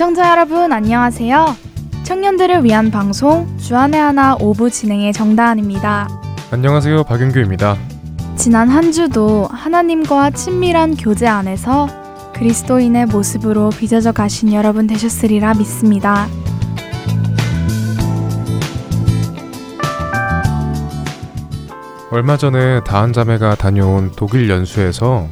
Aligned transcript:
애청자 0.00 0.30
여러분 0.30 0.72
안녕하세요. 0.72 1.44
청년들을 2.04 2.64
위한 2.64 2.90
방송 2.90 3.54
주안의 3.58 4.00
하나 4.00 4.34
오부 4.40 4.70
진행의 4.70 5.12
정다은입니다. 5.12 6.08
안녕하세요. 6.50 7.04
박윤규입니다. 7.04 7.76
지난 8.34 8.70
한 8.70 8.92
주도 8.92 9.46
하나님과 9.48 10.30
친밀한 10.30 10.96
교제 10.96 11.26
안에서 11.26 11.86
그리스도인의 12.32 13.08
모습으로 13.08 13.68
빚어져 13.68 14.12
가신 14.12 14.54
여러분 14.54 14.86
되셨으리라 14.86 15.52
믿습니다. 15.52 16.28
얼마 22.10 22.38
전에 22.38 22.82
다한 22.84 23.12
자매가 23.12 23.56
다녀온 23.56 24.10
독일 24.16 24.48
연수에서 24.48 25.28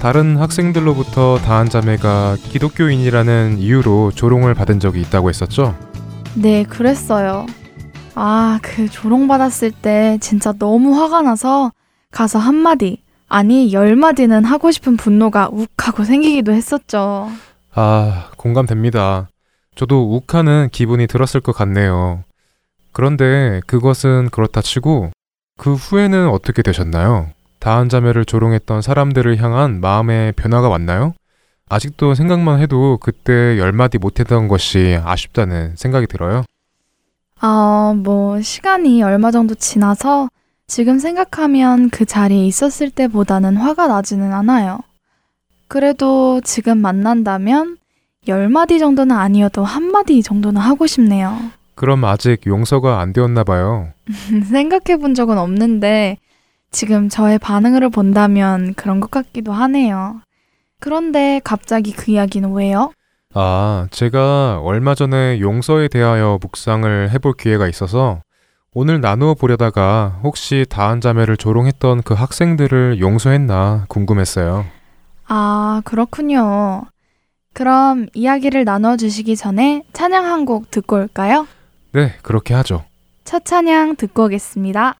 다른 0.00 0.36
학생들로부터 0.36 1.38
다한 1.38 1.68
자매가 1.68 2.36
기독교인이라는 2.36 3.58
이유로 3.58 4.12
조롱을 4.12 4.54
받은 4.54 4.78
적이 4.78 5.00
있다고 5.02 5.28
했었죠? 5.28 5.76
네, 6.34 6.62
그랬어요. 6.62 7.46
아, 8.14 8.60
그 8.62 8.88
조롱받았을 8.88 9.72
때 9.72 10.18
진짜 10.20 10.52
너무 10.52 10.94
화가 11.00 11.22
나서 11.22 11.72
가서 12.12 12.38
한마디, 12.38 13.02
아니, 13.28 13.72
열마디는 13.72 14.44
하고 14.44 14.70
싶은 14.70 14.96
분노가 14.96 15.48
욱 15.50 15.68
하고 15.78 16.04
생기기도 16.04 16.52
했었죠. 16.52 17.28
아, 17.74 18.30
공감됩니다. 18.36 19.28
저도 19.74 20.14
욱 20.14 20.34
하는 20.34 20.68
기분이 20.70 21.06
들었을 21.06 21.40
것 21.40 21.52
같네요. 21.52 22.22
그런데 22.92 23.60
그것은 23.66 24.30
그렇다 24.30 24.62
치고 24.62 25.10
그 25.58 25.74
후에는 25.74 26.28
어떻게 26.28 26.62
되셨나요? 26.62 27.30
다한 27.58 27.88
자매를 27.88 28.24
조롱했던 28.24 28.82
사람들을 28.82 29.36
향한 29.42 29.80
마음의 29.80 30.32
변화가 30.32 30.68
왔나요? 30.68 31.14
아직도 31.68 32.14
생각만 32.14 32.60
해도 32.60 32.98
그때 33.00 33.58
열마디 33.58 33.98
못했던 33.98 34.48
것이 34.48 34.98
아쉽다는 35.04 35.74
생각이 35.76 36.06
들어요. 36.06 36.44
아, 37.40 37.94
뭐, 37.96 38.40
시간이 38.40 39.02
얼마 39.02 39.30
정도 39.30 39.54
지나서 39.54 40.28
지금 40.66 40.98
생각하면 40.98 41.90
그 41.90 42.04
자리에 42.04 42.44
있었을 42.46 42.90
때보다는 42.90 43.56
화가 43.56 43.86
나지는 43.86 44.32
않아요. 44.32 44.78
그래도 45.68 46.40
지금 46.42 46.78
만난다면 46.78 47.76
열마디 48.26 48.78
정도는 48.78 49.14
아니어도 49.14 49.64
한마디 49.64 50.22
정도는 50.22 50.60
하고 50.60 50.86
싶네요. 50.86 51.38
그럼 51.74 52.04
아직 52.04 52.46
용서가 52.46 53.00
안 53.00 53.12
되었나 53.12 53.44
봐요. 53.44 53.92
생각해 54.50 54.98
본 55.00 55.14
적은 55.14 55.38
없는데 55.38 56.18
지금 56.70 57.08
저의 57.08 57.38
반응을 57.38 57.88
본다면 57.90 58.74
그런 58.74 59.00
것 59.00 59.10
같기도 59.10 59.52
하네요. 59.52 60.20
그런데 60.80 61.40
갑자기 61.42 61.92
그 61.92 62.10
이야기는 62.12 62.52
왜요? 62.52 62.92
아, 63.34 63.88
제가 63.90 64.60
얼마 64.62 64.94
전에 64.94 65.40
용서에 65.40 65.88
대하여 65.88 66.38
묵상을 66.40 67.10
해볼 67.10 67.34
기회가 67.38 67.68
있어서 67.68 68.20
오늘 68.74 69.00
나누어 69.00 69.34
보려다가 69.34 70.20
혹시 70.22 70.64
다한 70.68 71.00
자매를 71.00 71.36
조롱했던 71.36 72.02
그 72.02 72.14
학생들을 72.14 73.00
용서했나 73.00 73.86
궁금했어요. 73.88 74.66
아, 75.26 75.82
그렇군요. 75.84 76.84
그럼 77.54 78.06
이야기를 78.14 78.64
나눠 78.64 78.96
주시기 78.96 79.36
전에 79.36 79.82
찬양 79.92 80.24
한 80.26 80.44
곡 80.44 80.70
듣고 80.70 80.96
올까요? 80.96 81.46
네, 81.92 82.14
그렇게 82.22 82.54
하죠. 82.54 82.84
첫 83.24 83.44
찬양 83.44 83.96
듣고 83.96 84.26
오겠습니다. 84.26 84.94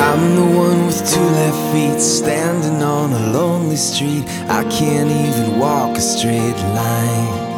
I'm 0.00 0.34
the 0.36 0.46
one 0.56 0.86
with 0.86 1.10
two 1.10 1.20
left 1.20 1.72
feet 1.72 2.00
standing 2.00 2.82
on 2.82 3.12
a 3.12 3.32
lonely 3.32 3.76
street. 3.76 4.24
I 4.48 4.62
can't 4.70 5.10
even 5.10 5.58
walk 5.58 5.96
a 5.96 6.00
straight 6.00 6.56
line. 6.74 7.48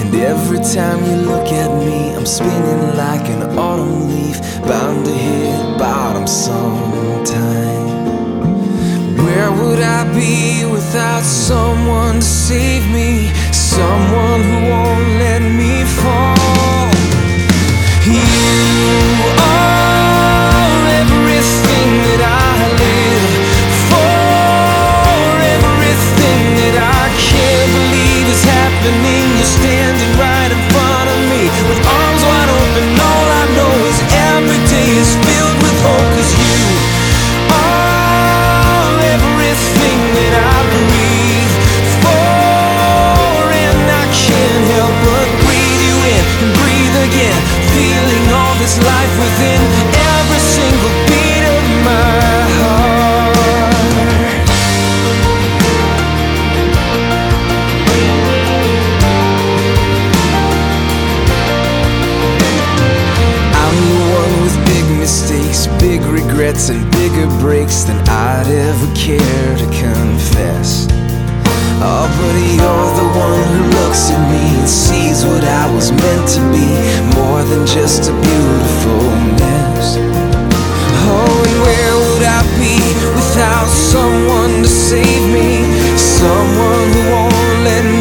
And 0.00 0.14
every 0.14 0.58
time 0.58 1.04
you 1.04 1.16
look 1.26 1.48
at 1.48 1.70
me, 1.84 2.14
I'm 2.14 2.24
spinning 2.24 2.96
like 2.96 3.28
an 3.28 3.58
autumn 3.58 4.08
leaf, 4.08 4.40
bound 4.62 5.04
to 5.06 5.12
hit 5.12 5.78
bottom 5.78 6.26
sometime. 6.26 7.79
Where 9.30 9.52
would 9.52 9.78
I 9.78 10.02
be 10.12 10.66
without 10.66 11.22
someone 11.22 12.16
to 12.16 12.20
save 12.20 12.82
me? 12.90 13.30
Someone 13.52 14.42
who 14.42 14.58
won't 14.70 15.06
let 15.22 15.40
me 15.40 15.84
fall. 16.02 16.90
You 18.10 18.26
are 19.38 20.82
everything 20.98 21.90
that 22.06 22.22
I 22.26 22.50
live 22.82 23.30
for, 23.86 25.22
everything 25.54 26.42
that 26.60 26.76
I 26.98 27.04
can't 27.14 27.70
believe 27.78 28.26
is 28.34 28.42
happening. 28.42 29.24
You're 29.38 29.54
standing 29.62 30.12
right 30.18 30.50
in 30.50 30.62
front 30.74 31.06
of 31.06 31.18
me 31.30 31.42
with 31.70 31.80
arms 31.86 32.22
wide 32.26 32.50
open. 32.50 33.19
This 48.60 48.76
life 48.84 49.18
within 49.18 49.60
every 50.12 50.38
single 50.38 50.92
beat 51.08 51.44
of 51.48 51.64
my 51.82 52.44
heart. 52.60 53.36
I'm 63.56 63.76
the 63.88 64.00
one 64.20 64.32
with 64.42 64.56
big 64.66 64.84
mistakes, 64.98 65.66
big 65.80 66.02
regrets, 66.02 66.68
and 66.68 66.84
bigger 66.92 67.28
breaks 67.40 67.84
than 67.84 67.96
I'd 68.08 68.46
ever 68.46 68.94
care 68.94 69.56
to 69.56 69.64
confess. 69.64 69.89
Oh, 72.02 72.08
but 72.16 72.32
you're 72.32 72.92
the 72.96 73.08
one 73.12 73.44
who 73.52 73.60
looks 73.76 74.08
at 74.08 74.22
me 74.32 74.40
and 74.56 74.66
sees 74.66 75.26
what 75.26 75.44
I 75.44 75.68
was 75.74 75.92
meant 75.92 76.26
to 76.32 76.40
be, 76.48 76.64
more 77.12 77.44
than 77.44 77.66
just 77.66 78.08
a 78.08 78.14
beautiful 78.16 79.04
mess. 79.36 80.00
Oh, 81.12 81.44
and 81.44 81.56
where 81.60 81.92
would 82.00 82.24
I 82.24 82.40
be 82.56 82.80
without 83.12 83.68
someone 83.68 84.62
to 84.64 84.68
save 84.68 85.28
me? 85.28 85.68
Someone 85.98 86.88
who 86.88 87.02
won't 87.12 87.64
let 87.68 87.84
me 87.84 87.99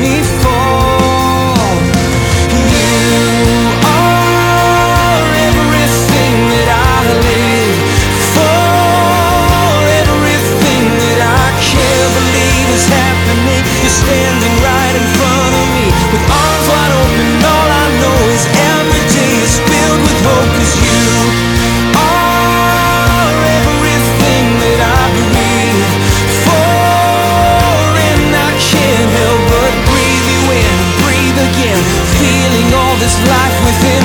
life 33.28 33.60
within 33.66 34.04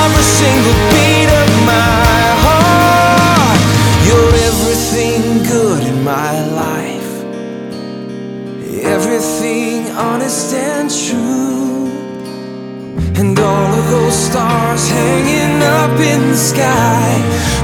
every 0.00 0.26
single 0.40 0.78
beat 0.92 1.30
of 1.42 1.50
my 1.66 2.22
heart. 2.44 3.60
You're 4.06 4.34
everything 4.50 5.42
good 5.44 5.82
in 5.92 5.98
my 6.04 6.32
life, 6.64 7.10
everything 8.82 9.90
honest 9.96 10.54
and 10.54 10.88
true. 10.90 11.88
And 13.18 13.38
all 13.38 13.72
of 13.80 13.90
those 13.90 14.14
stars 14.14 14.88
hanging 14.88 15.62
up 15.62 15.98
in 15.98 16.20
the 16.30 16.36
sky 16.36 17.06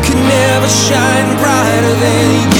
could 0.04 0.20
never 0.36 0.68
shine 0.68 1.28
brighter 1.38 1.94
than 2.04 2.48
you. 2.48 2.53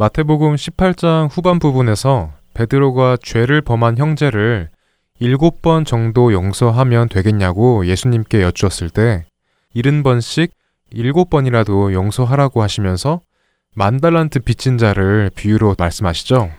마태복음 0.00 0.54
18장 0.54 1.28
후반 1.30 1.58
부분에서 1.58 2.30
베드로가 2.54 3.18
죄를 3.22 3.60
범한 3.60 3.98
형제를 3.98 4.70
일곱 5.18 5.60
번 5.60 5.84
정도 5.84 6.32
용서하면 6.32 7.10
되겠냐고 7.10 7.84
예수님께 7.84 8.40
여쭈었을 8.40 8.88
때 8.88 9.26
일흔 9.74 10.02
번씩 10.02 10.54
일곱 10.90 11.28
번이라도 11.28 11.92
용서하라고 11.92 12.62
하시면서 12.62 13.20
만달란트 13.74 14.38
빚진 14.38 14.78
자를 14.78 15.30
비유로 15.34 15.74
말씀하시죠. 15.76 16.50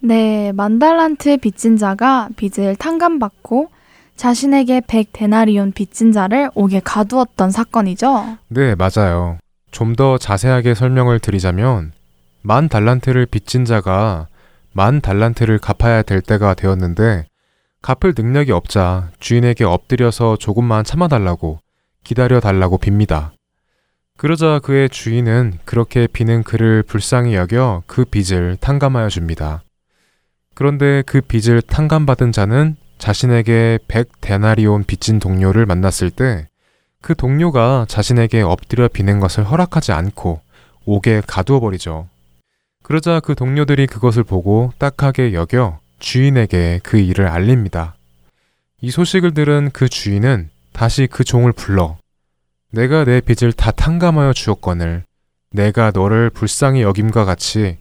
네, 0.00 0.52
만달란트 0.52 1.38
빚진 1.38 1.78
자가 1.78 2.28
빚을 2.36 2.76
탕감받고 2.76 3.70
자신에게 4.16 4.82
백 4.86 5.14
데나리온 5.14 5.72
빚진 5.72 6.12
자를 6.12 6.50
옥에 6.54 6.82
가두었던 6.84 7.52
사건이죠. 7.52 8.36
네, 8.48 8.74
맞아요. 8.74 9.38
좀 9.70 9.96
더 9.96 10.18
자세하게 10.18 10.74
설명을 10.74 11.20
드리자면 11.20 11.92
만 12.42 12.68
달란트를 12.68 13.26
빚진 13.26 13.64
자가 13.64 14.26
만 14.72 15.00
달란트를 15.00 15.58
갚아야 15.58 16.02
될 16.02 16.20
때가 16.20 16.54
되었는데 16.54 17.26
갚을 17.82 18.14
능력이 18.16 18.52
없자 18.52 19.10
주인에게 19.18 19.64
엎드려서 19.64 20.36
조금만 20.36 20.84
참아달라고 20.84 21.58
기다려 22.04 22.40
달라고 22.40 22.78
빕니다. 22.78 23.30
그러자 24.16 24.60
그의 24.60 24.88
주인은 24.88 25.58
그렇게 25.64 26.06
비는 26.06 26.42
그를 26.42 26.82
불쌍히 26.82 27.34
여겨 27.34 27.82
그 27.86 28.04
빚을 28.04 28.58
탕감하여 28.60 29.08
줍니다. 29.08 29.62
그런데 30.54 31.02
그 31.06 31.20
빚을 31.20 31.62
탕감받은 31.62 32.32
자는 32.32 32.76
자신에게 32.98 33.80
백 33.88 34.20
데나리온 34.20 34.84
빚진 34.84 35.18
동료를 35.18 35.66
만났을 35.66 36.10
때 36.10 36.48
그 37.02 37.16
동료가 37.16 37.84
자신에게 37.88 38.42
엎드려 38.42 38.86
비는 38.88 39.18
것을 39.18 39.44
허락하지 39.44 39.90
않고 39.92 40.40
옥에 40.86 41.20
가두어 41.26 41.58
버리죠. 41.58 42.08
그러자 42.92 43.20
그 43.20 43.34
동료들이 43.34 43.86
그것을 43.86 44.22
보고 44.22 44.70
딱하게 44.76 45.32
여겨 45.32 45.78
주인에게 45.98 46.80
그 46.82 46.98
일을 46.98 47.26
알립니다. 47.26 47.94
이 48.82 48.90
소식을 48.90 49.32
들은 49.32 49.70
그 49.72 49.88
주인은 49.88 50.50
다시 50.74 51.08
그 51.10 51.24
종을 51.24 51.52
불러 51.52 51.96
내가 52.70 53.06
내 53.06 53.22
빚을 53.22 53.54
다 53.54 53.70
탕감하여 53.70 54.34
주었거늘 54.34 55.04
내가 55.52 55.90
너를 55.94 56.28
불쌍히 56.28 56.82
여김과 56.82 57.24
같이 57.24 57.78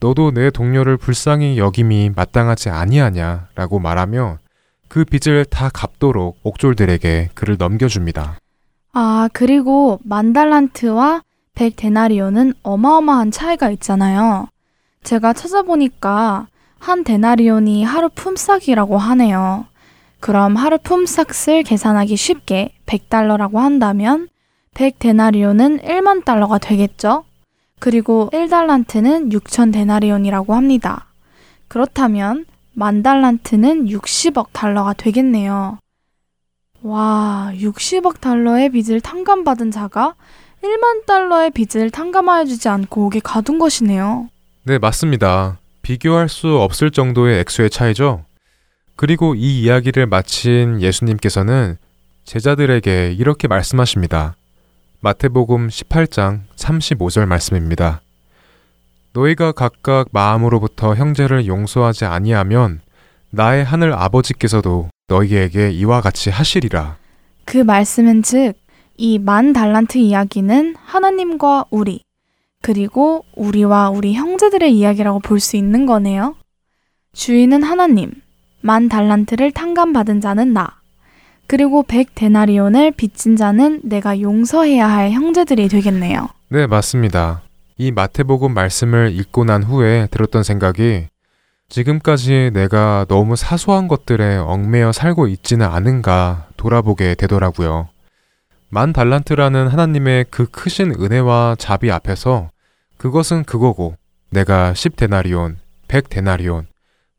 너도 0.00 0.30
내 0.30 0.48
동료를 0.48 0.96
불쌍히 0.96 1.58
여김이 1.58 2.12
마땅하지 2.16 2.70
아니하냐 2.70 3.48
라고 3.54 3.78
말하며 3.78 4.38
그 4.88 5.04
빚을 5.04 5.44
다 5.44 5.68
갚도록 5.68 6.38
옥졸들에게 6.42 7.32
그를 7.34 7.56
넘겨줍니다. 7.58 8.38
아, 8.94 9.28
그리고 9.34 10.00
만달란트와 10.04 11.20
100 11.54 11.76
데나리온은 11.76 12.54
어마어마한 12.62 13.30
차이가 13.30 13.70
있잖아요. 13.70 14.48
제가 15.04 15.34
찾아보니까 15.34 16.48
한 16.78 17.04
데나리온이 17.04 17.84
하루 17.84 18.08
품삯이라고 18.08 18.98
하네요. 18.98 19.66
그럼 20.18 20.56
하루 20.56 20.78
품삯을 20.78 21.62
계산하기 21.62 22.16
쉽게 22.16 22.74
100달러라고 22.86 23.56
한다면 23.56 24.28
100 24.72 24.98
데나리온은 24.98 25.78
1만 25.78 26.24
달러가 26.24 26.58
되겠죠? 26.58 27.24
그리고 27.78 28.30
1달란트는 28.32 29.30
6천 29.32 29.72
데나리온이라고 29.72 30.54
합니다. 30.54 31.06
그렇다면 31.68 32.46
만 32.72 33.02
달란트는 33.02 33.86
60억 33.86 34.48
달러가 34.52 34.94
되겠네요. 34.94 35.78
와, 36.82 37.52
60억 37.54 38.20
달러의 38.20 38.70
빚을 38.70 39.00
탕감받은 39.00 39.70
자가 39.70 40.14
1만 40.62 41.06
달러의 41.06 41.50
빚을 41.50 41.90
탕감하여 41.90 42.46
주지 42.46 42.68
않고 42.68 43.06
옥에 43.06 43.20
가둔 43.22 43.58
것이네요. 43.58 44.28
네, 44.64 44.78
맞습니다. 44.78 45.58
비교할 45.82 46.28
수 46.28 46.58
없을 46.58 46.90
정도의 46.90 47.40
액수의 47.40 47.70
차이죠. 47.70 48.24
그리고 48.96 49.34
이 49.34 49.62
이야기를 49.62 50.06
마친 50.06 50.80
예수님께서는 50.80 51.76
제자들에게 52.24 53.12
이렇게 53.18 53.48
말씀하십니다. 53.48 54.36
마태복음 55.00 55.68
18장 55.68 56.40
35절 56.56 57.26
말씀입니다. 57.26 58.00
너희가 59.12 59.52
각각 59.52 60.08
마음으로부터 60.12 60.94
형제를 60.94 61.46
용서하지 61.46 62.06
아니하면 62.06 62.80
나의 63.30 63.64
하늘 63.64 63.92
아버지께서도 63.92 64.88
너희에게 65.08 65.70
이와 65.72 66.00
같이 66.00 66.30
하시리라. 66.30 66.96
그 67.44 67.58
말씀은 67.58 68.22
즉 68.22 68.54
이 68.96 69.18
만 69.18 69.52
달란트 69.52 69.98
이야기는 69.98 70.76
하나님과 70.78 71.64
우리, 71.70 72.04
그리고 72.64 73.26
우리와 73.36 73.90
우리 73.90 74.14
형제들의 74.14 74.74
이야기라고 74.74 75.20
볼 75.20 75.38
수 75.38 75.58
있는 75.58 75.84
거네요. 75.84 76.34
주인은 77.12 77.62
하나님, 77.62 78.10
만 78.62 78.88
달란트를 78.88 79.52
탕감받은 79.52 80.22
자는 80.22 80.54
나, 80.54 80.80
그리고 81.46 81.82
백 81.82 82.14
데나리온을 82.14 82.92
빚진 82.92 83.36
자는 83.36 83.82
내가 83.84 84.18
용서해야 84.18 84.88
할 84.88 85.10
형제들이 85.10 85.68
되겠네요. 85.68 86.30
네, 86.48 86.66
맞습니다. 86.66 87.42
이 87.76 87.92
마태복음 87.92 88.54
말씀을 88.54 89.12
읽고 89.14 89.44
난 89.44 89.62
후에 89.62 90.08
들었던 90.10 90.42
생각이 90.42 91.08
지금까지 91.68 92.50
내가 92.54 93.04
너무 93.10 93.36
사소한 93.36 93.88
것들에 93.88 94.38
얽매여 94.38 94.92
살고 94.92 95.28
있지는 95.28 95.66
않은가 95.66 96.46
돌아보게 96.56 97.14
되더라고요. 97.16 97.88
만 98.70 98.94
달란트라는 98.94 99.68
하나님의 99.68 100.24
그 100.30 100.46
크신 100.46 100.94
은혜와 100.98 101.56
자비 101.58 101.90
앞에서 101.90 102.48
그것은 103.04 103.44
그거고 103.44 103.96
내가 104.30 104.72
10데나리온, 104.72 105.56
100데나리온, 105.88 106.64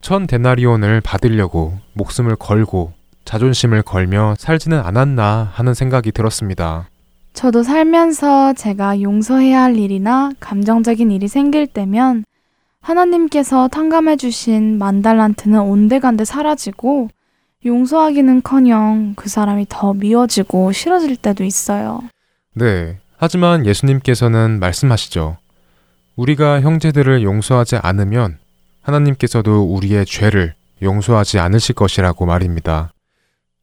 1000데나리온을 0.02 1.00
받으려고 1.04 1.78
목숨을 1.94 2.38
걸고 2.38 2.94
자존심을 3.24 3.84
걸며 3.84 4.34
살지는 4.40 4.80
않았나 4.80 5.52
하는 5.54 5.76
생각이 5.76 6.12
들었습니다. 6.12 6.90
저도 7.34 7.62
살면서 7.62 8.54
제가 8.54 9.00
용서해야 9.00 9.62
할 9.62 9.78
일이나 9.78 10.32
감정적인 10.40 11.12
일이 11.12 11.28
생길 11.28 11.68
때면 11.68 12.26
하나님께서 12.82 13.68
탕감해 13.68 14.18
주신 14.18 14.80
만달란트는 14.80 15.60
온데간데 15.60 16.26
사라지고 16.26 17.10
용서하기는커녕 17.64 19.14
그 19.16 19.30
사람이 19.30 19.68
더 19.70 19.94
미워지고 19.94 20.72
싫어질 20.72 21.16
때도 21.16 21.44
있어요. 21.44 22.02
네. 22.56 22.98
하지만 23.18 23.68
예수님께서는 23.68 24.58
말씀하시죠. 24.60 25.38
우리가 26.16 26.62
형제들을 26.62 27.24
용서하지 27.24 27.78
않으면 27.78 28.40
하나님께서도 28.82 29.64
우리의 29.74 30.06
죄를 30.06 30.56
용서하지 30.82 31.40
않으실 31.40 31.76
것이라고 31.76 32.26
말입니다. 32.26 32.94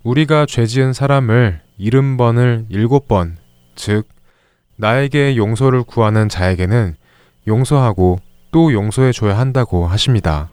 우리가 0.04 0.46
죄 0.46 0.66
지은 0.66 0.92
사람을 0.92 1.60
일흔 1.78 2.16
번을 2.16 2.66
일곱 2.68 3.08
번, 3.08 3.38
즉, 3.74 4.08
나에게 4.76 5.36
용서를 5.36 5.84
구하는 5.84 6.28
자에게는 6.28 6.96
용서하고 7.46 8.18
또 8.50 8.72
용서해 8.72 9.12
줘야 9.12 9.38
한다고 9.38 9.86
하십니다. 9.86 10.50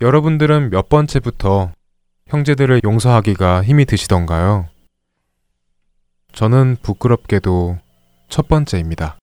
여러분들은 0.00 0.70
몇 0.70 0.88
번째부터 0.88 1.72
형제들을 2.28 2.80
용서하기가 2.84 3.62
힘이 3.62 3.84
드시던가요? 3.84 4.66
저는 6.32 6.76
부끄럽게도 6.82 7.78
첫 8.28 8.48
번째입니다. 8.48 9.18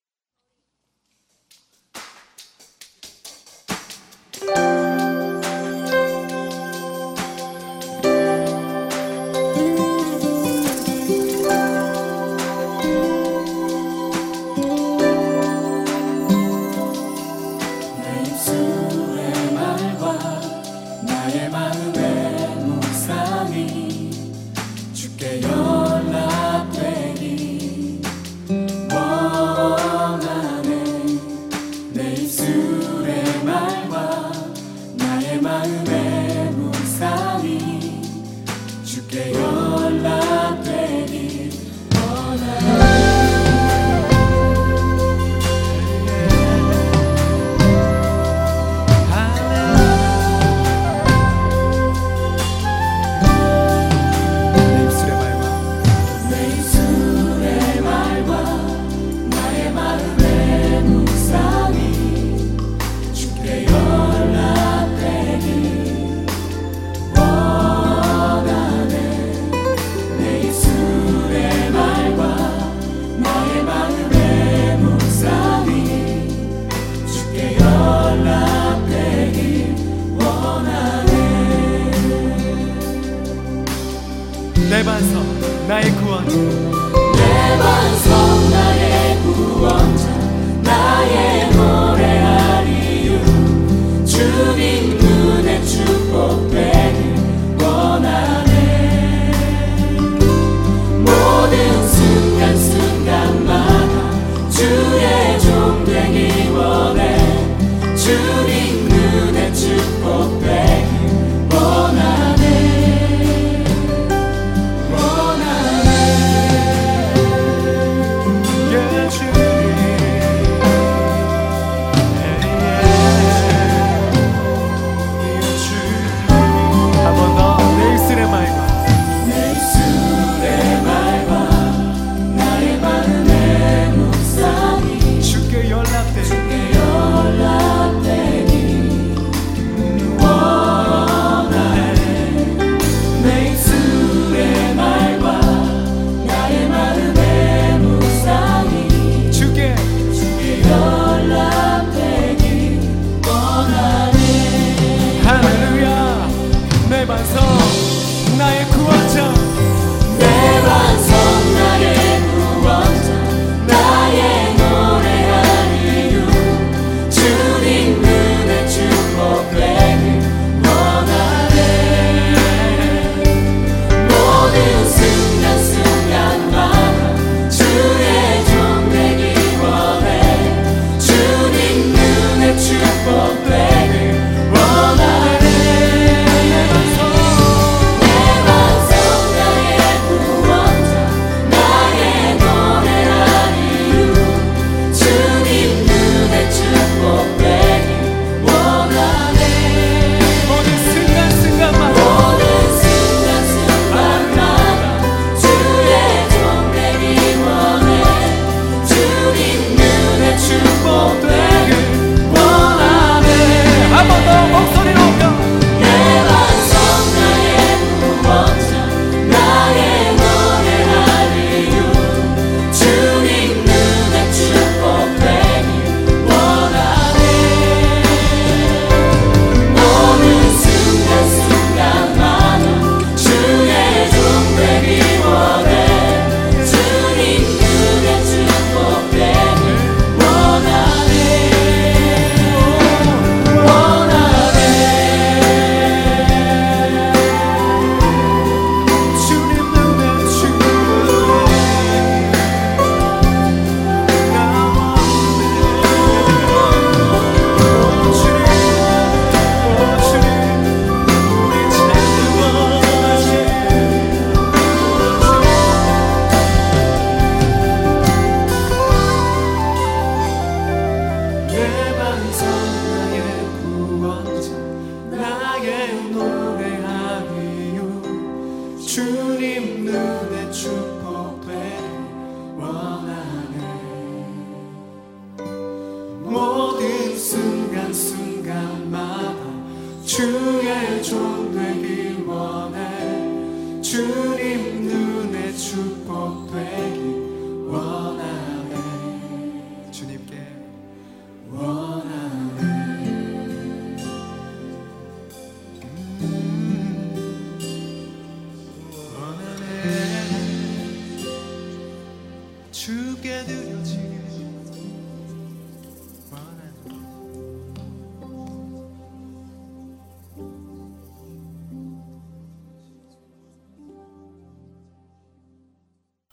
주의 290.15 291.03
종 291.03 291.51
되길 291.51 292.24
원해. 292.25 293.81
주님 293.81 294.64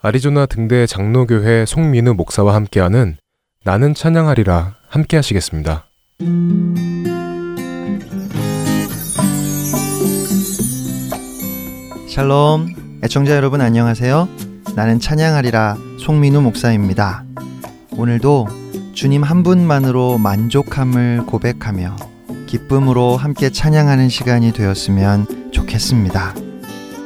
아리조나 0.05 0.47
등대 0.47 0.85
장로교회 0.85 1.65
송민우 1.65 2.15
목사와 2.15 2.57
함께하는 2.57 3.19
나는 3.65 3.95
찬양하리라 3.95 4.75
함께 4.89 5.15
하시겠습니다. 5.17 5.85
샬롬 12.09 12.99
애청자 13.05 13.37
여러분 13.37 13.61
안녕하세요. 13.61 14.29
나는 14.75 14.99
찬양하리라 14.99 15.77
송민우 16.01 16.41
목사입니다. 16.41 17.25
오늘도 17.97 18.49
주님 18.95 19.23
한 19.23 19.45
분만으로 19.45 20.19
만족함을 20.19 21.27
고백하며 21.27 21.95
기쁨으로 22.49 23.17
함께 23.17 23.51
찬양하는 23.51 24.09
시간이 24.09 24.53
되었으면 24.53 25.53
좋겠습니다. 25.53 26.35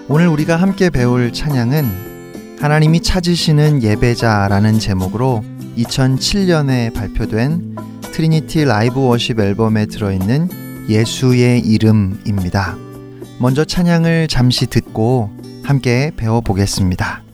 오늘 0.09 0.29
우리가 0.29 0.57
함께 0.57 0.89
배울 0.89 1.31
찬양은 1.35 2.06
하나님이 2.59 3.01
찾으시는 3.03 3.83
예배자라는 3.83 4.79
제목으로 4.79 5.45
2007년에 5.77 6.95
발표된 6.95 7.77
트리니티 8.13 8.65
Live 8.65 9.05
Worship 9.07 9.39
앨범에 9.39 9.87
들어있는 9.87 10.49
예수의 10.89 11.61
이름입니다. 11.61 12.77
먼저 13.39 13.65
찬양을 13.65 14.29
잠시 14.29 14.67
듣고 14.67 15.31
함께 15.65 16.13
배워보겠습니다. 16.17 17.26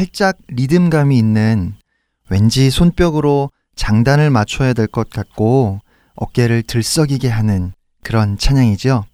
살짝 0.00 0.38
리듬감이 0.48 1.18
있는 1.18 1.74
왠지 2.30 2.70
손뼉으로 2.70 3.50
장단을 3.76 4.30
맞춰야 4.30 4.72
될 4.72 4.86
것 4.86 5.10
같고 5.10 5.80
어깨를 6.14 6.62
들썩이게 6.62 7.28
하는 7.28 7.74
그런 8.02 8.38
찬양이죠. 8.38 9.04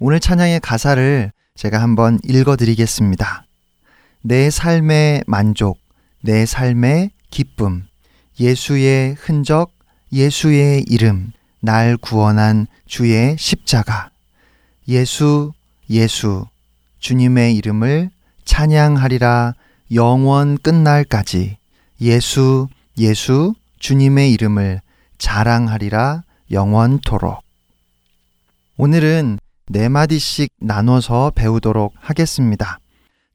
오늘 0.00 0.18
찬양의 0.18 0.58
가사를 0.58 1.30
제가 1.54 1.80
한번 1.80 2.18
읽어 2.24 2.56
드리겠습니다. 2.56 3.44
내 4.22 4.50
삶의 4.50 5.22
만족, 5.28 5.78
내 6.22 6.44
삶의 6.44 7.10
기쁨, 7.30 7.84
예수의 8.40 9.14
흔적, 9.20 9.70
예수의 10.12 10.86
이름, 10.88 11.30
날 11.60 11.96
구원한 11.96 12.66
주의 12.86 13.36
십자가. 13.38 14.10
예수, 14.88 15.52
예수, 15.88 16.44
주님의 16.98 17.54
이름을 17.54 18.10
찬양하리라 18.44 19.54
영원 19.92 20.56
끝날까지. 20.58 21.58
예수, 22.00 22.68
예수, 22.98 23.54
주님의 23.78 24.32
이름을 24.32 24.80
자랑하리라 25.18 26.22
영원토록. 26.50 27.40
오늘은 28.76 29.38
네 29.68 29.88
마디씩 29.88 30.52
나눠서 30.60 31.32
배우도록 31.34 31.94
하겠습니다. 31.98 32.78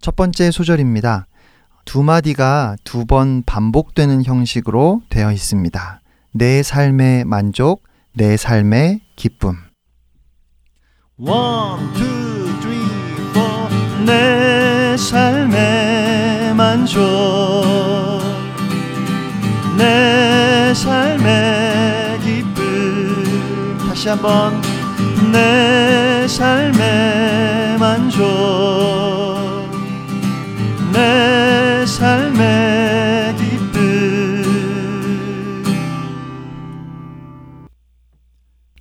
첫 0.02 0.16
번째 0.16 0.52
소절입니다. 0.52 1.28
두 1.86 2.04
마디가 2.04 2.76
두 2.84 3.06
번 3.06 3.44
반복되는 3.44 4.26
형식으로 4.26 5.02
되어 5.10 5.32
있습니다. 5.32 6.02
내 6.34 6.64
삶의 6.64 7.26
만족, 7.26 7.84
내 8.14 8.36
삶의 8.36 9.02
기쁨. 9.16 9.56
One, 11.18 11.94
two, 11.94 12.60
three, 12.60 12.86
four. 13.32 14.06
내 14.06 14.98
삶의 14.98 15.97
만족, 16.78 18.22
내 19.78 20.74
삶의 20.76 22.20
기쁨. 22.22 23.78
다시 23.80 24.10
한번 24.10 24.62
내 25.32 26.28
삶의 26.28 27.80
만족, 27.80 28.20
내 30.94 31.86
삶의. 31.86 32.68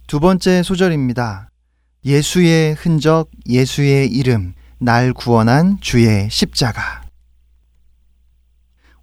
두 0.07 0.21
번째 0.21 0.63
소절입니다. 0.63 1.51
예수의 2.05 2.75
흔적, 2.75 3.29
예수의 3.49 4.07
이름, 4.09 4.55
날 4.79 5.13
구원한 5.13 5.79
주의 5.81 6.31
십자가. 6.31 7.06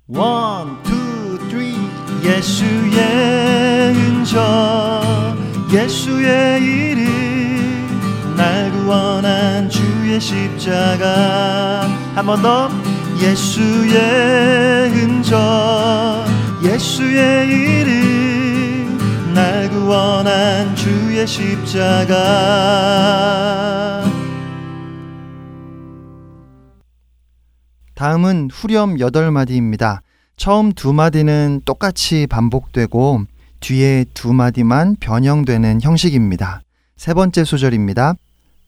One, 0.10 0.84
two, 0.84 1.38
three. 1.50 1.78
예수의 2.24 3.94
흔적, 3.94 4.38
예수의 5.72 6.62
이름, 6.62 8.36
날 8.36 8.70
구원한 8.72 9.70
주의 9.70 10.20
십자가. 10.20 11.88
한 12.16 12.26
번 12.26 12.42
더. 12.42 12.70
예수의 13.22 14.90
흔적, 14.92 15.38
예수의 16.62 17.48
이름, 17.48 19.34
날 19.34 19.70
구원한 19.70 20.76
주의 20.76 21.26
십자가. 21.26 22.14
다음은 27.96 28.50
후렴 28.52 29.00
여덟 29.00 29.32
마디입니다. 29.32 30.02
처음 30.36 30.72
두 30.74 30.94
마디는 30.94 31.62
똑같이 31.66 32.28
반복되고 32.28 33.26
뒤에 33.60 34.06
두 34.14 34.34
마디만 34.34 34.98
변형되는 35.00 35.82
형식입니다. 35.82 36.62
세 36.98 37.14
번째 37.14 37.44
소절입니다. 37.44 38.16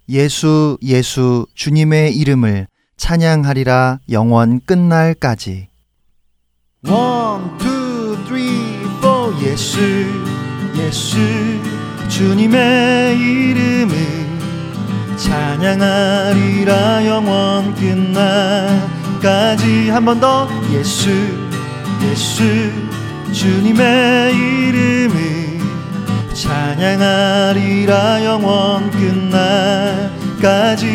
예수, 0.10 0.78
예수, 0.84 1.48
주님의 1.56 2.16
이름을 2.16 2.68
찬양하리라 2.98 4.00
영원 4.10 4.62
끝날까지. 4.66 5.70
One, 6.88 7.58
two, 7.58 8.16
three, 8.26 8.84
four. 9.00 9.34
예수, 9.44 9.80
예수, 10.78 11.18
주님의 12.10 13.18
이름을 13.20 13.96
찬양하리라 15.18 17.06
영원 17.08 17.74
끝날 17.76 19.05
까지 19.26 19.90
한 19.90 20.06
번 20.06 20.20
더. 20.20 20.48
예수, 20.72 21.10
예수, 22.04 22.44
주님의 23.34 24.36
이름을 24.36 25.60
찬양하리라 26.32 28.24
영원 28.24 28.92
끝날까지. 30.52 30.86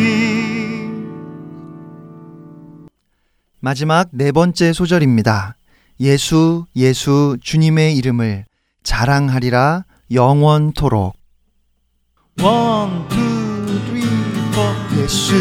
마지막 3.59 4.07
네 4.13 4.31
번째 4.31 4.71
소절입니다. 4.71 5.57
예수, 5.99 6.67
예수, 6.77 7.35
주님의 7.41 7.97
이름을 7.97 8.45
자랑하리라 8.83 9.83
영원토록. 10.09 11.17
One, 12.41 13.09
two, 13.09 13.65
three, 13.87 14.07
four. 14.53 14.73
예수, 15.03 15.35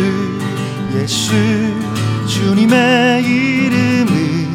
예수, 0.96 1.32
주님의 2.30 3.24
이름을 3.24 4.46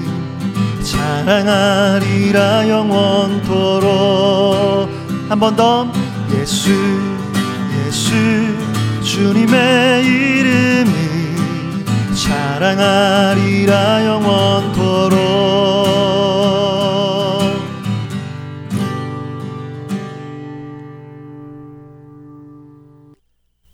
자랑하리라 0.82 2.70
영원토록. 2.70 3.86
한 5.28 5.40
번 5.40 5.56
더. 5.58 5.92
예수, 6.40 6.72
예수, 7.86 8.14
주님의 9.04 10.06
이름을 10.06 10.94
자랑하리라 12.16 14.06
영원토록. 14.06 15.26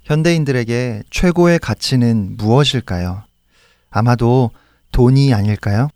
현대인들에게 0.03 1.03
최고의 1.09 1.59
가치는 1.59 2.35
무엇일까요? 2.37 3.23
아마도 3.91 4.49
돈이 4.91 5.33
아닐까요? 5.33 5.89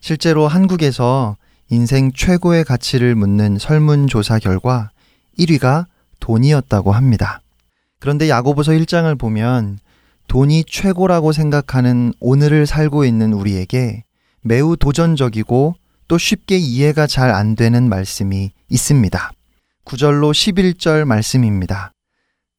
실제로 0.00 0.46
한국에서 0.46 1.36
인생 1.70 2.12
최고의 2.12 2.64
가치를 2.64 3.14
묻는 3.14 3.58
설문조사 3.58 4.38
결과 4.40 4.90
1위가 5.38 5.86
돈이었다고 6.20 6.92
합니다. 6.92 7.40
그런데 7.98 8.28
야고보서 8.28 8.72
1장을 8.72 9.18
보면 9.18 9.78
돈이 10.28 10.64
최고라고 10.68 11.32
생각하는 11.32 12.12
오늘을 12.20 12.66
살고 12.66 13.04
있는 13.04 13.32
우리에게 13.32 14.04
매우 14.42 14.76
도전적이고 14.76 15.74
또 16.08 16.18
쉽게 16.18 16.56
이해가 16.56 17.06
잘 17.06 17.30
안 17.30 17.56
되는 17.56 17.88
말씀이 17.88 18.52
있습니다. 18.68 19.32
9절로 19.84 20.32
11절 20.32 21.04
말씀입니다. 21.04 21.92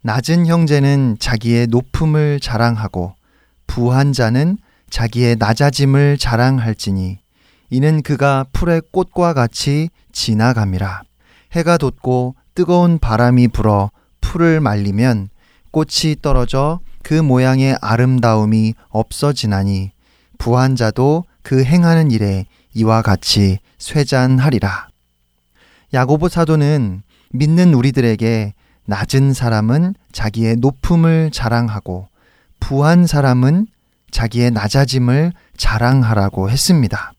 낮은 0.03 0.47
형제는 0.47 1.17
자기의 1.19 1.67
높음을 1.67 2.39
자랑하고 2.41 3.13
부한 3.67 4.13
자는 4.13 4.57
자기의 4.89 5.35
낮아짐을 5.37 6.17
자랑할지니 6.17 7.19
이는 7.69 8.01
그가 8.01 8.45
풀의 8.53 8.81
꽃과 8.91 9.33
같이 9.33 9.89
지나감이라 10.11 11.03
해가 11.53 11.77
돋고 11.77 12.35
뜨거운 12.55 12.97
바람이 12.99 13.49
불어 13.49 13.91
풀을 14.21 14.59
말리면 14.61 15.29
꽃이 15.71 16.15
떨어져 16.21 16.79
그 17.03 17.13
모양의 17.13 17.77
아름다움이 17.81 18.73
없어지나니 18.89 19.91
부한 20.37 20.75
자도 20.75 21.23
그 21.41 21.63
행하는 21.63 22.11
일에 22.11 22.45
이와 22.73 23.01
같이 23.01 23.59
쇠잔하리라. 23.77 24.89
야고보 25.93 26.29
사도는 26.29 27.03
믿는 27.31 27.73
우리들에게 27.73 28.53
낮은 28.85 29.33
사람은 29.33 29.95
자기의 30.11 30.57
높음을 30.57 31.31
자랑하고 31.31 32.07
부한 32.59 33.07
사람은 33.07 33.67
자기의 34.17 34.49
낮아짐을 34.49 35.31
자랑하라고 35.57 36.49
했습니다. 36.49 37.13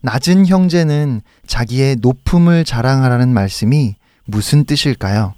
낮은 0.00 0.46
형제는 0.46 1.20
자기의 1.46 1.96
높음을 1.96 2.64
자랑하라는 2.64 3.34
말씀이 3.34 3.96
무슨 4.24 4.64
뜻일까요? 4.64 5.34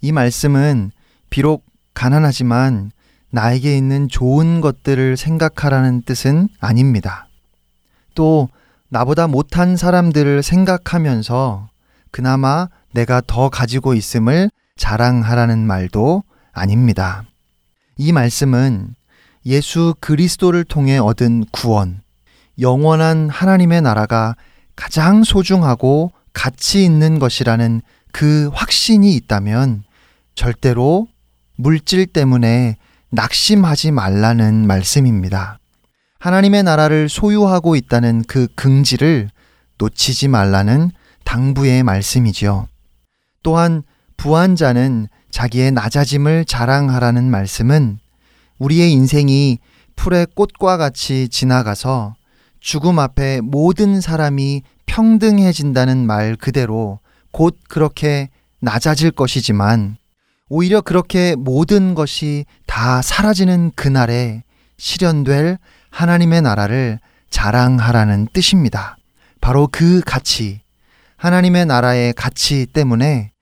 이 0.00 0.12
말씀은 0.12 0.90
비록 1.28 1.66
가난하지만 1.92 2.92
나에게 3.30 3.76
있는 3.76 4.08
좋은 4.08 4.62
것들을 4.62 5.18
생각하라는 5.18 6.00
뜻은 6.00 6.48
아닙니다. 6.60 7.28
또 8.14 8.48
나보다 8.88 9.26
못한 9.26 9.76
사람들을 9.76 10.42
생각하면서 10.42 11.68
그나마 12.10 12.68
내가 12.94 13.20
더 13.26 13.50
가지고 13.50 13.92
있음을 13.92 14.50
자랑하라는 14.76 15.58
말도 15.58 16.24
아닙니다. 16.52 17.24
이 17.98 18.12
말씀은 18.12 18.94
예수 19.46 19.94
그리스도를 20.00 20.64
통해 20.64 20.98
얻은 20.98 21.44
구원, 21.52 22.02
영원한 22.60 23.30
하나님의 23.30 23.80
나라가 23.80 24.34
가장 24.74 25.22
소중하고 25.22 26.10
가치 26.32 26.84
있는 26.84 27.20
것이라는 27.20 27.80
그 28.12 28.50
확신이 28.52 29.14
있다면 29.14 29.84
절대로 30.34 31.06
물질 31.56 32.06
때문에 32.06 32.76
낙심하지 33.10 33.92
말라는 33.92 34.66
말씀입니다. 34.66 35.60
하나님의 36.18 36.64
나라를 36.64 37.08
소유하고 37.08 37.76
있다는 37.76 38.24
그 38.26 38.48
긍지를 38.56 39.30
놓치지 39.78 40.26
말라는 40.28 40.90
당부의 41.24 41.84
말씀이지요. 41.84 42.66
또한 43.42 43.82
부한 44.16 44.56
자는 44.56 45.06
자기의 45.30 45.70
낮아짐을 45.70 46.46
자랑하라는 46.46 47.30
말씀은 47.30 48.00
우리의 48.58 48.92
인생이 48.92 49.58
풀의 49.96 50.28
꽃과 50.34 50.76
같이 50.76 51.28
지나가서 51.28 52.14
죽음 52.60 52.98
앞에 52.98 53.40
모든 53.42 54.00
사람이 54.00 54.62
평등해진다는 54.86 56.06
말 56.06 56.36
그대로 56.36 57.00
곧 57.32 57.56
그렇게 57.68 58.28
낮아질 58.60 59.10
것이지만 59.10 59.96
오히려 60.48 60.80
그렇게 60.80 61.34
모든 61.36 61.94
것이 61.94 62.44
다 62.66 63.02
사라지는 63.02 63.72
그날에 63.74 64.42
실현될 64.78 65.58
하나님의 65.90 66.42
나라를 66.42 66.98
자랑하라는 67.30 68.28
뜻입니다. 68.32 68.96
바로 69.40 69.68
그 69.70 70.00
가치, 70.04 70.60
하나님의 71.16 71.66
나라의 71.66 72.12
가치 72.14 72.66
때문에 72.66 73.32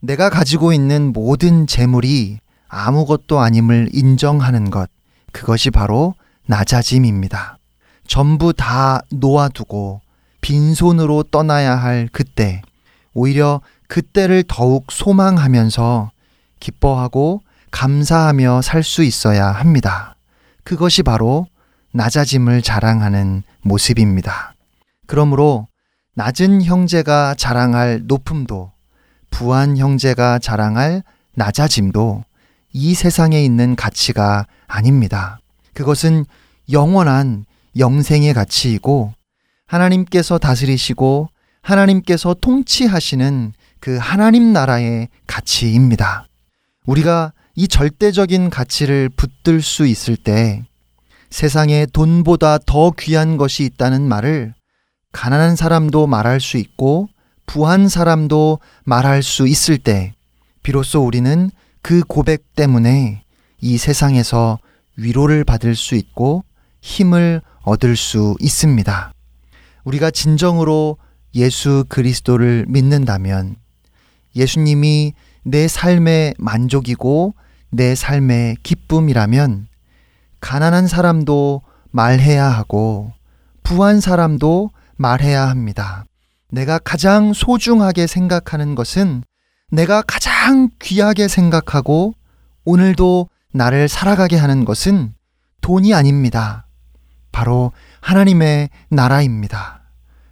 내가 0.00 0.30
가지고 0.30 0.72
있는 0.72 1.12
모든 1.12 1.66
재물이 1.66 2.38
아무것도 2.72 3.38
아님을 3.38 3.90
인정하는 3.92 4.70
것, 4.70 4.90
그것이 5.30 5.70
바로 5.70 6.14
낮아짐입니다. 6.46 7.58
전부 8.06 8.54
다 8.54 9.02
놓아두고 9.10 10.00
빈손으로 10.40 11.24
떠나야 11.24 11.76
할 11.76 12.08
그때, 12.12 12.62
오히려 13.12 13.60
그때를 13.88 14.42
더욱 14.48 14.90
소망하면서 14.90 16.10
기뻐하고 16.60 17.42
감사하며 17.70 18.62
살 18.62 18.82
수 18.82 19.04
있어야 19.04 19.48
합니다. 19.48 20.16
그것이 20.64 21.02
바로 21.02 21.46
낮아짐을 21.92 22.62
자랑하는 22.62 23.42
모습입니다. 23.60 24.54
그러므로 25.06 25.68
낮은 26.14 26.62
형제가 26.62 27.34
자랑할 27.34 28.02
높음도 28.04 28.72
부한 29.30 29.76
형제가 29.76 30.38
자랑할 30.38 31.02
낮아짐도 31.34 32.24
이 32.72 32.94
세상에 32.94 33.42
있는 33.42 33.76
가치가 33.76 34.46
아닙니다. 34.66 35.38
그것은 35.74 36.24
영원한 36.70 37.44
영생의 37.76 38.34
가치이고 38.34 39.12
하나님께서 39.66 40.38
다스리시고 40.38 41.28
하나님께서 41.62 42.34
통치하시는 42.34 43.52
그 43.80 43.96
하나님 43.96 44.52
나라의 44.52 45.08
가치입니다. 45.26 46.26
우리가 46.86 47.32
이 47.54 47.68
절대적인 47.68 48.50
가치를 48.50 49.08
붙들 49.10 49.62
수 49.62 49.86
있을 49.86 50.16
때 50.16 50.64
세상에 51.30 51.86
돈보다 51.86 52.58
더 52.58 52.90
귀한 52.98 53.36
것이 53.36 53.64
있다는 53.64 54.02
말을 54.02 54.54
가난한 55.12 55.56
사람도 55.56 56.06
말할 56.06 56.40
수 56.40 56.56
있고 56.56 57.08
부한 57.46 57.88
사람도 57.88 58.60
말할 58.84 59.22
수 59.22 59.46
있을 59.46 59.78
때 59.78 60.14
비로소 60.62 61.02
우리는 61.04 61.50
그 61.82 62.02
고백 62.02 62.54
때문에 62.54 63.24
이 63.60 63.78
세상에서 63.78 64.58
위로를 64.96 65.44
받을 65.44 65.74
수 65.74 65.94
있고 65.94 66.44
힘을 66.80 67.42
얻을 67.62 67.96
수 67.96 68.36
있습니다. 68.40 69.12
우리가 69.84 70.10
진정으로 70.10 70.96
예수 71.34 71.84
그리스도를 71.88 72.66
믿는다면 72.68 73.56
예수님이 74.36 75.14
내 75.42 75.66
삶의 75.68 76.34
만족이고 76.38 77.34
내 77.70 77.94
삶의 77.94 78.56
기쁨이라면 78.62 79.66
가난한 80.40 80.86
사람도 80.86 81.62
말해야 81.90 82.44
하고 82.44 83.12
부한 83.62 84.00
사람도 84.00 84.70
말해야 84.96 85.48
합니다. 85.48 86.04
내가 86.50 86.78
가장 86.78 87.32
소중하게 87.32 88.06
생각하는 88.06 88.74
것은 88.74 89.22
내가 89.72 90.02
가장 90.02 90.68
귀하게 90.82 91.28
생각하고 91.28 92.14
오늘도 92.66 93.30
나를 93.54 93.88
살아가게 93.88 94.36
하는 94.36 94.66
것은 94.66 95.14
돈이 95.62 95.94
아닙니다. 95.94 96.66
바로 97.32 97.72
하나님의 98.02 98.68
나라입니다. 98.90 99.80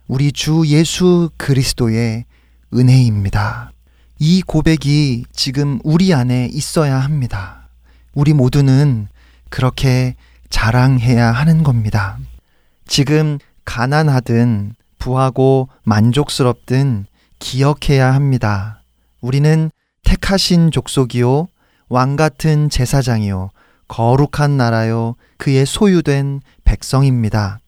우리 0.09 0.31
주 0.31 0.65
예수 0.67 1.31
그리스도의 1.39 2.27
은혜입니다. 2.75 3.73
이 4.19 4.43
고백이 4.43 5.25
지금 5.33 5.81
우리 5.85 6.13
안에 6.13 6.51
있어야 6.53 6.99
합니다. 6.99 7.71
우리 8.13 8.35
모두는 8.35 9.09
그렇게 9.49 10.17
자랑해야 10.51 11.33
하는 11.33 11.63
겁니다. 11.63 12.19
지금 12.87 13.39
가난하든 13.65 14.75
부하고 14.99 15.71
만족스럽든 15.85 17.07
기억해야 17.39 18.13
합니다. 18.13 18.80
우리는 19.21 19.71
택하신 20.05 20.71
족속이요, 20.71 21.49
왕 21.89 22.17
같은 22.17 22.71
제사장이요, 22.71 23.51
거룩한 23.89 24.57
나라요, 24.57 25.17
그의 25.37 25.67
소유된 25.67 26.41
백성입니다. 26.65 27.59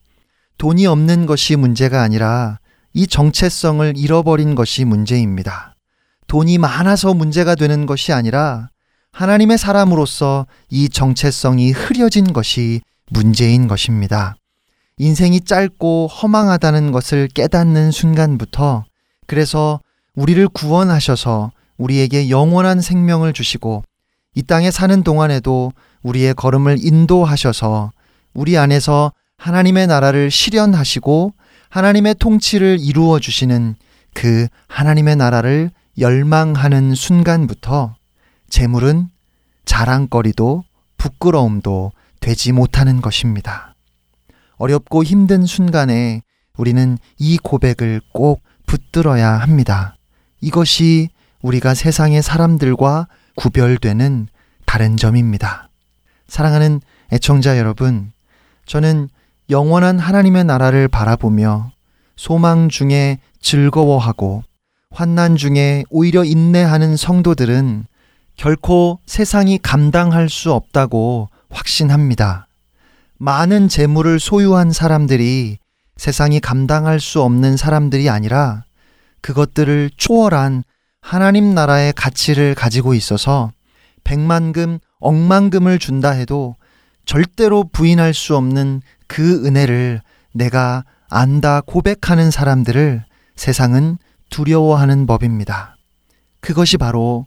돈이 0.58 0.86
없는 0.86 1.26
것이 1.26 1.56
문제가 1.56 2.02
아니라 2.02 2.58
이 2.94 3.06
정체성을 3.06 3.94
잃어버린 3.96 4.54
것이 4.54 4.84
문제입니다. 4.84 5.74
돈이 6.26 6.58
많아서 6.58 7.14
문제가 7.14 7.54
되는 7.54 7.86
것이 7.86 8.12
아니라 8.12 8.68
하나님의 9.12 9.58
사람으로서 9.58 10.46
이 10.70 10.88
정체성이 10.88 11.72
흐려진 11.72 12.32
것이 12.32 12.80
문제인 13.10 13.68
것입니다. 13.68 14.36
인생이 14.98 15.40
짧고 15.40 16.06
허망하다는 16.06 16.92
것을 16.92 17.28
깨닫는 17.28 17.90
순간부터 17.90 18.84
그래서 19.26 19.80
우리를 20.14 20.46
구원하셔서 20.48 21.52
우리에게 21.78 22.28
영원한 22.28 22.80
생명을 22.80 23.32
주시고 23.32 23.82
이 24.34 24.42
땅에 24.42 24.70
사는 24.70 25.02
동안에도 25.02 25.72
우리의 26.02 26.34
걸음을 26.34 26.78
인도하셔서 26.84 27.92
우리 28.34 28.56
안에서 28.56 29.12
하나님의 29.38 29.86
나라를 29.86 30.30
실현하시고 30.30 31.32
하나님의 31.68 32.16
통치를 32.16 32.78
이루어 32.80 33.18
주시는 33.18 33.74
그 34.14 34.46
하나님의 34.68 35.16
나라를 35.16 35.70
열망하는 35.98 36.94
순간부터 36.94 37.94
재물은 38.48 39.08
자랑거리도 39.64 40.64
부끄러움도 40.96 41.92
되지 42.20 42.52
못하는 42.52 43.00
것입니다. 43.00 43.74
어렵고 44.56 45.02
힘든 45.02 45.44
순간에 45.44 46.22
우리는 46.56 46.98
이 47.18 47.38
고백을 47.38 48.00
꼭 48.12 48.42
붙들어야 48.66 49.28
합니다. 49.32 49.96
이것이 50.42 51.08
우리가 51.40 51.72
세상의 51.72 52.20
사람들과 52.22 53.06
구별되는 53.36 54.28
다른 54.66 54.96
점입니다. 54.98 55.70
사랑하는 56.28 56.80
애청자 57.12 57.58
여러분, 57.58 58.12
저는 58.66 59.08
영원한 59.48 59.98
하나님의 59.98 60.44
나라를 60.44 60.88
바라보며 60.88 61.72
소망 62.16 62.68
중에 62.68 63.18
즐거워하고 63.40 64.42
환난 64.90 65.36
중에 65.36 65.84
오히려 65.90 66.24
인내하는 66.24 66.96
성도들은 66.96 67.86
결코 68.36 68.98
세상이 69.06 69.58
감당할 69.58 70.28
수 70.28 70.52
없다고 70.52 71.28
확신합니다. 71.50 72.46
많은 73.18 73.68
재물을 73.68 74.18
소유한 74.18 74.72
사람들이 74.72 75.58
세상이 75.96 76.40
감당할 76.40 76.98
수 76.98 77.22
없는 77.22 77.56
사람들이 77.56 78.08
아니라 78.08 78.64
그것들을 79.22 79.90
초월한 79.96 80.64
하나님 81.00 81.54
나라의 81.54 81.92
가치를 81.94 82.54
가지고 82.54 82.94
있어서 82.94 83.50
백만금, 84.04 84.78
억만금을 85.00 85.78
준다 85.78 86.10
해도 86.10 86.56
절대로 87.04 87.64
부인할 87.64 88.14
수 88.14 88.36
없는 88.36 88.82
그 89.06 89.44
은혜를 89.44 90.00
내가 90.32 90.84
안다 91.08 91.60
고백하는 91.60 92.30
사람들을 92.30 93.04
세상은 93.36 93.98
두려워하는 94.30 95.06
법입니다. 95.06 95.76
그것이 96.40 96.76
바로 96.76 97.26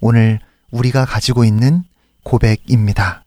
오늘 0.00 0.38
우리가 0.70 1.04
가지고 1.04 1.44
있는 1.44 1.82
고백입니다. 2.24 3.24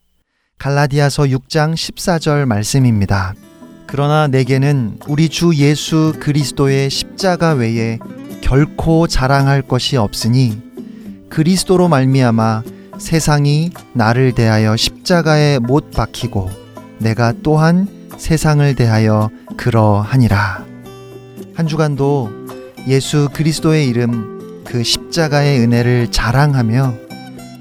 갈라디아서 0.57 1.23
6장 1.23 1.73
14절 1.73 2.45
말씀입니다. 2.45 3.33
그러나 3.87 4.27
내게는 4.27 4.99
우리 5.07 5.29
주 5.29 5.55
예수 5.55 6.13
그리스도의 6.19 6.89
십자가 6.89 7.53
외에 7.53 7.99
결코 8.41 9.07
자랑할 9.07 9.61
것이 9.61 9.97
없으니 9.97 10.61
그리스도로 11.29 11.87
말미암아 11.87 12.63
세상이 12.97 13.71
나를 13.93 14.33
대하여 14.33 14.75
십자가에 14.75 15.59
못 15.59 15.91
박히고 15.91 16.49
내가 16.99 17.33
또한 17.43 17.87
세상을 18.17 18.73
대하여 18.75 19.29
그러하니라. 19.57 20.65
한 21.55 21.67
주간도 21.67 22.29
예수 22.87 23.29
그리스도의 23.33 23.87
이름 23.87 24.63
그 24.63 24.83
십자가의 24.83 25.59
은혜를 25.61 26.11
자랑하며 26.11 26.93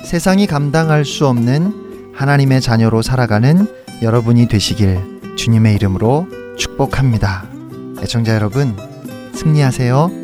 세상이 0.04 0.46
감당할 0.46 1.04
수 1.04 1.26
없는 1.26 2.12
하나님의 2.14 2.60
자녀로 2.60 3.02
살아가는 3.02 3.66
여러분이 4.02 4.48
되시길 4.48 5.13
주님의 5.37 5.75
이름으로 5.75 6.27
축복합니다. 6.57 7.44
애청자 8.03 8.35
여러분, 8.35 8.77
승리하세요. 9.35 10.23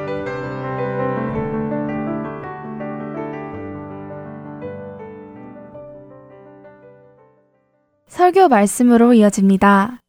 설교 8.41 8.49
말씀으로 8.49 9.13
이어집니다. 9.13 9.99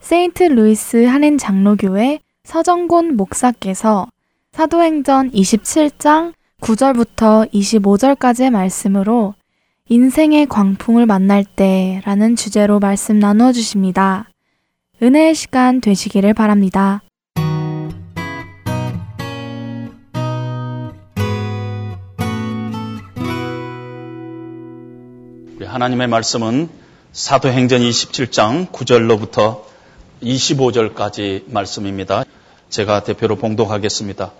세인트 0.00 0.44
루이스 0.44 1.06
한인 1.06 1.38
장로교회 1.38 2.20
서정곤 2.44 3.16
목사께서 3.16 4.06
사도행전 4.52 5.30
27장 5.32 6.32
9절부터 6.60 7.50
25절까지의 7.52 8.50
말씀으로 8.50 9.34
인생의 9.88 10.46
광풍을 10.46 11.06
만날 11.06 11.44
때 11.44 12.00
라는 12.04 12.36
주제로 12.36 12.78
말씀 12.78 13.18
나누어 13.18 13.50
주십니다. 13.50 14.28
은혜의 15.02 15.34
시간 15.34 15.80
되시기를 15.80 16.32
바랍니다. 16.34 17.02
하나님의 25.60 26.06
말씀은 26.08 26.68
사도행전 27.12 27.80
27장 27.80 28.70
9절로부터 28.70 29.62
25절까지 30.22 31.42
말씀입니다. 31.48 32.22
제가 32.68 33.02
대표로 33.02 33.34
봉독하겠습니다. 33.34 34.30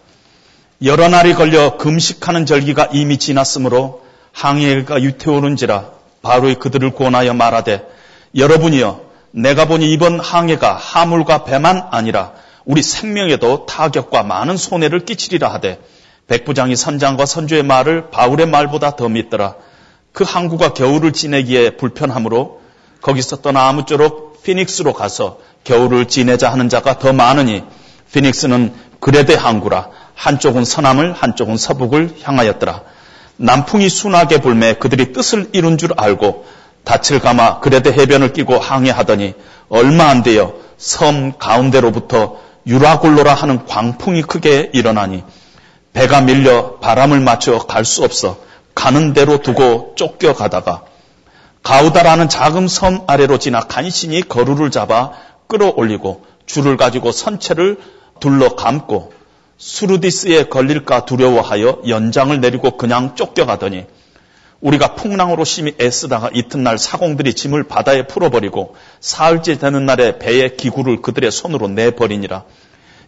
여러 0.84 1.08
날이 1.08 1.34
걸려 1.34 1.76
금식하는 1.78 2.46
절기가 2.46 2.90
이미 2.92 3.18
지났으므로 3.18 4.04
항해가 4.30 5.02
유태오는지라 5.02 5.90
바로의 6.22 6.60
그들을 6.60 6.92
구원하여 6.92 7.34
말하되 7.34 7.88
여러분이여 8.36 9.00
내가 9.32 9.64
보니 9.64 9.92
이번 9.92 10.20
항해가 10.20 10.76
하물과 10.76 11.42
배만 11.42 11.88
아니라 11.90 12.34
우리 12.64 12.84
생명에도 12.84 13.66
타격과 13.66 14.22
많은 14.22 14.56
손해를 14.56 15.00
끼치리라 15.00 15.52
하되 15.54 15.80
백부장이 16.28 16.76
선장과 16.76 17.26
선주의 17.26 17.64
말을 17.64 18.10
바울의 18.10 18.46
말보다 18.46 18.94
더 18.94 19.08
믿더라. 19.08 19.56
그 20.12 20.22
항구가 20.22 20.72
겨울을 20.74 21.12
지내기에 21.12 21.70
불편하므로 21.70 22.59
거기서 23.02 23.36
떠나 23.36 23.68
아무쪼록 23.68 24.42
피닉스로 24.42 24.92
가서 24.92 25.38
겨울을 25.64 26.06
지내자 26.06 26.50
하는 26.50 26.68
자가 26.68 26.98
더 26.98 27.12
많으니 27.12 27.64
피닉스는 28.12 28.74
그레데 29.00 29.34
항구라 29.34 29.88
한쪽은 30.14 30.64
서남을 30.64 31.12
한쪽은 31.12 31.56
서북을 31.56 32.16
향하였더라. 32.22 32.82
남풍이 33.36 33.88
순하게 33.88 34.42
불매 34.42 34.74
그들이 34.74 35.12
뜻을 35.12 35.48
이룬 35.52 35.78
줄 35.78 35.92
알고 35.96 36.44
닻을 36.84 37.20
감아 37.20 37.60
그레데 37.60 37.92
해변을 37.92 38.32
끼고 38.32 38.58
항해하더니 38.58 39.34
얼마 39.70 40.08
안 40.08 40.22
되어 40.22 40.54
섬 40.76 41.38
가운데로부터 41.38 42.36
유라굴로라 42.66 43.32
하는 43.32 43.64
광풍이 43.66 44.22
크게 44.22 44.70
일어나니 44.74 45.24
배가 45.92 46.20
밀려 46.20 46.76
바람을 46.80 47.20
맞춰 47.20 47.58
갈 47.58 47.84
수 47.84 48.04
없어 48.04 48.38
가는 48.74 49.12
대로 49.12 49.38
두고 49.38 49.94
쫓겨가다가 49.96 50.82
가우다라는 51.62 52.28
작은 52.28 52.68
섬 52.68 53.04
아래로 53.06 53.38
지나 53.38 53.60
간신히 53.60 54.22
거루를 54.22 54.70
잡아 54.70 55.12
끌어올리고 55.46 56.24
줄을 56.46 56.76
가지고 56.76 57.12
선체를 57.12 57.78
둘러 58.18 58.54
감고 58.56 59.12
수르디스에 59.58 60.44
걸릴까 60.44 61.04
두려워하여 61.04 61.82
연장을 61.86 62.40
내리고 62.40 62.76
그냥 62.76 63.14
쫓겨가더니 63.14 63.86
우리가 64.60 64.94
풍랑으로 64.94 65.44
심히 65.44 65.74
애쓰다가 65.80 66.30
이튿날 66.34 66.78
사공들이 66.78 67.34
짐을 67.34 67.64
바다에 67.64 68.06
풀어버리고 68.06 68.74
사흘째 69.00 69.58
되는 69.58 69.86
날에 69.86 70.18
배의 70.18 70.56
기구를 70.56 71.00
그들의 71.02 71.30
손으로 71.30 71.68
내버리니라. 71.68 72.44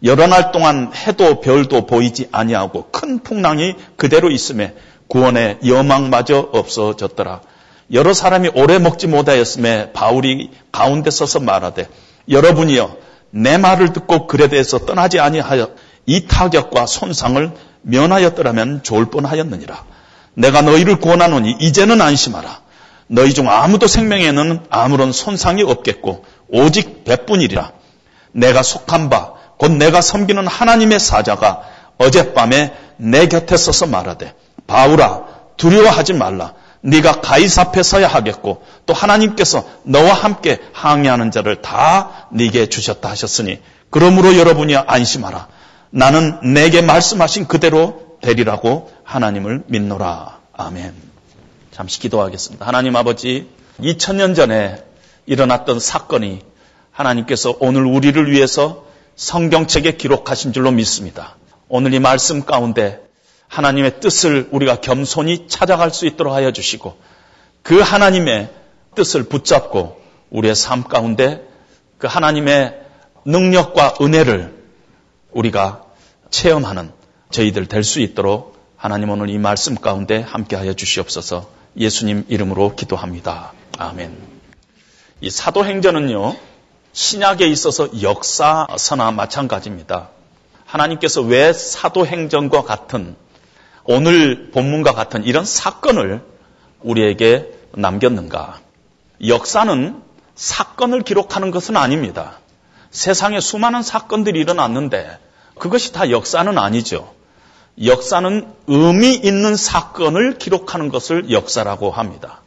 여러 0.05 0.27
날 0.27 0.51
동안 0.51 0.93
해도 0.95 1.41
별도 1.41 1.87
보이지 1.87 2.29
아니하고 2.33 2.89
큰 2.91 3.23
풍랑이 3.23 3.77
그대로 3.97 4.31
있음에 4.31 4.75
구원의 5.09 5.59
여망마저 5.67 6.51
없어졌더라. 6.53 7.43
여러 7.93 8.15
사람이 8.15 8.51
오래 8.55 8.79
먹지 8.79 9.07
못하였음에 9.07 9.93
바울이 9.93 10.51
가운데 10.71 11.11
서서 11.11 11.41
말하되 11.41 11.89
여러분이여 12.29 12.97
내 13.31 13.59
말을 13.59 13.93
듣고 13.93 14.27
글에 14.27 14.49
대해서 14.49 14.79
떠나지 14.79 15.21
아니하여 15.21 15.71
이 16.07 16.27
타격과 16.27 16.87
손상을 16.87 17.53
면하였더라면 17.83 18.83
좋을 18.83 19.07
뻔하였느니라. 19.07 19.85
내가 20.35 20.63
너희를 20.63 20.97
구원하노니 20.97 21.57
이제는 21.61 22.01
안심하라. 22.01 22.61
너희 23.09 23.35
중 23.35 23.51
아무도 23.51 23.87
생명에는 23.87 24.61
아무런 24.71 25.13
손상이 25.13 25.63
없겠고 25.63 26.25
오직 26.49 27.05
배뿐이리라. 27.05 27.73
내가 28.33 28.63
속한 28.63 29.11
바 29.11 29.43
곧 29.63 29.71
내가 29.71 30.01
섬기는 30.01 30.45
하나님의 30.45 30.99
사자가 30.99 31.63
어젯밤에 31.97 32.75
내 32.97 33.29
곁에 33.29 33.57
서서 33.57 33.87
말하되 33.87 34.35
바울아 34.67 35.23
두려워하지 35.57 36.15
말라. 36.15 36.55
네가 36.83 37.21
가이사 37.21 37.63
앞에 37.63 37.83
서야 37.83 38.09
하겠고 38.09 38.63
또 38.87 38.95
하나님께서 38.95 39.65
너와 39.85 40.13
함께 40.13 40.61
항해하는 40.73 41.31
자를 41.31 41.63
다 41.63 42.29
네게 42.33 42.67
주셨다 42.67 43.09
하셨으니 43.09 43.61
그러므로 43.91 44.37
여러분이 44.37 44.77
안심하라. 44.77 45.49
나는 45.91 46.55
내게 46.55 46.81
말씀하신 46.83 47.47
그대로 47.47 48.19
되리라고 48.21 48.91
하나님을 49.05 49.65
믿노라. 49.67 50.41
아멘. 50.55 50.95
잠시 51.71 52.01
기도하겠습니다. 52.01 52.67
하나님 52.67 52.97
아버지, 52.97 53.49
2000년 53.81 54.35
전에 54.35 54.83
일어났던 55.27 55.81
사건이 55.81 56.41
하나님께서 56.91 57.57
오늘 57.61 57.85
우리를 57.85 58.31
위해서 58.31 58.85
성경책에 59.17 59.97
기록하신 59.97 60.53
줄로 60.53 60.71
믿습니다. 60.71 61.37
오늘 61.69 61.95
이 61.95 61.99
말씀 61.99 62.45
가운데 62.45 63.01
하나님의 63.53 64.01
뜻을 64.01 64.49
우리가 64.51 64.77
겸손히 64.77 65.47
찾아갈 65.47 65.91
수 65.91 66.07
있도록 66.07 66.33
하여 66.33 66.53
주시고 66.53 66.97
그 67.63 67.81
하나님의 67.81 68.49
뜻을 68.95 69.25
붙잡고 69.25 70.01
우리의 70.31 70.55
삶 70.55 70.85
가운데 70.85 71.47
그 71.99 72.07
하나님의 72.07 72.81
능력과 73.27 73.97
은혜를 74.01 74.55
우리가 75.33 75.85
체험하는 76.31 76.93
저희들 77.31 77.67
될 77.67 77.85
수 77.85 78.01
있도록 78.01 78.57
하나님 78.79 79.11
오늘 79.11 79.29
이 79.29 79.37
말씀 79.37 79.75
가운데 79.75 80.23
함께하여 80.23 80.73
주시옵소서 80.73 81.51
예수님 81.77 82.25
이름으로 82.29 82.75
기도합니다. 82.75 83.53
아멘. 83.79 84.17
이 85.21 85.29
사도행전은요, 85.31 86.37
신약에 86.93 87.47
있어서 87.49 87.89
역사서나 88.03 89.11
마찬가지입니다. 89.11 90.09
하나님께서 90.65 91.21
왜 91.21 91.53
사도행전과 91.53 92.63
같은 92.63 93.15
오늘 93.85 94.51
본문과 94.51 94.93
같은 94.93 95.25
이런 95.25 95.45
사건을 95.45 96.23
우리에게 96.81 97.53
남겼는가? 97.75 98.61
역사는 99.27 100.03
사건을 100.35 101.03
기록하는 101.03 101.51
것은 101.51 101.77
아닙니다. 101.77 102.39
세상에 102.91 103.41
수많은 103.41 103.83
사건들이 103.83 104.41
일어났는데 104.41 105.19
그것이 105.59 105.93
다 105.93 106.11
역사는 106.11 106.59
아니죠. 106.59 107.13
역사는 107.83 108.53
의미 108.67 109.15
있는 109.15 109.57
사건을 109.57 110.39
기록하는 110.39 110.89
것을 110.91 111.31
역사라고 111.31 111.91
합니다. 111.91 112.41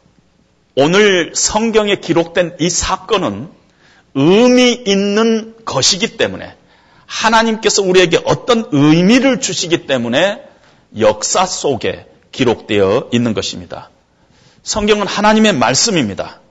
오늘 0.75 1.31
성경에 1.33 1.95
기록된 1.95 2.57
이 2.59 2.69
사건은 2.69 3.49
의미 4.13 4.73
있는 4.73 5.55
것이기 5.65 6.17
때문에 6.17 6.55
하나님께서 7.05 7.81
우리에게 7.81 8.21
어떤 8.25 8.67
의미를 8.71 9.39
주시기 9.39 9.87
때문에 9.87 10.43
역사 10.99 11.45
속에 11.45 12.07
기록되어 12.31 13.09
있는 13.11 13.33
것입니다. 13.33 13.89
성경은 14.63 15.07
하나님의 15.07 15.53
말씀입니다. 15.53 16.41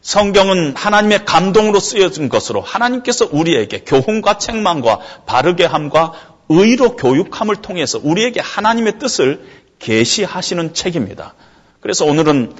성경은 0.00 0.74
하나님의 0.76 1.24
감동으로 1.24 1.80
쓰여진 1.80 2.28
것으로 2.28 2.60
하나님께서 2.60 3.28
우리에게 3.30 3.80
교훈과 3.80 4.38
책망과 4.38 5.00
바르게 5.26 5.64
함과 5.64 6.12
의로 6.48 6.96
교육함을 6.96 7.56
통해서 7.56 8.00
우리에게 8.02 8.40
하나님의 8.40 8.98
뜻을 8.98 9.46
계시하시는 9.78 10.74
책입니다. 10.74 11.34
그래서 11.80 12.04
오늘은 12.04 12.54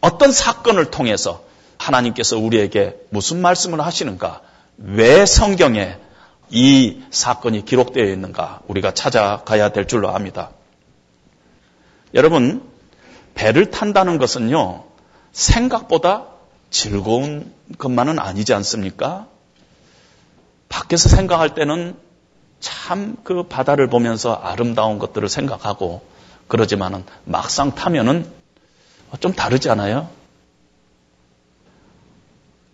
어떤 0.00 0.32
사건을 0.32 0.90
통해서 0.90 1.42
하나님께서 1.76 2.38
우리에게 2.38 2.96
무슨 3.10 3.42
말씀을 3.42 3.80
하시는가? 3.80 4.42
왜 4.78 5.26
성경에 5.26 5.96
이 6.50 7.02
사건이 7.10 7.64
기록되어 7.64 8.04
있는가? 8.04 8.60
우리가 8.68 8.92
찾아가야 8.92 9.70
될 9.70 9.86
줄로 9.86 10.10
압니다. 10.10 10.50
여러분, 12.14 12.68
배를 13.34 13.70
탄다는 13.70 14.18
것은요, 14.18 14.84
생각보다 15.32 16.26
즐거운 16.70 17.54
것만은 17.78 18.18
아니지 18.18 18.52
않습니까? 18.54 19.28
밖에서 20.68 21.08
생각할 21.08 21.54
때는 21.54 21.96
참 22.60 23.16
그 23.24 23.44
바다를 23.44 23.88
보면서 23.88 24.34
아름다운 24.34 24.98
것들을 24.98 25.28
생각하고 25.28 26.02
그러지만은 26.48 27.04
막상 27.24 27.74
타면은 27.74 28.30
좀 29.20 29.32
다르지 29.32 29.70
않아요? 29.70 30.08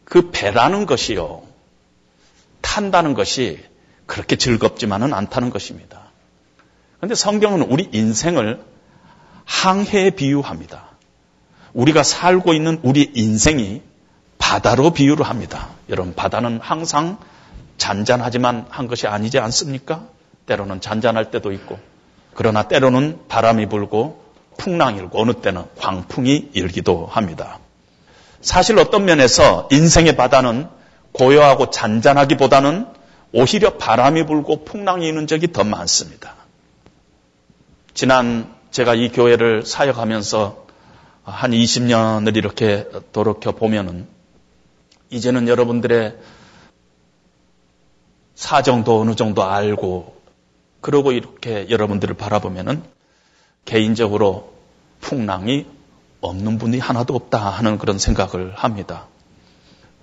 그 0.04 0.30
배라는 0.30 0.86
것이요. 0.86 1.42
탄다는 2.66 3.14
것이 3.14 3.64
그렇게 4.06 4.36
즐겁지만은 4.36 5.14
않다는 5.14 5.50
것입니다. 5.50 6.02
그런데 6.96 7.14
성경은 7.14 7.62
우리 7.62 7.88
인생을 7.92 8.60
항해에 9.44 10.10
비유합니다. 10.10 10.84
우리가 11.72 12.02
살고 12.02 12.54
있는 12.54 12.80
우리 12.82 13.10
인생이 13.14 13.82
바다로 14.38 14.90
비유를 14.90 15.24
합니다. 15.24 15.68
여러분, 15.88 16.14
바다는 16.14 16.58
항상 16.60 17.18
잔잔하지만 17.78 18.66
한 18.68 18.88
것이 18.88 19.06
아니지 19.06 19.38
않습니까? 19.38 20.04
때로는 20.46 20.80
잔잔할 20.80 21.30
때도 21.30 21.52
있고, 21.52 21.78
그러나 22.34 22.64
때로는 22.64 23.20
바람이 23.28 23.66
불고 23.68 24.24
풍랑이 24.56 24.98
일고 24.98 25.20
어느 25.20 25.34
때는 25.34 25.64
광풍이 25.78 26.50
일기도 26.54 27.06
합니다. 27.06 27.58
사실 28.40 28.78
어떤 28.78 29.04
면에서 29.04 29.68
인생의 29.70 30.16
바다는 30.16 30.68
고요하고 31.16 31.70
잔잔하기보다는 31.70 32.86
오히려 33.32 33.76
바람이 33.76 34.26
불고 34.26 34.64
풍랑이 34.64 35.08
있는 35.08 35.26
적이 35.26 35.52
더 35.52 35.64
많습니다. 35.64 36.34
지난 37.94 38.54
제가 38.70 38.94
이 38.94 39.10
교회를 39.10 39.64
사역하면서 39.64 40.66
한 41.24 41.50
20년을 41.50 42.36
이렇게 42.36 42.88
돌이켜 43.12 43.52
보면은 43.52 44.06
이제는 45.10 45.48
여러분들의 45.48 46.16
사정도 48.34 49.00
어느 49.00 49.14
정도 49.16 49.44
알고 49.44 50.20
그러고 50.82 51.12
이렇게 51.12 51.68
여러분들을 51.70 52.14
바라보면은 52.16 52.82
개인적으로 53.64 54.52
풍랑이 55.00 55.66
없는 56.20 56.58
분이 56.58 56.78
하나도 56.78 57.14
없다 57.14 57.38
하는 57.38 57.78
그런 57.78 57.98
생각을 57.98 58.54
합니다. 58.54 59.06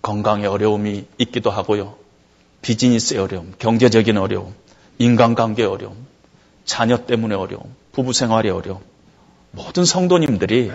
건강에 0.03 0.45
어려움이 0.45 1.05
있기도 1.17 1.49
하고요. 1.49 1.95
비즈니스의 2.61 3.21
어려움, 3.21 3.53
경제적인 3.57 4.17
어려움, 4.17 4.53
인간관계의 4.99 5.67
어려움, 5.67 5.95
자녀 6.65 6.97
때문에 6.97 7.35
어려움, 7.35 7.73
부부 7.93 8.11
생활의 8.11 8.51
어려움. 8.51 8.81
모든 9.51 9.85
성도님들이 9.85 10.71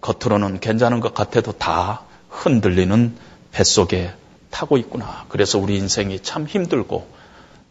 겉으로는 0.00 0.60
괜찮은 0.60 1.00
것 1.00 1.12
같아도 1.12 1.52
다 1.52 2.02
흔들리는 2.30 3.16
뱃속에 3.50 4.12
타고 4.50 4.76
있구나. 4.76 5.26
그래서 5.28 5.58
우리 5.58 5.76
인생이 5.76 6.20
참 6.20 6.46
힘들고 6.46 7.08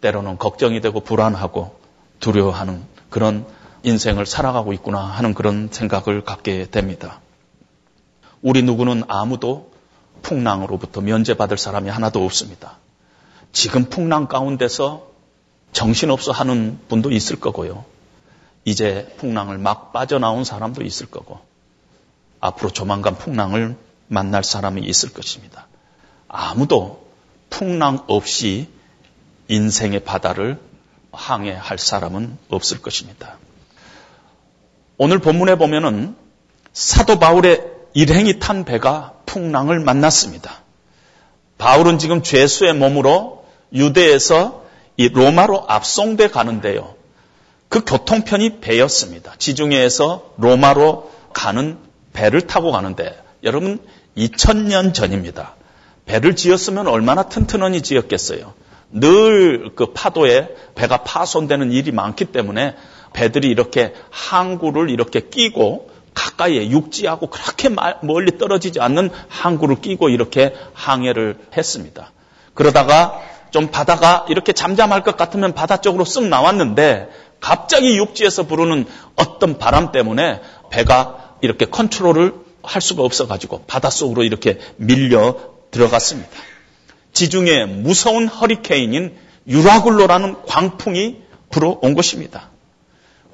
때로는 0.01 0.37
걱정이 0.37 0.81
되고 0.81 0.99
불안하고 0.99 1.79
두려워하는 2.19 2.83
그런 3.09 3.45
인생을 3.83 4.25
살아가고 4.25 4.73
있구나 4.73 4.99
하는 4.99 5.33
그런 5.33 5.69
생각을 5.71 6.25
갖게 6.25 6.65
됩니다. 6.69 7.21
우리 8.41 8.61
누구는 8.61 9.03
아무도 9.07 9.71
풍랑으로부터 10.27 10.99
면제받을 10.99 11.57
사람이 11.57 11.89
하나도 11.89 12.23
없습니다. 12.25 12.77
지금 13.53 13.85
풍랑 13.85 14.27
가운데서 14.27 15.07
정신없어 15.71 16.33
하는 16.33 16.79
분도 16.89 17.11
있을 17.11 17.39
거고요. 17.39 17.85
이제 18.65 19.15
풍랑을 19.17 19.57
막 19.57 19.93
빠져나온 19.93 20.43
사람도 20.43 20.83
있을 20.83 21.05
거고, 21.09 21.39
앞으로 22.41 22.69
조만간 22.71 23.17
풍랑을 23.17 23.77
만날 24.07 24.43
사람이 24.43 24.81
있을 24.81 25.13
것입니다. 25.13 25.67
아무도 26.27 27.07
풍랑 27.49 28.03
없이 28.07 28.69
인생의 29.47 30.01
바다를 30.01 30.59
항해할 31.13 31.77
사람은 31.77 32.37
없을 32.49 32.81
것입니다. 32.81 33.37
오늘 34.97 35.19
본문에 35.19 35.55
보면은 35.55 36.17
사도 36.73 37.17
바울의 37.17 37.76
일행이 37.97 38.37
탄 38.37 38.63
배가 38.63 39.13
풍랑을 39.25 39.79
만났습니다. 39.79 40.61
바울은 41.57 41.97
지금 41.97 42.21
죄수의 42.21 42.75
몸으로 42.75 43.43
유대에서 43.73 44.65
이 44.97 45.09
로마로 45.09 45.65
압송돼 45.67 46.27
가는데요. 46.27 46.93
그 47.69 47.83
교통편이 47.83 48.59
배였습니다. 48.59 49.33
지중해에서 49.39 50.35
로마로 50.37 51.11
가는 51.33 51.79
배를 52.13 52.41
타고 52.41 52.71
가는데 52.71 53.19
여러분 53.43 53.79
2000년 54.15 54.93
전입니다. 54.93 55.55
배를 56.05 56.35
지었으면 56.35 56.85
얼마나 56.85 57.23
튼튼하니 57.23 57.81
지었겠어요. 57.81 58.53
늘 58.91 59.71
그 59.75 59.93
파도에 59.93 60.49
배가 60.75 60.97
파손되는 60.97 61.71
일이 61.71 61.91
많기 61.91 62.25
때문에 62.25 62.75
배들이 63.13 63.47
이렇게 63.47 63.95
항구를 64.11 64.91
이렇게 64.91 65.19
끼고 65.19 65.96
가까이에 66.17 66.71
육지하고 66.71 67.27
그렇게 67.27 67.69
멀리 68.01 68.39
떨어지지 68.39 68.79
않는 68.79 69.11
항구를 69.29 69.81
끼고 69.81 70.09
이렇게 70.09 70.55
항해를 70.73 71.37
했습니다. 71.55 72.11
그러다가 72.55 73.21
좀 73.51 73.67
바다가 73.67 74.25
이렇게 74.27 74.51
잠잠할 74.51 75.03
것 75.03 75.15
같으면 75.15 75.53
바다 75.53 75.77
쪽으로 75.77 76.03
쓱 76.03 76.27
나왔는데 76.27 77.09
갑자기 77.39 77.97
육지에서 77.97 78.47
부르는 78.47 78.85
어떤 79.15 79.59
바람 79.59 79.91
때문에 79.91 80.41
배가 80.71 81.35
이렇게 81.41 81.65
컨트롤을 81.65 82.33
할 82.63 82.81
수가 82.81 83.03
없어가지고 83.03 83.65
바닷속으로 83.67 84.23
이렇게 84.23 84.57
밀려 84.77 85.37
들어갔습니다. 85.69 86.29
지중해 87.13 87.65
무서운 87.65 88.27
허리케인인 88.27 89.15
유라굴로라는 89.47 90.35
광풍이 90.47 91.21
불어온 91.51 91.93
것입니다. 91.93 92.49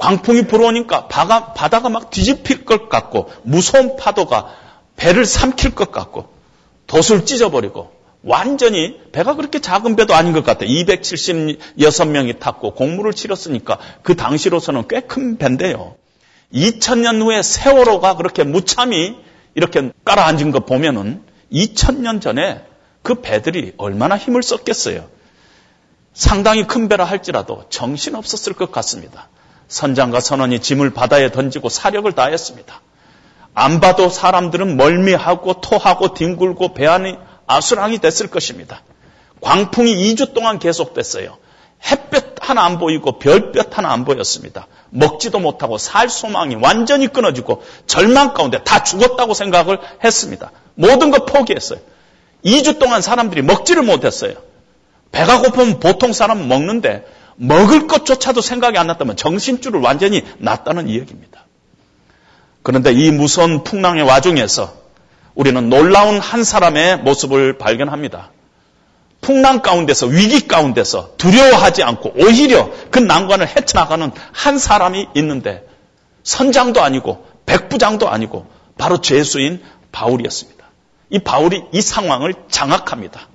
광풍이 0.03 0.47
불어오니까 0.47 1.07
바가, 1.07 1.53
바다가 1.53 1.87
막 1.87 2.09
뒤집힐 2.09 2.65
것 2.65 2.89
같고 2.89 3.31
무서운 3.43 3.95
파도가 3.95 4.53
배를 4.97 5.25
삼킬 5.25 5.75
것 5.75 5.93
같고 5.93 6.27
돛을 6.87 7.25
찢어버리고 7.25 7.93
완전히 8.21 8.99
배가 9.13 9.35
그렇게 9.35 9.59
작은 9.59 9.95
배도 9.95 10.13
아닌 10.13 10.33
것 10.33 10.43
같아요. 10.43 10.67
276명이 10.69 12.37
탔고 12.39 12.73
공무를 12.73 13.13
치렀으니까 13.13 13.79
그 14.01 14.17
당시로서는 14.17 14.89
꽤 14.89 14.99
큰 14.99 15.37
배인데요. 15.37 15.95
2000년 16.53 17.21
후에 17.21 17.41
세월호가 17.41 18.17
그렇게 18.17 18.43
무참히 18.43 19.15
이렇게 19.55 19.91
깔아앉은 20.03 20.51
거 20.51 20.59
보면은 20.65 21.23
2000년 21.53 22.19
전에 22.21 22.65
그 23.03 23.21
배들이 23.21 23.71
얼마나 23.77 24.17
힘을 24.17 24.43
썼겠어요. 24.43 25.07
상당히 26.13 26.67
큰 26.67 26.89
배라 26.89 27.05
할지라도 27.05 27.63
정신 27.69 28.15
없었을 28.15 28.51
것 28.51 28.69
같습니다. 28.69 29.29
선장과 29.73 30.19
선원이 30.19 30.59
짐을 30.59 30.91
바다에 30.91 31.31
던지고 31.31 31.67
사력을 31.67 32.09
다했습니다. 32.11 32.79
안 33.55 33.79
봐도 33.79 34.07
사람들은 34.07 34.77
멀미하고 34.77 35.61
토하고 35.61 36.13
뒹굴고 36.13 36.75
배 36.75 36.85
안이 36.85 37.17
아수랑이 37.47 37.97
됐을 37.97 38.27
것입니다. 38.27 38.81
광풍이 39.41 39.91
2주 40.13 40.33
동안 40.33 40.59
계속됐어요. 40.59 41.37
햇볕 41.89 42.35
하나 42.39 42.65
안 42.65 42.77
보이고 42.77 43.17
별볕 43.17 43.75
하나 43.75 43.91
안 43.91 44.05
보였습니다. 44.05 44.67
먹지도 44.91 45.39
못하고 45.39 45.79
살 45.79 46.07
소망이 46.07 46.55
완전히 46.55 47.07
끊어지고 47.07 47.63
절망 47.87 48.33
가운데 48.35 48.63
다 48.63 48.83
죽었다고 48.83 49.33
생각을 49.33 49.79
했습니다. 50.03 50.51
모든 50.75 51.09
걸 51.09 51.25
포기했어요. 51.25 51.79
2주 52.45 52.77
동안 52.77 53.01
사람들이 53.01 53.41
먹지를 53.41 53.81
못했어요. 53.81 54.35
배가 55.11 55.41
고프면 55.41 55.79
보통 55.79 56.13
사람은 56.13 56.47
먹는데 56.47 57.05
먹을 57.35 57.87
것조차도 57.87 58.41
생각이 58.41 58.77
안 58.77 58.87
났다면 58.87 59.15
정신줄을 59.15 59.79
완전히 59.79 60.23
놨다는 60.39 60.87
이야기입니다. 60.87 61.45
그런데 62.61 62.91
이 62.93 63.11
무서운 63.11 63.63
풍랑의 63.63 64.03
와중에서 64.03 64.73
우리는 65.35 65.69
놀라운 65.69 66.19
한 66.19 66.43
사람의 66.43 66.99
모습을 66.99 67.57
발견합니다. 67.57 68.31
풍랑 69.21 69.61
가운데서 69.61 70.07
위기 70.07 70.47
가운데서 70.47 71.13
두려워하지 71.17 71.83
않고 71.83 72.13
오히려 72.17 72.69
그 72.91 72.99
난관을 72.99 73.47
헤쳐나가는 73.47 74.11
한 74.31 74.59
사람이 74.59 75.07
있는데 75.15 75.65
선장도 76.23 76.81
아니고 76.81 77.25
백부장도 77.45 78.09
아니고 78.09 78.47
바로 78.77 78.99
죄수인 78.99 79.63
바울이었습니다. 79.91 80.63
이 81.09 81.19
바울이 81.19 81.63
이 81.71 81.81
상황을 81.81 82.33
장악합니다. 82.49 83.27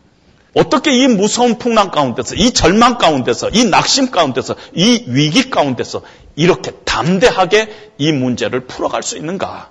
어떻게 0.59 0.91
이 0.91 1.07
무서운 1.07 1.57
풍랑 1.57 1.93
가운데서, 1.93 2.35
이 2.35 2.51
절망 2.51 2.99
가운데서, 2.99 3.51
이 3.51 3.65
낙심 3.67 4.11
가운데서, 4.11 4.57
이 4.75 5.05
위기 5.07 5.51
가운데서 5.51 6.03
이렇게 6.35 6.73
담대하게 6.85 7.93
이 7.97 8.11
문제를 8.11 8.67
풀어갈 8.67 9.05
수 9.05 9.17
있는가? 9.17 9.71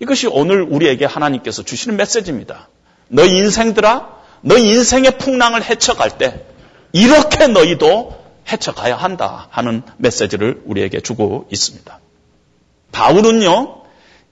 이것이 0.00 0.26
오늘 0.26 0.62
우리에게 0.62 1.04
하나님께서 1.04 1.64
주시는 1.64 1.98
메시지입니다. 1.98 2.70
너 3.08 3.26
인생들아, 3.26 4.08
너 4.40 4.56
인생의 4.56 5.18
풍랑을 5.18 5.62
헤쳐갈 5.62 6.16
때 6.16 6.46
이렇게 6.92 7.46
너희도 7.46 8.22
헤쳐가야 8.50 8.96
한다 8.96 9.48
하는 9.50 9.82
메시지를 9.98 10.62
우리에게 10.64 11.00
주고 11.00 11.46
있습니다. 11.52 12.00
바울은요, 12.90 13.82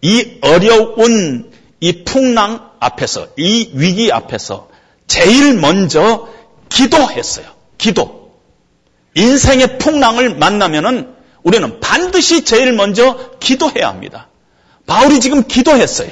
이 0.01 0.39
어려운 0.41 1.53
이 1.81 2.05
풍랑 2.05 2.71
앞에서, 2.81 3.29
이 3.37 3.71
위기 3.75 4.11
앞에서 4.11 4.70
제일 5.11 5.54
먼저 5.54 6.28
기도했어요. 6.68 7.44
기도. 7.76 8.30
인생의 9.16 9.78
풍랑을 9.78 10.36
만나면은 10.36 11.16
우리는 11.42 11.80
반드시 11.80 12.44
제일 12.44 12.72
먼저 12.72 13.18
기도해야 13.40 13.88
합니다. 13.88 14.28
바울이 14.86 15.18
지금 15.18 15.42
기도했어요. 15.48 16.11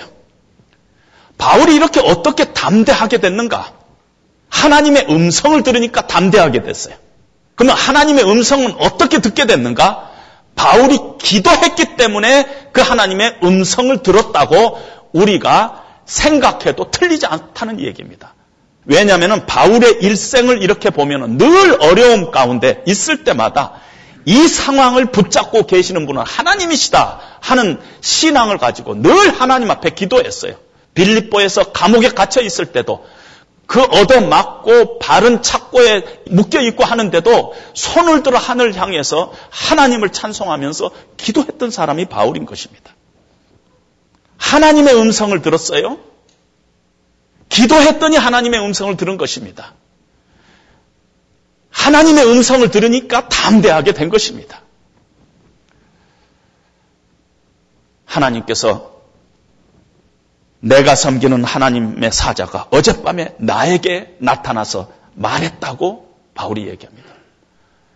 바울이 1.38 1.76
이렇게 1.76 2.00
어떻게 2.00 2.52
담대하게 2.52 3.18
됐는가? 3.18 3.72
하나님의 4.48 5.06
음성을 5.08 5.62
들으니까 5.62 6.08
담대하게 6.08 6.64
됐어요. 6.64 6.96
그러면 7.54 7.76
하나님의 7.76 8.24
음성은 8.24 8.78
어떻게 8.80 9.20
듣게 9.20 9.46
됐는가? 9.46 10.10
바울이 10.56 10.98
기도했기 11.20 11.96
때문에 11.96 12.70
그 12.72 12.80
하나님의 12.80 13.38
음성을 13.44 14.02
들었다고 14.02 14.82
우리가 15.12 15.84
생각해도 16.04 16.90
틀리지 16.90 17.26
않다는 17.26 17.78
얘기입니다. 17.78 18.34
왜냐하면 18.88 19.44
바울의 19.44 19.98
일생을 20.00 20.62
이렇게 20.62 20.88
보면 20.88 21.36
늘 21.36 21.76
어려움 21.80 22.30
가운데 22.30 22.82
있을 22.86 23.22
때마다 23.22 23.74
이 24.24 24.48
상황을 24.48 25.06
붙잡고 25.12 25.66
계시는 25.66 26.06
분은 26.06 26.22
하나님이시다 26.22 27.20
하는 27.40 27.78
신앙을 28.00 28.56
가지고 28.56 28.94
늘 28.94 29.12
하나님 29.40 29.70
앞에 29.70 29.90
기도했어요. 29.90 30.54
빌립보에서 30.94 31.72
감옥에 31.72 32.08
갇혀 32.08 32.40
있을 32.40 32.72
때도 32.72 33.06
그 33.66 33.82
얻어맞고 33.82 34.98
바른 34.98 35.42
착고에 35.42 36.02
묶여 36.30 36.62
있고 36.62 36.84
하는데도 36.84 37.54
손을 37.74 38.22
들어 38.22 38.38
하늘 38.38 38.74
향해서 38.74 39.32
하나님을 39.50 40.12
찬송하면서 40.12 40.90
기도했던 41.18 41.70
사람이 41.70 42.06
바울인 42.06 42.46
것입니다. 42.46 42.94
하나님의 44.38 44.94
음성을 44.96 45.40
들었어요. 45.42 45.98
기도했더니 47.48 48.16
하나님의 48.16 48.60
음성을 48.60 48.96
들은 48.96 49.16
것입니다. 49.16 49.74
하나님의 51.70 52.26
음성을 52.26 52.68
들으니까 52.70 53.28
담대하게 53.28 53.92
된 53.92 54.08
것입니다. 54.08 54.62
하나님께서 58.04 58.98
내가 60.60 60.94
섬기는 60.94 61.44
하나님의 61.44 62.10
사자가 62.10 62.66
어젯밤에 62.70 63.34
나에게 63.38 64.16
나타나서 64.18 64.90
말했다고 65.14 66.08
바울이 66.34 66.66
얘기합니다. 66.68 67.08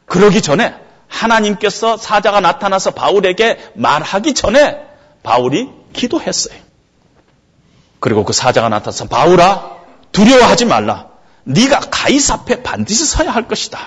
그러기 0.07 0.43
전에 0.43 0.75
하나님께서 1.09 1.97
사자가 1.97 2.41
나타나서 2.41 2.93
바울에게 2.93 3.73
말하기 3.75 4.35
전에 4.35 4.87
바울이 5.23 5.69
기도했어요. 5.93 6.59
그리고 8.03 8.25
그 8.25 8.33
사자가 8.33 8.69
나타나서 8.69 9.07
바울아 9.07 9.77
두려워하지 10.11 10.65
말라. 10.65 11.07
네가 11.45 11.79
가이사 11.89 12.35
앞에 12.35 12.65
반드시 12.65 13.07
서야 13.07 13.31
할 13.31 13.47
것이다. 13.47 13.79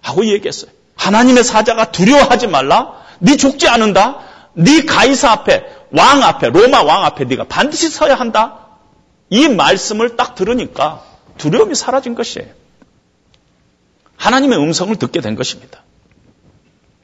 하고 0.00 0.24
얘기했어요. 0.26 0.70
하나님의 0.94 1.42
사자가 1.42 1.90
두려워하지 1.90 2.46
말라. 2.46 2.92
네 3.18 3.36
죽지 3.36 3.66
않는다. 3.66 4.20
네 4.54 4.84
가이사 4.84 5.32
앞에 5.32 5.64
왕 5.90 6.22
앞에 6.22 6.50
로마 6.50 6.84
왕 6.84 7.04
앞에 7.04 7.24
네가 7.24 7.46
반드시 7.48 7.90
서야 7.90 8.14
한다. 8.14 8.68
이 9.28 9.48
말씀을 9.48 10.16
딱 10.16 10.36
들으니까 10.36 11.02
두려움이 11.38 11.74
사라진 11.74 12.14
것이에요. 12.14 12.48
하나님의 14.18 14.56
음성을 14.60 14.94
듣게 14.94 15.20
된 15.20 15.34
것입니다. 15.34 15.82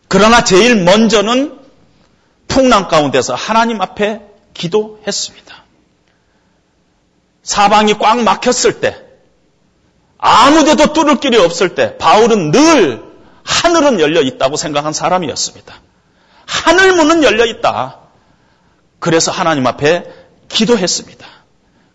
그러나 0.07 0.45
제일 0.45 0.85
먼저는 0.85 1.59
풍랑 2.47 2.87
가운데서 2.87 3.35
하나님 3.35 3.81
앞에 3.81 4.21
기도했습니다. 4.55 5.68
사방이 7.49 7.95
꽉 7.95 8.21
막혔을 8.21 8.83
때, 8.83 8.95
아무데도 10.19 10.93
뚫을 10.93 11.19
길이 11.19 11.39
없을 11.39 11.75
때, 11.75 11.97
바울은 11.97 12.51
늘 12.51 13.03
하늘은 13.43 14.01
열려 14.01 14.21
있다고 14.21 14.59
생각한 14.59 14.93
사람이었습니다. 14.93 15.75
하늘 16.45 16.93
문은 16.93 17.25
열려 17.25 17.47
있다. 17.47 18.01
그래서 18.99 19.31
하나님 19.33 19.67
앞에 19.67 20.05
기도했습니다. 20.49 21.27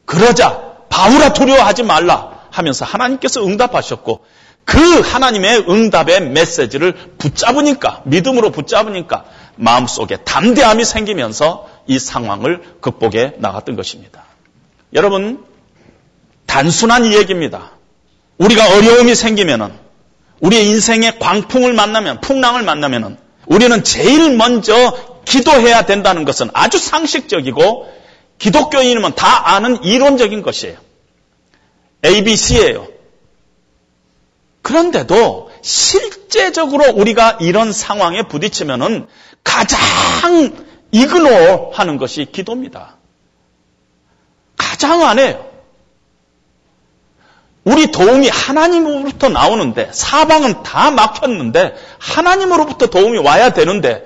그러자 0.06 0.74
바울아 0.89 1.34
두려워하지 1.34 1.84
말라 1.84 2.32
하면서 2.49 2.84
하나님께서 2.84 3.45
응답하셨고 3.45 4.26
그 4.66 5.01
하나님의 5.01 5.70
응답의 5.70 6.30
메시지를 6.32 6.93
붙잡으니까 7.20 8.01
믿음으로 8.06 8.49
붙잡으니까 8.49 9.26
마음속에 9.58 10.18
담대함이 10.18 10.84
생기면서 10.84 11.70
이 11.86 11.99
상황을 11.99 12.78
극복해 12.82 13.34
나갔던 13.38 13.76
것입니다. 13.76 14.32
여러분 14.95 15.43
단순한 16.45 17.05
이 17.05 17.15
얘기입니다. 17.15 17.71
우리가 18.37 18.77
어려움이 18.77 19.15
생기면은 19.15 19.73
우리의 20.39 20.67
인생의 20.67 21.19
광풍을 21.19 21.73
만나면 21.73 22.21
풍랑을 22.21 22.63
만나면은 22.63 23.17
우리는 23.47 23.83
제일 23.83 24.35
먼저 24.35 25.21
기도해야 25.25 25.85
된다는 25.85 26.25
것은 26.25 26.49
아주 26.53 26.77
상식적이고 26.77 27.91
기독교인이면 28.39 29.15
다 29.15 29.55
아는 29.55 29.83
이론적인 29.83 30.41
것이에요. 30.41 30.77
ABC예요. 32.05 32.87
그런데도 34.61 35.51
실제적으로 35.61 36.91
우리가 36.93 37.37
이런 37.41 37.71
상황에 37.71 38.23
부딪히면은 38.23 39.07
가장 39.43 39.79
이그노 40.91 41.71
하는 41.73 41.97
것이 41.97 42.27
기도입니다. 42.31 42.97
가장 44.84 45.03
안 45.07 45.17
해요. 45.17 45.49
우리 47.63 47.91
도움이 47.91 48.27
하나님으로부터 48.27 49.29
나오는데 49.29 49.89
사방은 49.93 50.63
다 50.63 50.91
막혔는데 50.91 51.75
하나님으로부터 51.97 52.88
도움이 52.88 53.19
와야 53.19 53.51
되는데 53.51 54.05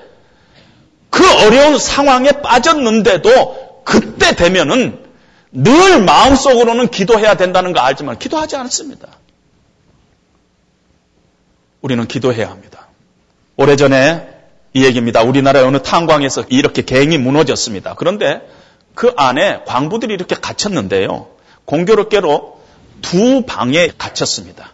그 1.09 1.23
어려운 1.45 1.79
상황에 1.79 2.29
빠졌는데도 2.43 3.81
그때 3.83 4.35
되면은 4.35 5.03
늘 5.51 6.03
마음속으로는 6.03 6.89
기도해야 6.89 7.35
된다는 7.35 7.73
거 7.73 7.79
알지만 7.79 8.19
기도하지 8.19 8.55
않습니다. 8.57 9.07
우리는 11.81 12.05
기도해야 12.05 12.51
합니다. 12.51 12.87
오래전에 13.55 14.27
이 14.73 14.85
얘기입니다. 14.85 15.23
우리나라의 15.23 15.65
어느 15.65 15.81
탄광에서 15.81 16.45
이렇게 16.49 16.83
갱이 16.83 17.17
무너졌습니다. 17.17 17.95
그런데 17.95 18.41
그 18.97 19.13
안에 19.15 19.61
광부들이 19.67 20.11
이렇게 20.11 20.33
갇혔는데요. 20.33 21.27
공교롭게로 21.65 22.59
두 23.03 23.43
방에 23.45 23.89
갇혔습니다. 23.95 24.73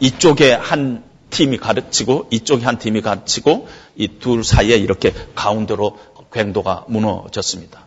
이쪽에 0.00 0.52
한 0.52 1.02
팀이 1.30 1.56
가르치고 1.56 2.26
이쪽에 2.30 2.66
한 2.66 2.78
팀이 2.78 3.00
가르치고 3.00 3.66
이 3.96 4.18
둘 4.20 4.44
사이에 4.44 4.76
이렇게 4.76 5.14
가운데로 5.34 5.98
궤도가 6.30 6.84
무너졌습니다. 6.88 7.86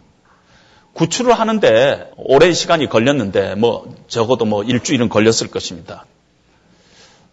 구출을 0.93 1.32
하는데 1.39 2.09
오랜 2.18 2.55
시간이 2.55 2.89
걸렸는데 2.89 3.53
뭐 3.53 3.95
적어도 4.07 4.45
뭐 4.45 4.64
일주일은 4.64 5.09
걸렸을 5.09 5.51
것입니다. 5.51 6.07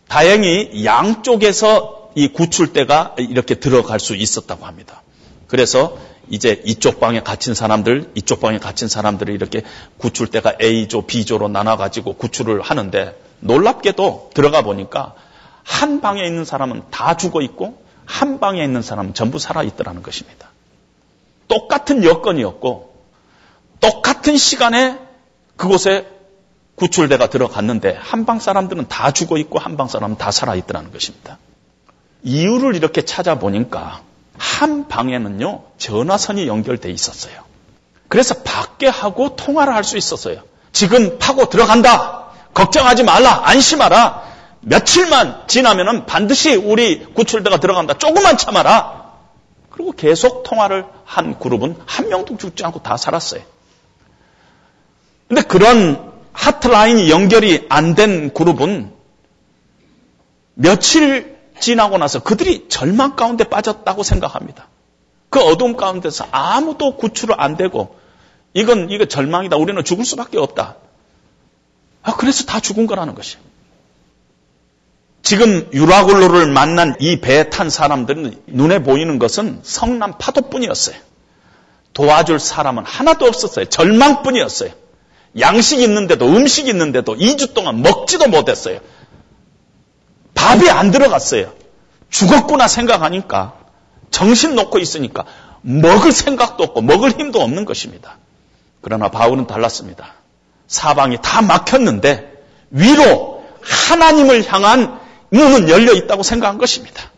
다행히 0.07 0.85
양쪽에서 0.85 2.11
이 2.15 2.29
구출대가 2.29 3.15
이렇게 3.17 3.55
들어갈 3.55 3.99
수 3.99 4.15
있었다고 4.15 4.67
합니다. 4.67 5.01
그래서 5.49 5.99
이제 6.31 6.63
이쪽 6.65 7.01
방에 7.01 7.23
갇힌 7.23 7.55
사람들, 7.55 8.13
이쪽 8.15 8.41
방에 8.41 8.59
갇힌 8.59 8.87
사람들을 8.87 9.35
이렇게 9.35 9.63
구출대가 9.97 10.55
A조, 10.63 11.07
B조로 11.07 11.49
나눠가지고 11.49 12.15
구출을 12.15 12.61
하는데 12.61 13.19
놀랍게도 13.41 14.31
들어가 14.35 14.63
보니까 14.63 15.15
한 15.65 16.01
방에 16.01 16.25
있는 16.25 16.45
사람은 16.45 16.83
다 16.91 17.17
죽어 17.17 17.41
있고 17.43 17.83
한 18.05 18.41
방에 18.41 18.63
있는 18.63 18.83
사람은 18.83 19.15
전부 19.15 19.39
살아 19.39 19.63
있더라는 19.63 20.03
것입니다. 20.03 20.51
똑같은 21.49 22.05
여건이었고 22.05 22.95
똑같은 23.81 24.37
시간에 24.37 24.99
그곳에 25.57 26.07
구출대가 26.75 27.29
들어갔는데 27.31 27.97
한 28.01 28.25
방 28.27 28.39
사람들은 28.39 28.89
다 28.89 29.11
죽어 29.13 29.39
있고 29.39 29.59
한 29.59 29.77
방 29.77 29.89
사람은 29.89 30.17
다 30.19 30.31
살아 30.31 30.55
있더라는 30.55 30.93
것입니다. 30.93 31.39
이유를 32.23 32.75
이렇게 32.77 33.03
찾아보니까 33.03 34.03
한 34.39 34.89
방에는요 34.89 35.63
전화선이 35.79 36.47
연결돼 36.49 36.91
있었어요. 36.91 37.43
그래서 38.09 38.35
밖에 38.43 38.87
하고 38.89 39.37
통화를 39.37 39.75
할 39.75 39.85
수 39.85 39.97
있었어요. 39.97 40.43
지금 40.73 41.19
파고 41.19 41.49
들어간다. 41.49 42.27
걱정하지 42.55 43.03
말라. 43.05 43.43
안심하라. 43.45 44.27
며칠만 44.61 45.45
지나면은 45.47 46.07
반드시 46.07 46.55
우리 46.57 47.05
구출대가 47.15 47.59
들어간다. 47.61 47.95
조금만 47.95 48.37
참아라. 48.37 49.13
그리고 49.71 49.93
계속 49.93 50.43
통화를 50.43 50.87
한 51.05 51.39
그룹은 51.39 51.77
한 51.87 52.09
명도 52.09 52.37
죽지 52.37 52.65
않고 52.65 52.83
다 52.83 52.97
살았어요. 52.97 53.43
근데 55.29 55.43
그런 55.43 56.13
하트라인이 56.33 57.11
연결이 57.11 57.67
안 57.69 57.95
된 57.95 58.33
그룹은 58.35 58.93
며칠 60.55 61.38
지나고 61.61 61.99
나서 61.99 62.21
그들이 62.23 62.69
절망 62.69 63.17
가운데 63.17 63.45
빠졌다고 63.45 64.03
생각합니다. 64.03 64.69
그 65.31 65.41
어둠 65.41 65.77
가운데서 65.77 66.27
아무도 66.31 66.97
구출을 66.97 67.35
안 67.39 67.57
되고 67.57 67.97
이건 68.55 68.91
이거 68.91 69.05
절망이다. 69.05 69.57
우리는 69.57 69.83
죽을 69.85 70.05
수밖에 70.05 70.39
없다. 70.39 70.77
아 72.03 72.17
그래서 72.17 72.45
다 72.45 72.61
죽은 72.61 72.87
거라는 72.87 73.15
것이에요. 73.15 73.43
지금 75.23 75.69
유라굴로를 75.73 76.47
만난 76.47 76.97
이 77.01 77.21
배에 77.21 77.51
탄 77.51 77.69
사람들은 77.69 78.45
눈에 78.47 78.83
보이는 78.83 79.19
것은 79.19 79.61
성남 79.63 80.17
파도뿐이었어요. 80.19 80.97
도와줄 81.93 82.39
사람은 82.39 82.85
하나도 82.87 83.27
없었어요. 83.27 83.67
절망뿐이었어요. 83.67 84.71
양식 85.39 85.81
있는데도 85.81 86.27
음식 86.27 86.69
있는데도 86.69 87.15
2주 87.15 87.53
동안 87.53 87.83
먹지도 87.83 88.29
못했어요. 88.29 88.81
밥이 90.39 90.71
안 90.71 90.93
들어갔어요. 90.93 91.53
죽었구나 92.11 92.69
생각하니까 92.69 93.55
정신 94.13 94.55
놓고 94.55 94.79
있으니까 94.79 95.25
먹을 95.63 96.13
생각도 96.13 96.63
없고 96.63 96.81
먹을 96.81 97.11
힘도 97.11 97.43
없는 97.43 97.65
것입니다. 97.65 98.19
그러나 98.81 99.09
바울은 99.09 99.49
달랐습니다. 99.49 100.15
사방이 100.69 101.19
다 101.21 101.43
막혔는데 101.43 102.33
위로 102.71 103.45
하나님을 103.63 104.51
향한 104.51 105.01
문은 105.31 105.69
열려 105.69 105.93
있다고 105.93 106.23
생각한 106.23 106.57
것입니다. 106.57 107.11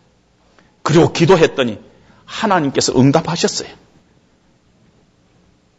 그리고 0.83 1.13
기도했더니 1.13 1.79
하나님께서 2.25 2.99
응답하셨어요. 2.99 3.69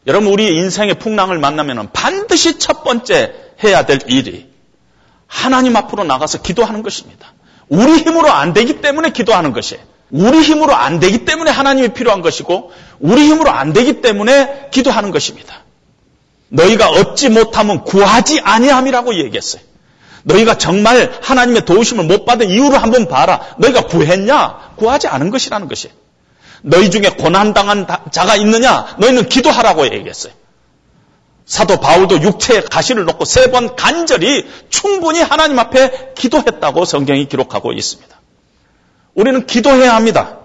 여러분 0.06 0.32
우리 0.32 0.48
인생의 0.54 1.00
풍랑을 1.00 1.40
만나면 1.40 1.90
반드시 1.92 2.60
첫 2.60 2.84
번째 2.84 3.34
해야 3.64 3.86
될 3.86 4.00
일이 4.08 4.51
하나님 5.32 5.78
앞으로 5.78 6.04
나가서 6.04 6.42
기도하는 6.42 6.84
것입니다. 6.84 7.34
우리 7.70 7.94
힘으로 8.00 8.30
안 8.30 8.52
되기 8.52 8.82
때문에 8.82 9.12
기도하는 9.12 9.54
것이에요. 9.54 9.82
우리 10.12 10.42
힘으로 10.42 10.76
안 10.76 11.00
되기 11.00 11.24
때문에 11.24 11.50
하나님이 11.50 11.94
필요한 11.94 12.22
것이고 12.22 12.72
우리 13.00 13.24
힘으로 13.30 13.50
안 13.50 13.72
되기 13.72 14.02
때문에 14.02 14.68
기도하는 14.72 15.12
것입니다. 15.12 15.62
너희가 16.50 16.90
얻지 16.90 17.30
못하면 17.30 17.86
구하지 17.86 18.42
아니함이라고 18.42 19.16
얘기했어요. 19.16 19.62
너희가 20.24 20.58
정말 20.58 21.18
하나님의 21.24 21.64
도우심을 21.64 22.04
못 22.04 22.26
받은 22.26 22.50
이유를 22.50 22.84
한번 22.84 23.08
봐라. 23.08 23.40
너희가 23.58 23.88
구했냐? 23.88 24.74
구하지 24.76 25.08
않은 25.08 25.32
것이라는 25.32 25.70
것이에요. 25.70 25.96
너희 26.64 26.92
중에 26.92 27.04
고난당한 27.18 27.88
자가 28.12 28.36
있느냐? 28.36 28.98
너희는 29.00 29.30
기도하라고 29.30 29.86
얘기했어요. 29.86 30.34
사도 31.52 31.82
바울도 31.82 32.22
육체에 32.22 32.62
가시를 32.62 33.04
놓고 33.04 33.26
세 33.26 33.52
번 33.52 33.76
간절히 33.76 34.48
충분히 34.70 35.20
하나님 35.20 35.60
앞에 35.60 36.14
기도했다고 36.16 36.86
성경이 36.86 37.28
기록하고 37.28 37.74
있습니다. 37.74 38.16
우리는 39.16 39.46
기도해야 39.46 39.94
합니다. 39.94 40.38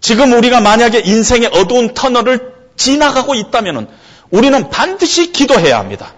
지금 0.00 0.34
우리가 0.34 0.60
만약에 0.60 1.00
인생의 1.02 1.48
어두운 1.54 1.94
터널을 1.94 2.52
지나가고 2.76 3.34
있다면 3.36 3.88
우리는 4.30 4.68
반드시 4.68 5.32
기도해야 5.32 5.78
합니다. 5.78 6.12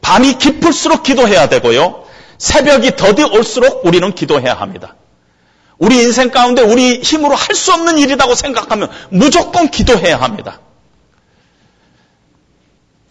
밤이 0.00 0.34
깊을수록 0.38 1.02
기도해야 1.02 1.48
되고요. 1.48 2.04
새벽이 2.38 2.94
더디 2.94 3.24
올수록 3.24 3.84
우리는 3.84 4.14
기도해야 4.14 4.54
합니다. 4.54 4.94
우리 5.78 5.96
인생 5.96 6.30
가운데 6.30 6.62
우리 6.62 7.00
힘으로 7.00 7.34
할 7.34 7.56
수 7.56 7.72
없는 7.72 7.98
일이라고 7.98 8.36
생각하면 8.36 8.88
무조건 9.10 9.68
기도해야 9.68 10.20
합니다. 10.20 10.60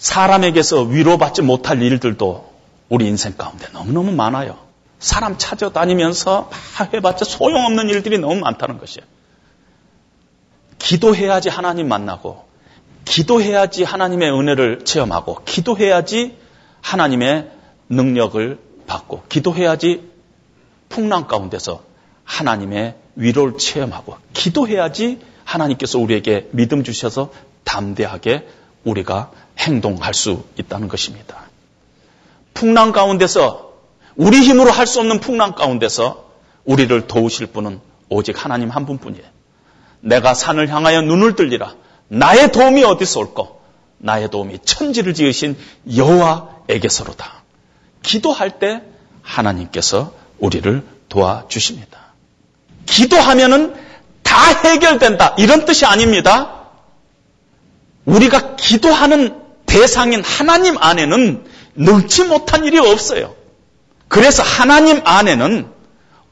사람에게서 0.03 0.81
위로받지 0.81 1.41
못할 1.43 1.81
일들도 1.81 2.51
우리 2.89 3.07
인생 3.07 3.37
가운데 3.37 3.67
너무너무 3.71 4.11
많아요. 4.11 4.57
사람 4.99 5.37
찾아다니면서 5.37 6.49
막 6.77 6.93
해봤자 6.93 7.23
소용없는 7.23 7.87
일들이 7.87 8.17
너무 8.17 8.35
많다는 8.35 8.79
것이에요. 8.79 9.07
기도해야지 10.77 11.47
하나님 11.47 11.87
만나고, 11.87 12.43
기도해야지 13.05 13.85
하나님의 13.85 14.29
은혜를 14.29 14.83
체험하고, 14.83 15.39
기도해야지 15.45 16.37
하나님의 16.81 17.49
능력을 17.87 18.59
받고, 18.85 19.23
기도해야지 19.29 20.11
풍랑 20.89 21.27
가운데서 21.27 21.81
하나님의 22.25 22.95
위로를 23.15 23.57
체험하고, 23.57 24.17
기도해야지 24.33 25.21
하나님께서 25.45 25.97
우리에게 25.97 26.49
믿음 26.51 26.83
주셔서 26.83 27.31
담대하게 27.63 28.45
우리가 28.83 29.31
행동할 29.59 30.13
수 30.13 30.45
있다는 30.59 30.87
것입니다. 30.87 31.43
풍랑 32.53 32.91
가운데서 32.91 33.73
우리 34.15 34.41
힘으로 34.41 34.71
할 34.71 34.85
수 34.85 34.99
없는 34.99 35.19
풍랑 35.19 35.53
가운데서 35.55 36.31
우리를 36.65 37.07
도우실 37.07 37.47
분은 37.47 37.79
오직 38.09 38.43
하나님 38.43 38.69
한 38.69 38.85
분뿐이에요. 38.85 39.25
내가 40.01 40.33
산을 40.33 40.69
향하여 40.69 41.01
눈을 41.01 41.35
들리라. 41.35 41.73
나의 42.09 42.51
도움이 42.51 42.83
어디서 42.83 43.19
올까? 43.19 43.47
나의 43.97 44.29
도움이 44.29 44.59
천지를 44.65 45.13
지으신 45.13 45.57
여호와에게서로다. 45.95 47.43
기도할 48.03 48.59
때 48.59 48.81
하나님께서 49.21 50.13
우리를 50.39 50.83
도와주십니다. 51.09 51.99
기도하면은 52.85 53.75
다 54.23 54.35
해결된다. 54.63 55.35
이런 55.37 55.65
뜻이 55.65 55.85
아닙니다. 55.85 56.63
우리가 58.05 58.55
기도하는 58.57 59.42
대상인 59.73 60.23
하나님 60.23 60.77
안에는 60.77 61.45
능치 61.73 62.25
못한 62.25 62.63
일이 62.63 62.77
없어요. 62.77 63.33
그래서 64.07 64.43
하나님 64.43 65.01
안에는 65.03 65.67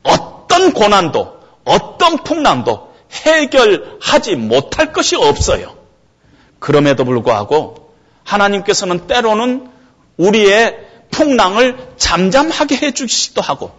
어떤 0.04 0.74
고난도, 0.74 1.40
어떤 1.66 2.18
풍랑도 2.24 2.94
해결하지 3.12 4.36
못할 4.36 4.94
것이 4.94 5.16
없어요. 5.16 5.76
그럼에도 6.60 7.04
불구하고 7.04 7.96
하나님께서는 8.26 9.08
때로는 9.08 9.72
우리의 10.18 10.78
풍랑을 11.10 11.94
잠잠하게 11.98 12.76
해주시기도 12.76 13.42
하고, 13.42 13.72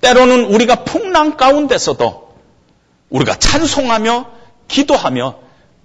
때로는 0.00 0.46
우리가 0.46 0.84
풍랑 0.84 1.36
가운데서도 1.36 2.34
우리가 3.10 3.34
찬송하며 3.34 4.26
기도하며 4.68 5.34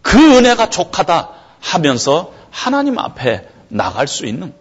그 0.01 0.17
은혜가 0.17 0.69
족하다 0.69 1.31
하면서 1.59 2.38
하나님 2.51 2.97
앞에 2.97 3.47
나갈 3.69 4.07
수 4.07 4.25
있는 4.25 4.53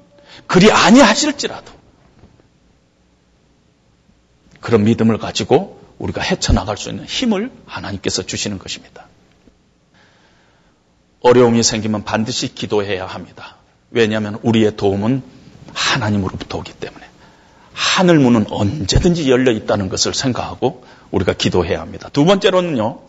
그리 0.47 0.71
아니하실지라도 0.71 1.73
그런 4.61 4.85
믿음을 4.85 5.19
가지고 5.19 5.81
우리가 5.99 6.23
헤쳐나갈 6.23 6.77
수 6.77 6.91
있는 6.91 7.05
힘을 7.05 7.51
하나님께서 7.67 8.23
주시는 8.23 8.59
것입니다. 8.59 9.07
어려움이 11.21 11.63
생기면 11.63 12.05
반드시 12.05 12.55
기도해야 12.55 13.07
합니다. 13.07 13.57
왜냐하면 13.91 14.39
우리의 14.43 14.77
도움은 14.77 15.23
하나님으로부터 15.73 16.59
오기 16.59 16.75
때문에 16.75 17.05
하늘 17.73 18.19
문은 18.19 18.47
언제든지 18.51 19.31
열려 19.31 19.53
있다는 19.53 19.89
것을 19.89 20.15
생각하고 20.15 20.85
우리가 21.11 21.33
기도해야 21.33 21.81
합니다. 21.81 22.09
두 22.13 22.25
번째로는요, 22.25 23.01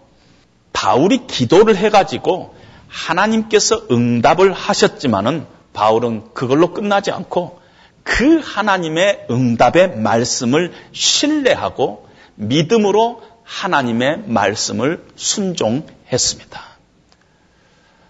바울이 0.73 1.27
기도를 1.27 1.75
해가지고 1.75 2.55
하나님께서 2.89 3.83
응답을 3.91 4.51
하셨지만은 4.51 5.45
바울은 5.73 6.33
그걸로 6.33 6.73
끝나지 6.73 7.11
않고 7.11 7.59
그 8.03 8.41
하나님의 8.43 9.27
응답의 9.29 9.97
말씀을 9.97 10.73
신뢰하고 10.91 12.07
믿음으로 12.35 13.21
하나님의 13.43 14.23
말씀을 14.25 15.05
순종했습니다. 15.15 16.61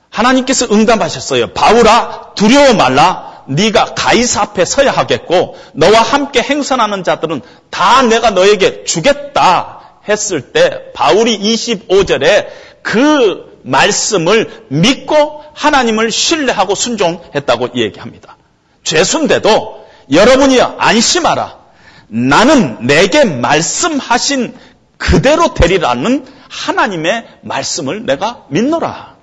하나님께서 0.10 0.68
응답하셨어요. 0.72 1.54
바울아 1.54 2.34
두려워 2.36 2.74
말라. 2.74 3.44
네가 3.48 3.96
가이사 3.96 4.42
앞에 4.42 4.64
서야 4.64 4.92
하겠고 4.92 5.58
너와 5.74 6.02
함께 6.02 6.42
행선하는 6.42 7.04
자들은 7.04 7.42
다 7.70 8.04
내가 8.04 8.30
너에게 8.30 8.84
주겠다 8.84 10.02
했을 10.08 10.52
때 10.54 10.92
바울이 10.94 11.40
25절에 11.40 12.48
그 12.84 13.49
말씀을 13.64 14.66
믿고 14.70 15.44
하나님을 15.54 16.12
신뢰하고 16.12 16.76
순종했다고 16.76 17.70
얘기합니다. 17.76 18.38
죄순대도 18.84 19.88
여러분이 20.12 20.62
안심하라. 20.62 21.60
나는 22.08 22.88
내게 22.88 23.24
말씀하신 23.24 24.58
그대로 24.98 25.54
되리라는 25.54 26.26
하나님의 26.50 27.28
말씀을 27.42 28.06
내가 28.06 28.46
믿노라. 28.50 29.16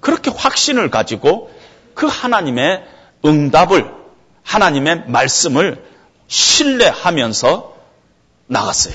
그렇게 0.00 0.30
확신을 0.30 0.90
가지고 0.90 1.50
그 1.94 2.06
하나님의 2.06 2.84
응답을, 3.24 3.90
하나님의 4.42 5.04
말씀을 5.06 5.84
신뢰하면서 6.26 7.74
나갔어요. 8.46 8.94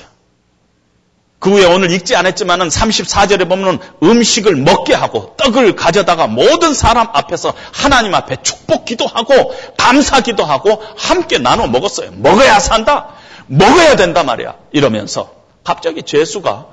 그 1.40 1.52
후에 1.52 1.66
오늘 1.66 1.92
읽지 1.92 2.16
않았지만은 2.16 2.70
34절에 2.70 3.48
보면 3.48 3.80
음식을 4.02 4.56
먹게 4.56 4.94
하고 4.94 5.36
떡을 5.38 5.76
가져다가 5.76 6.26
모든 6.28 6.74
사람 6.74 7.08
앞에서 7.14 7.54
하나님 7.72 8.16
앞에 8.16 8.38
축복 8.42 8.86
기도하고 8.86 9.54
감사 9.78 10.22
기도하고 10.22 10.82
함께 10.98 11.38
나눠 11.38 11.68
먹었어요. 11.68 12.12
먹어야 12.16 12.60
산다. 12.60 13.10
먹어야 13.46 13.96
된다 13.96 14.24
말이야. 14.24 14.56
이러면서 14.72 15.32
갑자기 15.64 16.02
죄수가 16.04 16.66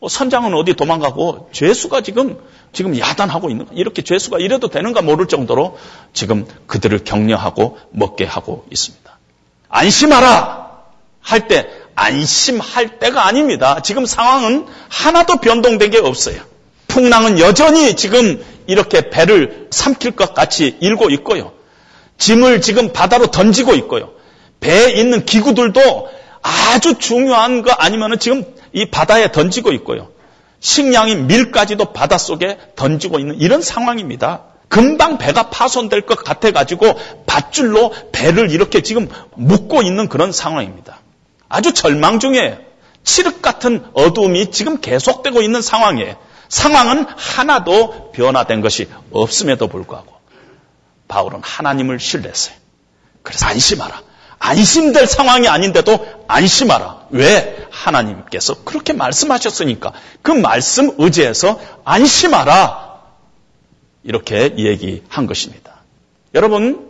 어, 0.00 0.08
선장은 0.08 0.54
어디 0.54 0.74
도망가고 0.74 1.50
죄수가 1.52 2.00
지금 2.02 2.38
지금 2.72 2.98
야단하고 2.98 3.50
있는 3.50 3.66
이렇게 3.72 4.02
죄수가 4.02 4.38
이래도 4.38 4.68
되는가 4.68 5.02
모를 5.02 5.26
정도로 5.26 5.78
지금 6.12 6.46
그들을 6.66 7.04
격려하고 7.04 7.78
먹게 7.90 8.24
하고 8.24 8.64
있습니다. 8.70 9.18
안심하라 9.68 10.66
할 11.20 11.48
때 11.48 11.68
안심할 11.96 12.98
때가 12.98 13.26
아닙니다. 13.26 13.80
지금 13.82 14.06
상황은 14.06 14.66
하나도 14.88 15.38
변동된 15.38 15.90
게 15.90 15.98
없어요. 15.98 16.40
풍랑은 16.86 17.40
여전히 17.40 17.96
지금 17.96 18.44
이렇게 18.66 19.10
배를 19.10 19.68
삼킬 19.70 20.12
것 20.12 20.34
같이 20.34 20.76
일고 20.80 21.10
있고요. 21.10 21.52
짐을 22.18 22.60
지금 22.60 22.92
바다로 22.92 23.26
던지고 23.26 23.74
있고요. 23.74 24.12
배에 24.60 24.92
있는 24.92 25.24
기구들도 25.24 26.08
아주 26.42 26.98
중요한 26.98 27.62
거 27.62 27.72
아니면은 27.72 28.18
지금 28.18 28.44
이 28.72 28.90
바다에 28.90 29.32
던지고 29.32 29.72
있고요. 29.72 30.08
식량인 30.60 31.26
밀까지도 31.26 31.92
바닷속에 31.92 32.58
던지고 32.76 33.18
있는 33.18 33.36
이런 33.40 33.62
상황입니다. 33.62 34.44
금방 34.68 35.18
배가 35.18 35.50
파손될 35.50 36.02
것 36.02 36.24
같아가지고 36.24 36.98
밧줄로 37.26 37.92
배를 38.12 38.50
이렇게 38.50 38.82
지금 38.82 39.08
묶고 39.36 39.82
있는 39.82 40.08
그런 40.08 40.32
상황입니다. 40.32 41.00
아주 41.48 41.72
절망 41.72 42.20
중에 42.20 42.66
칠흑 43.04 43.40
같은 43.40 43.86
어둠이 43.92 44.50
지금 44.50 44.80
계속되고 44.80 45.42
있는 45.42 45.62
상황이에요. 45.62 46.16
상황은 46.48 47.06
하나도 47.16 48.12
변화된 48.12 48.60
것이 48.60 48.88
없음에도 49.10 49.68
불구하고 49.68 50.14
바울은 51.08 51.40
하나님을 51.42 52.00
신뢰했어요. 52.00 52.54
그래서 53.22 53.46
안심하라. 53.46 54.02
안심될 54.38 55.06
상황이 55.06 55.48
아닌데도 55.48 56.24
안심하라. 56.28 57.06
왜? 57.10 57.66
하나님께서 57.70 58.64
그렇게 58.64 58.92
말씀하셨으니까 58.92 59.92
그 60.22 60.30
말씀 60.30 60.94
의지해서 60.98 61.60
안심하라. 61.84 63.00
이렇게 64.02 64.54
얘기한 64.56 65.26
것입니다. 65.26 65.82
여러분, 66.34 66.85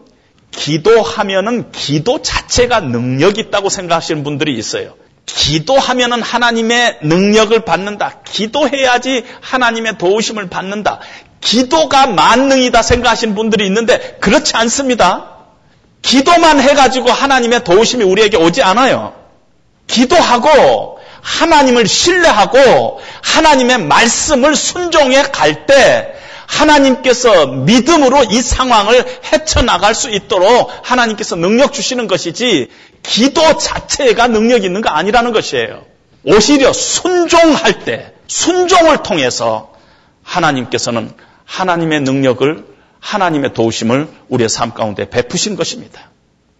기도하면은 0.57 1.70
기도 1.70 2.22
자체가 2.22 2.80
능력 2.80 3.38
있다고 3.38 3.68
생각하시는 3.68 4.24
분들이 4.24 4.57
있어요. 4.59 4.94
기도하면은 5.26 6.22
하나님의 6.22 6.98
능력을 7.02 7.59
받는다. 7.64 8.20
기도해야지 8.24 9.24
하나님의 9.40 9.98
도우심을 9.98 10.48
받는다. 10.48 11.00
기도가 11.40 12.07
만능이다 12.07 12.82
생각하시는 12.82 13.34
분들이 13.34 13.66
있는데 13.66 14.16
그렇지 14.20 14.57
않습니다. 14.57 15.36
기도만 16.02 16.61
해가지고 16.61 17.11
하나님의 17.11 17.62
도우심이 17.64 18.02
우리에게 18.04 18.36
오지 18.36 18.62
않아요. 18.62 19.14
기도하고 19.86 20.98
하나님을 21.20 21.86
신뢰하고 21.86 23.00
하나님의 23.22 23.78
말씀을 23.78 24.57
순종해 24.57 25.22
갈 25.24 25.66
때 25.66 26.14
하나님께서 26.47 27.47
믿음으로 27.47 28.24
이 28.30 28.40
상황을 28.40 29.05
헤쳐나갈 29.32 29.94
수 29.94 30.11
있도록 30.11 30.70
하나님께서 30.82 31.36
능력 31.36 31.72
주시는 31.72 32.07
것이지 32.07 32.68
기도 33.03 33.57
자체가 33.57 34.28
능력 34.28 34.64
있는 34.64 34.80
거 34.80 34.90
아니라는 34.90 35.32
것이에요. 35.32 35.84
오히려 36.24 36.72
순종할 36.72 37.84
때 37.84 38.12
순종을 38.26 39.03
통해서 39.03 39.72
하나님께서는 40.22 41.12
하나님의 41.44 42.01
능력을 42.01 42.64
하나님의 42.99 43.55
도우심을 43.55 44.09
우리의 44.28 44.49
삶 44.49 44.74
가운데 44.74 45.09
베푸신 45.09 45.55
것입니다. 45.55 46.11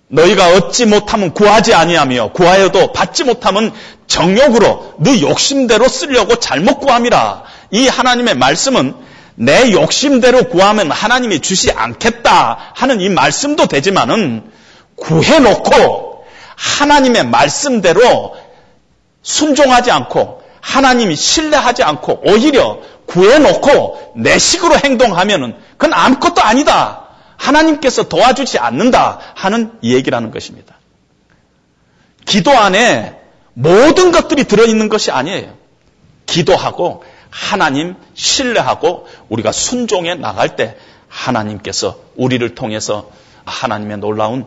너희가 0.09 0.55
얻지 0.55 0.87
못하면 0.87 1.35
구하지 1.35 1.75
아니하며 1.75 2.33
구하여도 2.33 2.93
받지 2.93 3.25
못하면 3.25 3.73
정욕으로 4.07 4.95
너 4.99 5.21
욕심대로 5.21 5.89
쓰려고 5.89 6.37
잘못 6.37 6.79
구함이라. 6.79 7.43
이 7.73 7.89
하나님의 7.89 8.37
말씀은 8.37 8.95
내 9.37 9.71
욕심대로 9.71 10.49
구하면 10.49 10.91
하나님이 10.91 11.41
주시 11.41 11.71
않겠다 11.71 12.73
하는 12.75 13.01
이 13.01 13.09
말씀도 13.09 13.67
되지만은 13.67 14.51
구해놓고 14.97 16.25
하나님의 16.57 17.27
말씀대로 17.27 18.37
순종하지 19.23 19.91
않고 19.91 20.43
하나님이 20.61 21.15
신뢰하지 21.15 21.83
않고 21.83 22.23
오히려 22.25 22.81
구해놓고 23.07 24.15
내 24.17 24.39
식으로 24.39 24.77
행동하면은 24.83 25.55
그건 25.73 25.93
아무것도 25.93 26.43
아니다. 26.43 27.05
하나님께서 27.37 28.05
도와주지 28.09 28.59
않는다 28.59 29.21
하는 29.35 29.73
얘기라는 29.83 30.31
것입니다. 30.31 30.75
기도 32.25 32.51
안에 32.51 33.21
모든 33.53 34.11
것들이 34.11 34.45
들어있는 34.45 34.89
것이 34.89 35.11
아니에요. 35.11 35.55
기도하고 36.25 37.05
하나님 37.37 37.97
신뢰하고 38.15 39.07
우리가 39.29 39.53
순종해 39.53 40.15
나갈 40.15 40.57
때 40.57 40.79
하나님께서 41.09 42.01
우리를 42.17 42.55
통해서 42.55 43.11
하나님의 43.45 43.99
놀라운 43.99 44.47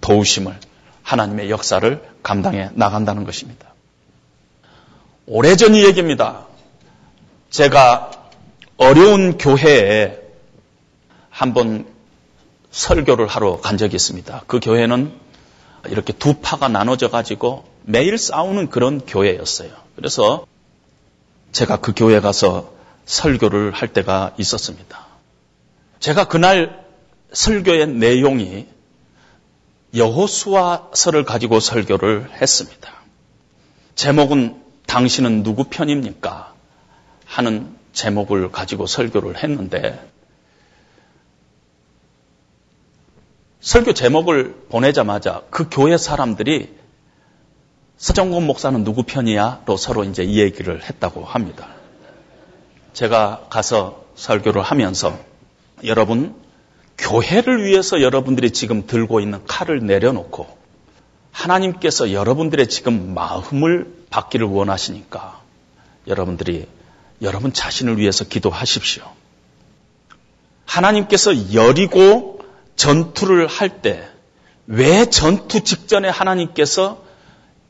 도우심을 0.00 0.58
하나님의 1.02 1.50
역사를 1.50 2.02
감당해 2.22 2.70
나간다는 2.72 3.24
것입니다. 3.24 3.74
오래전 5.26 5.74
이 5.74 5.84
얘기입니다. 5.84 6.46
제가 7.50 8.10
어려운 8.78 9.36
교회에 9.36 10.18
한번 11.28 11.86
설교를 12.70 13.26
하러 13.26 13.60
간 13.60 13.76
적이 13.76 13.96
있습니다. 13.96 14.44
그 14.46 14.60
교회는 14.60 15.12
이렇게 15.88 16.14
두 16.14 16.34
파가 16.40 16.68
나눠져 16.68 17.10
가지고 17.10 17.64
매일 17.82 18.16
싸우는 18.16 18.70
그런 18.70 19.00
교회였어요. 19.00 19.70
그래서 19.94 20.46
제가 21.52 21.76
그 21.78 21.92
교회 21.94 22.20
가서 22.20 22.72
설교를 23.06 23.72
할 23.72 23.92
때가 23.92 24.34
있었습니다. 24.38 25.06
제가 25.98 26.28
그날 26.28 26.84
설교의 27.32 27.88
내용이 27.88 28.68
여호수아서를 29.94 31.24
가지고 31.24 31.60
설교를 31.60 32.30
했습니다. 32.40 32.92
제목은 33.96 34.62
당신은 34.86 35.42
누구 35.42 35.64
편입니까? 35.64 36.54
하는 37.26 37.76
제목을 37.92 38.50
가지고 38.50 38.86
설교를 38.86 39.42
했는데 39.42 40.08
설교 43.60 43.94
제목을 43.94 44.66
보내자마자 44.68 45.42
그 45.50 45.68
교회 45.70 45.96
사람들이 45.96 46.79
서정곤 48.00 48.46
목사는 48.46 48.82
누구 48.82 49.02
편이야? 49.02 49.64
로 49.66 49.76
서로 49.76 50.04
이제 50.04 50.24
이 50.24 50.40
얘기를 50.40 50.82
했다고 50.82 51.22
합니다. 51.22 51.68
제가 52.94 53.48
가서 53.50 54.06
설교를 54.14 54.62
하면서 54.62 55.18
여러분, 55.84 56.34
교회를 56.96 57.62
위해서 57.66 58.00
여러분들이 58.00 58.52
지금 58.52 58.86
들고 58.86 59.20
있는 59.20 59.44
칼을 59.46 59.84
내려놓고 59.84 60.48
하나님께서 61.30 62.12
여러분들의 62.12 62.70
지금 62.70 63.12
마음을 63.12 63.92
받기를 64.08 64.46
원하시니까 64.46 65.38
여러분들이 66.06 66.66
여러분 67.20 67.52
자신을 67.52 67.98
위해서 67.98 68.24
기도하십시오. 68.24 69.04
하나님께서 70.64 71.52
여리고 71.52 72.40
전투를 72.76 73.46
할 73.46 73.82
때 73.82 74.08
왜 74.66 75.04
전투 75.06 75.64
직전에 75.64 76.08
하나님께서 76.08 77.02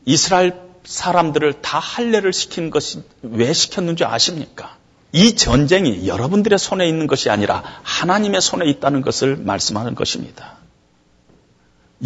이스라엘 0.05 0.61
사람들을 0.85 1.61
다 1.63 1.79
할례를 1.79 2.33
시킨 2.33 2.71
것이 2.71 3.03
왜 3.23 3.53
시켰는지 3.53 4.05
아십니까? 4.05 4.77
이 5.13 5.35
전쟁이 5.35 6.07
여러분들의 6.07 6.59
손에 6.59 6.87
있는 6.89 7.07
것이 7.07 7.31
아니라 7.31 7.63
하나님의 7.83 8.41
손에 8.41 8.67
있다는 8.67 9.03
것을 9.03 9.37
말씀하는 9.37 9.95
것입니다. 9.95 10.57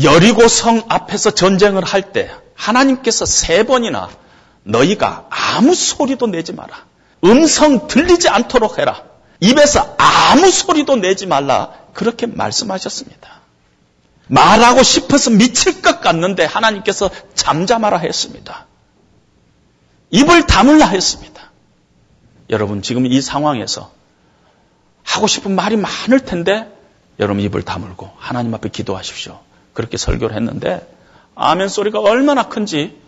여리고 0.03 0.49
성 0.49 0.83
앞에서 0.89 1.31
전쟁을 1.31 1.85
할 1.85 2.13
때 2.13 2.31
하나님께서 2.55 3.27
세 3.27 3.65
번이나 3.65 4.09
너희가 4.65 5.27
아무 5.31 5.75
소리도 5.75 6.27
내지 6.29 6.53
마라. 6.53 6.85
음성 7.25 7.87
들리지 7.87 8.29
않도록 8.29 8.79
해라. 8.79 9.03
입에서 9.41 9.95
아무 9.99 10.51
소리도 10.51 10.97
내지 10.97 11.27
말라. 11.27 11.73
그렇게 11.93 12.27
말씀하셨습니다. 12.27 13.41
말하고 14.27 14.83
싶어서 14.83 15.31
미칠 15.31 15.83
것 15.83 16.01
같는데 16.01 16.45
하나님께서 16.45 17.11
잠잠하라 17.35 17.99
했습니다. 17.99 18.67
입을 20.11 20.47
다물라 20.47 20.87
했습니다. 20.87 21.51
여러분, 22.51 22.83
지금 22.83 23.07
이 23.07 23.21
상황에서 23.21 23.91
하고 25.03 25.27
싶은 25.27 25.55
말이 25.55 25.77
많을 25.77 26.21
텐데 26.21 26.75
여러분 27.19 27.43
입을 27.43 27.63
다물고 27.63 28.11
하나님 28.17 28.53
앞에 28.55 28.71
기도하십시오. 28.71 29.39
그렇게 29.73 29.97
설교를 29.97 30.35
했는데 30.35 30.89
아멘 31.35 31.69
소리가 31.69 32.01
얼마나 32.01 32.49
큰지 32.49 33.01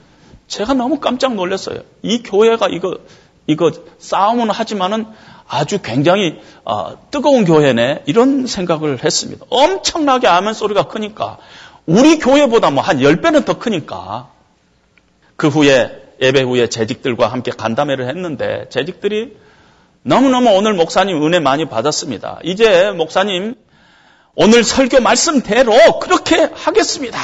제가 0.46 0.74
너무 0.74 1.00
깜짝 1.00 1.34
놀랐어요. 1.34 1.80
이 2.02 2.22
교회가 2.22 2.68
이거 2.68 2.98
이거 3.46 3.70
싸움은 3.98 4.50
하지만은 4.50 5.06
아주 5.48 5.80
굉장히 5.80 6.40
어, 6.64 6.96
뜨거운 7.10 7.44
교회네 7.44 8.02
이런 8.06 8.46
생각을 8.46 9.04
했습니다. 9.04 9.46
엄청나게 9.48 10.26
아멘 10.26 10.54
소리가 10.54 10.84
크니까 10.88 11.38
우리 11.86 12.18
교회보다 12.18 12.70
뭐 12.70 12.82
한 12.82 12.98
10배는 12.98 13.44
더 13.44 13.58
크니까 13.58 14.28
그 15.36 15.48
후에 15.48 16.02
예배 16.20 16.42
후에 16.42 16.68
재직들과 16.68 17.28
함께 17.28 17.50
간담회를 17.50 18.08
했는데 18.08 18.68
재직들이 18.70 19.36
너무너무 20.02 20.50
오늘 20.50 20.72
목사님 20.74 21.22
은혜 21.24 21.40
많이 21.40 21.68
받았습니다. 21.68 22.40
이제 22.42 22.90
목사님 22.90 23.54
오늘 24.34 24.64
설교 24.64 25.00
말씀대로 25.00 25.98
그렇게 26.00 26.50
하겠습니다. 26.54 27.18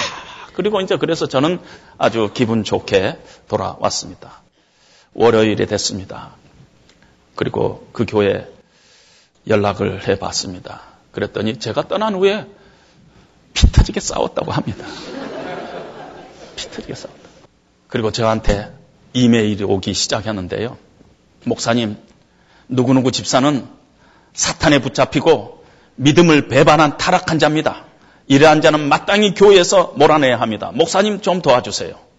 그리고 0.54 0.80
이제 0.80 0.96
그래서 0.96 1.26
저는 1.26 1.60
아주 1.98 2.30
기분 2.34 2.64
좋게 2.64 3.18
돌아왔습니다. 3.48 4.41
월요일이 5.14 5.66
됐습니다. 5.66 6.30
그리고 7.34 7.88
그 7.92 8.04
교회 8.06 8.46
연락을 9.46 10.06
해 10.08 10.18
봤습니다. 10.18 10.82
그랬더니 11.10 11.58
제가 11.58 11.88
떠난 11.88 12.14
후에 12.14 12.46
피 13.54 13.70
터지게 13.70 14.00
싸웠다고 14.00 14.52
합니다. 14.52 14.86
피 16.56 16.70
터지게 16.70 16.94
싸웠다. 16.94 17.22
그리고 17.88 18.10
저한테 18.10 18.72
이메일이 19.12 19.64
오기 19.64 19.92
시작했는데요. 19.92 20.78
목사님, 21.44 21.96
누구누구 22.68 23.12
집사는 23.12 23.66
사탄에 24.32 24.78
붙잡히고 24.80 25.64
믿음을 25.96 26.48
배반한 26.48 26.96
타락한 26.96 27.38
자입니다. 27.38 27.84
이러한 28.28 28.62
자는 28.62 28.88
마땅히 28.88 29.34
교회에서 29.34 29.92
몰아내야 29.96 30.40
합니다. 30.40 30.70
목사님 30.72 31.20
좀 31.20 31.42
도와주세요. 31.42 32.11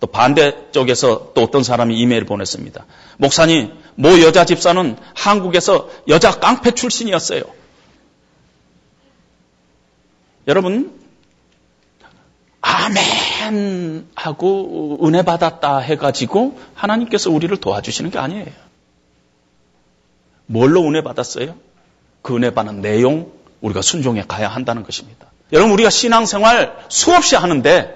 또 0.00 0.06
반대쪽에서 0.06 1.32
또 1.34 1.42
어떤 1.42 1.62
사람이 1.62 1.98
이메일 1.98 2.22
을 2.22 2.26
보냈습니다. 2.26 2.86
목사님, 3.16 3.72
모 3.96 4.20
여자 4.20 4.44
집사는 4.44 4.96
한국에서 5.14 5.90
여자 6.08 6.38
깡패 6.38 6.70
출신이었어요. 6.70 7.42
여러분, 10.46 10.98
아멘 12.60 14.08
하고 14.14 14.98
은혜 15.02 15.22
받았다 15.22 15.78
해가지고 15.78 16.58
하나님께서 16.74 17.30
우리를 17.30 17.56
도와주시는 17.56 18.10
게 18.10 18.18
아니에요. 18.18 18.46
뭘로 20.46 20.82
은혜 20.82 21.02
받았어요? 21.02 21.56
그 22.22 22.36
은혜 22.36 22.50
받는 22.50 22.80
내용 22.80 23.32
우리가 23.60 23.82
순종해 23.82 24.24
가야 24.26 24.48
한다는 24.48 24.82
것입니다. 24.82 25.26
여러분 25.52 25.72
우리가 25.72 25.90
신앙생활 25.90 26.86
수없이 26.88 27.36
하는데 27.36 27.94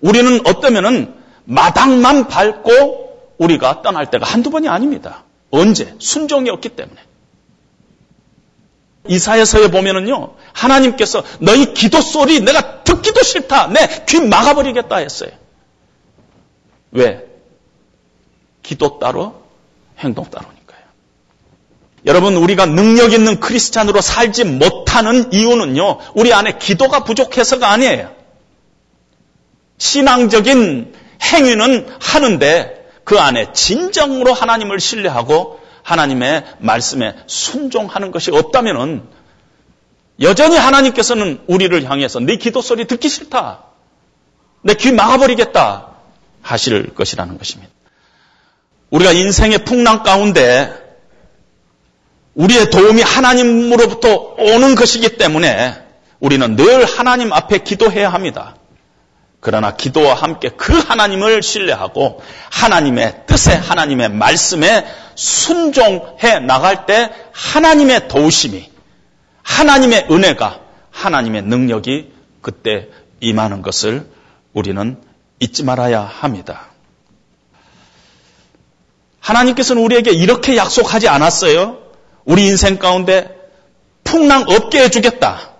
우리는 0.00 0.46
어떠면은 0.46 1.19
마당만 1.44 2.28
밟고 2.28 3.34
우리가 3.38 3.82
떠날 3.82 4.10
때가 4.10 4.26
한두 4.26 4.50
번이 4.50 4.68
아닙니다. 4.68 5.24
언제? 5.50 5.94
순종이 5.98 6.50
없기 6.50 6.70
때문에. 6.70 7.00
이사야서에 9.08 9.70
보면은요, 9.70 10.34
하나님께서 10.52 11.24
너희 11.40 11.72
기도 11.72 12.00
소리 12.00 12.40
내가 12.40 12.82
듣기도 12.84 13.22
싫다. 13.22 13.68
내 13.68 14.04
귀 14.06 14.20
막아버리겠다 14.20 14.96
했어요. 14.96 15.30
왜? 16.90 17.24
기도 18.62 18.98
따로, 18.98 19.42
행동 19.98 20.24
따로니까요. 20.26 20.80
여러분, 22.06 22.36
우리가 22.36 22.66
능력 22.66 23.12
있는 23.12 23.40
크리스찬으로 23.40 24.00
살지 24.00 24.44
못하는 24.44 25.32
이유는요, 25.32 25.98
우리 26.14 26.32
안에 26.32 26.58
기도가 26.58 27.04
부족해서가 27.04 27.70
아니에요. 27.70 28.14
신앙적인 29.78 30.94
행위는 31.22 31.88
하는데 32.00 32.86
그 33.04 33.18
안에 33.18 33.52
진정으로 33.52 34.32
하나님을 34.32 34.80
신뢰하고 34.80 35.60
하나님의 35.82 36.44
말씀에 36.58 37.16
순종하는 37.26 38.10
것이 38.10 38.30
없다면은 38.30 39.02
여전히 40.20 40.56
하나님께서는 40.56 41.42
우리를 41.46 41.90
향해서 41.90 42.20
네 42.20 42.36
기도 42.36 42.60
소리 42.60 42.86
듣기 42.86 43.08
싫다. 43.08 43.64
내 44.62 44.74
귀 44.74 44.92
막아버리겠다. 44.92 45.88
하실 46.42 46.94
것이라는 46.94 47.38
것입니다. 47.38 47.72
우리가 48.90 49.12
인생의 49.12 49.64
풍랑 49.64 50.02
가운데 50.02 50.72
우리의 52.34 52.70
도움이 52.70 53.02
하나님으로부터 53.02 54.36
오는 54.38 54.74
것이기 54.74 55.16
때문에 55.16 55.74
우리는 56.18 56.56
늘 56.56 56.84
하나님 56.84 57.32
앞에 57.32 57.58
기도해야 57.58 58.12
합니다. 58.12 58.56
그러나 59.40 59.74
기도와 59.74 60.14
함께 60.14 60.50
그 60.50 60.78
하나님을 60.78 61.42
신뢰하고 61.42 62.22
하나님의 62.50 63.22
뜻에 63.26 63.54
하나님의 63.54 64.10
말씀에 64.10 64.86
순종해 65.14 66.40
나갈 66.40 66.84
때 66.86 67.10
하나님의 67.32 68.08
도우심이 68.08 68.70
하나님의 69.42 70.08
은혜가 70.10 70.60
하나님의 70.90 71.42
능력이 71.42 72.12
그때 72.42 72.88
임하는 73.20 73.62
것을 73.62 74.10
우리는 74.52 75.02
잊지 75.38 75.64
말아야 75.64 76.02
합니다. 76.02 76.68
하나님께서는 79.20 79.82
우리에게 79.82 80.10
이렇게 80.10 80.56
약속하지 80.56 81.08
않았어요. 81.08 81.78
우리 82.24 82.46
인생 82.46 82.78
가운데 82.78 83.36
풍랑 84.04 84.44
없게 84.48 84.82
해주겠다. 84.84 85.50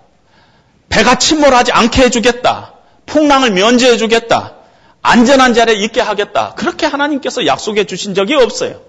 배가 0.89 1.15
침몰하지 1.15 1.71
않게 1.71 2.03
해주겠다. 2.03 2.73
풍랑을 3.11 3.51
면제해 3.51 3.97
주겠다. 3.97 4.53
안전한 5.01 5.53
자리에 5.53 5.75
있게 5.75 5.99
하겠다. 5.99 6.53
그렇게 6.55 6.85
하나님께서 6.85 7.45
약속해 7.45 7.83
주신 7.83 8.15
적이 8.15 8.35
없어요. 8.35 8.79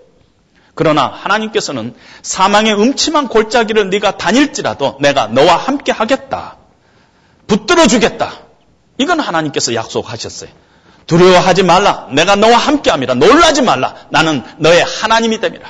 그러나 0.74 1.06
하나님께서는 1.08 1.94
사망의 2.22 2.74
음침한 2.74 3.28
골짜기를 3.28 3.90
네가 3.90 4.16
다닐지라도 4.18 4.98
내가 5.00 5.26
너와 5.26 5.56
함께 5.56 5.90
하겠다. 5.90 6.56
붙들어 7.46 7.86
주겠다. 7.86 8.32
이건 8.98 9.18
하나님께서 9.20 9.74
약속하셨어요. 9.74 10.50
두려워하지 11.06 11.64
말라. 11.64 12.06
내가 12.12 12.36
너와 12.36 12.56
함께 12.56 12.90
함이라. 12.90 13.14
놀라지 13.14 13.60
말라. 13.62 13.96
나는 14.10 14.44
너의 14.58 14.84
하나님이 14.84 15.40
됨이라. 15.40 15.68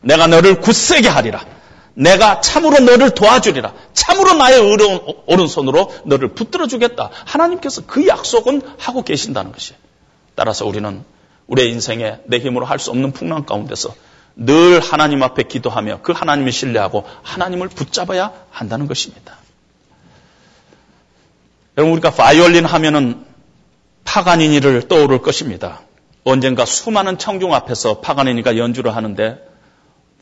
내가 0.00 0.26
너를 0.26 0.60
굳세게 0.60 1.06
하리라. 1.08 1.44
내가 1.98 2.40
참으로 2.40 2.78
너를 2.78 3.10
도와주리라. 3.10 3.72
참으로 3.92 4.34
나의 4.34 4.60
의로운 4.60 5.00
오른손으로 5.26 5.92
너를 6.04 6.28
붙들어 6.28 6.68
주겠다. 6.68 7.10
하나님께서 7.26 7.82
그 7.86 8.06
약속은 8.06 8.62
하고 8.78 9.02
계신다는 9.02 9.50
것이에요. 9.50 9.80
따라서 10.36 10.64
우리는 10.64 11.04
우리의 11.48 11.70
인생에 11.72 12.18
내 12.26 12.38
힘으로 12.38 12.66
할 12.66 12.78
수 12.78 12.90
없는 12.90 13.10
풍랑 13.10 13.46
가운데서 13.46 13.94
늘 14.36 14.78
하나님 14.78 15.24
앞에 15.24 15.42
기도하며 15.42 16.00
그 16.02 16.12
하나님을 16.12 16.52
신뢰하고 16.52 17.04
하나님을 17.24 17.68
붙잡아야 17.68 18.32
한다는 18.50 18.86
것입니다. 18.86 19.36
여러분 21.76 21.94
우리가 21.94 22.12
바이올린 22.12 22.64
하면은 22.64 23.24
파가니니를 24.04 24.86
떠오를 24.86 25.20
것입니다. 25.20 25.80
언젠가 26.22 26.64
수많은 26.64 27.18
청중 27.18 27.54
앞에서 27.54 28.00
파가니니가 28.00 28.56
연주를 28.56 28.94
하는데 28.94 29.47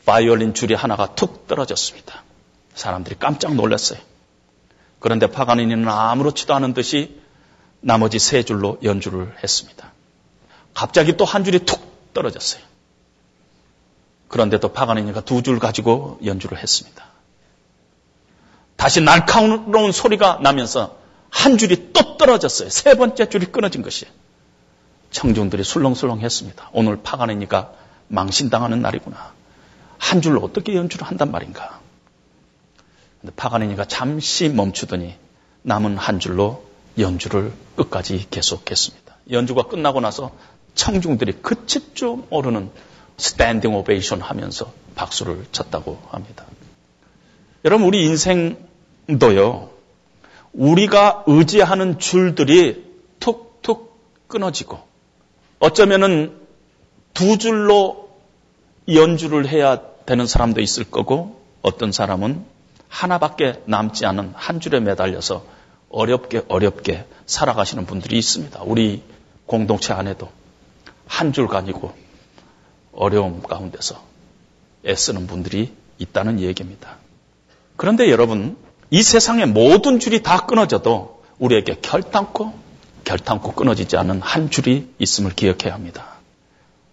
바이올린 0.07 0.53
줄이 0.53 0.73
하나가 0.73 1.13
툭 1.15 1.47
떨어졌습니다. 1.47 2.23
사람들이 2.73 3.17
깜짝 3.19 3.55
놀랐어요. 3.55 3.99
그런데 4.99 5.27
파가니니는 5.27 5.87
아무렇지도 5.87 6.55
않은 6.55 6.73
듯이 6.73 7.19
나머지 7.81 8.17
세 8.17 8.41
줄로 8.43 8.77
연주를 8.83 9.35
했습니다. 9.43 9.91
갑자기 10.73 11.17
또 11.17 11.25
한 11.25 11.43
줄이 11.43 11.59
툭 11.59 11.81
떨어졌어요. 12.13 12.63
그런데도 14.29 14.71
파가니니가 14.71 15.21
두 15.21 15.41
줄 15.41 15.59
가지고 15.59 16.19
연주를 16.25 16.57
했습니다. 16.57 17.05
다시 18.77 19.01
날카로운 19.01 19.91
소리가 19.91 20.39
나면서 20.41 20.97
한 21.29 21.57
줄이 21.57 21.91
또 21.91 22.15
떨어졌어요. 22.17 22.69
세 22.69 22.95
번째 22.95 23.27
줄이 23.27 23.45
끊어진 23.47 23.81
것이에요. 23.81 24.13
청중들이 25.11 25.63
술렁술렁 25.65 26.21
했습니다. 26.21 26.69
오늘 26.71 27.01
파가니니가 27.03 27.73
망신당하는 28.07 28.81
날이구나. 28.81 29.33
한 29.97 30.21
줄로 30.21 30.41
어떻게 30.41 30.75
연주를 30.75 31.07
한단 31.07 31.31
말인가. 31.31 31.79
근데 33.21 33.33
파가니니가 33.35 33.85
잠시 33.85 34.49
멈추더니 34.49 35.15
남은 35.63 35.97
한 35.97 36.19
줄로 36.19 36.63
연주를 36.97 37.51
끝까지 37.75 38.27
계속했습니다. 38.29 39.15
연주가 39.31 39.63
끝나고 39.63 39.99
나서 39.99 40.31
청중들이 40.75 41.33
그칠 41.41 41.93
줄 41.93 42.25
모르는 42.29 42.71
standing 43.17 43.73
ovation 43.73 44.21
하면서 44.21 44.71
박수를 44.95 45.45
쳤다고 45.51 45.99
합니다. 46.09 46.45
여러분, 47.65 47.87
우리 47.87 48.05
인생도요, 48.05 49.71
우리가 50.53 51.23
의지하는 51.27 51.99
줄들이 51.99 52.85
툭툭 53.19 54.27
끊어지고, 54.27 54.79
어쩌면은 55.59 56.39
두 57.13 57.37
줄로 57.37 58.06
연주를 58.93 59.47
해야 59.47 59.79
되는 60.05 60.25
사람도 60.25 60.61
있을 60.61 60.85
거고 60.85 61.41
어떤 61.61 61.91
사람은 61.91 62.45
하나밖에 62.87 63.61
남지 63.65 64.05
않은 64.05 64.33
한 64.35 64.59
줄에 64.59 64.79
매달려서 64.79 65.45
어렵게 65.89 66.43
어렵게 66.47 67.05
살아가시는 67.25 67.85
분들이 67.85 68.17
있습니다. 68.17 68.61
우리 68.63 69.03
공동체 69.45 69.93
안에도 69.93 70.29
한 71.07 71.31
줄 71.33 71.47
가지고 71.47 71.93
어려움 72.93 73.41
가운데서 73.41 74.01
애쓰는 74.85 75.27
분들이 75.27 75.73
있다는 75.99 76.39
얘기입니다. 76.39 76.97
그런데 77.75 78.09
여러분, 78.09 78.57
이 78.89 79.01
세상의 79.01 79.47
모든 79.47 79.99
줄이 79.99 80.23
다 80.23 80.45
끊어져도 80.45 81.23
우리에게 81.39 81.77
결탄코, 81.81 82.53
결탄코 83.03 83.53
끊어지지 83.53 83.97
않은 83.97 84.21
한 84.21 84.49
줄이 84.49 84.93
있음을 84.99 85.31
기억해야 85.33 85.73
합니다. 85.73 86.15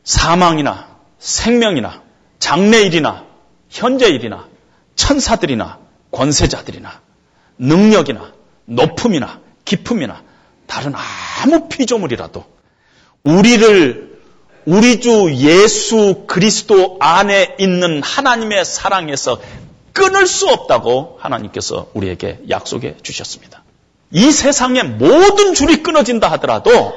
사망이나 0.05 0.93
생명이나 1.25 2.03
장래일이나 2.39 3.25
현재일이나 3.70 4.47
천사들이나 4.95 5.79
권세자들이나 6.11 7.01
능력이나 7.59 8.33
높음이나 8.66 9.41
기품이나 9.64 10.22
다른 10.66 10.93
아무 10.95 11.68
피조물이라도 11.68 12.45
우리를 13.25 14.20
우리 14.66 15.01
주 15.01 15.35
예수 15.35 16.25
그리스도 16.27 16.99
안에 17.01 17.57
있는 17.59 18.03
하나님의 18.03 18.66
사랑에서 18.66 19.41
끊을 19.95 20.27
수 20.27 20.49
없다고 20.49 21.18
하나님께서 21.20 21.89
우리에게 21.95 22.41
약속해 22.51 22.97
주셨습니다. 23.03 23.64
이 24.11 24.31
세상의 24.31 24.85
모든 24.85 25.55
줄이 25.55 25.83
끊어진다 25.83 26.31
하더라도 26.33 26.93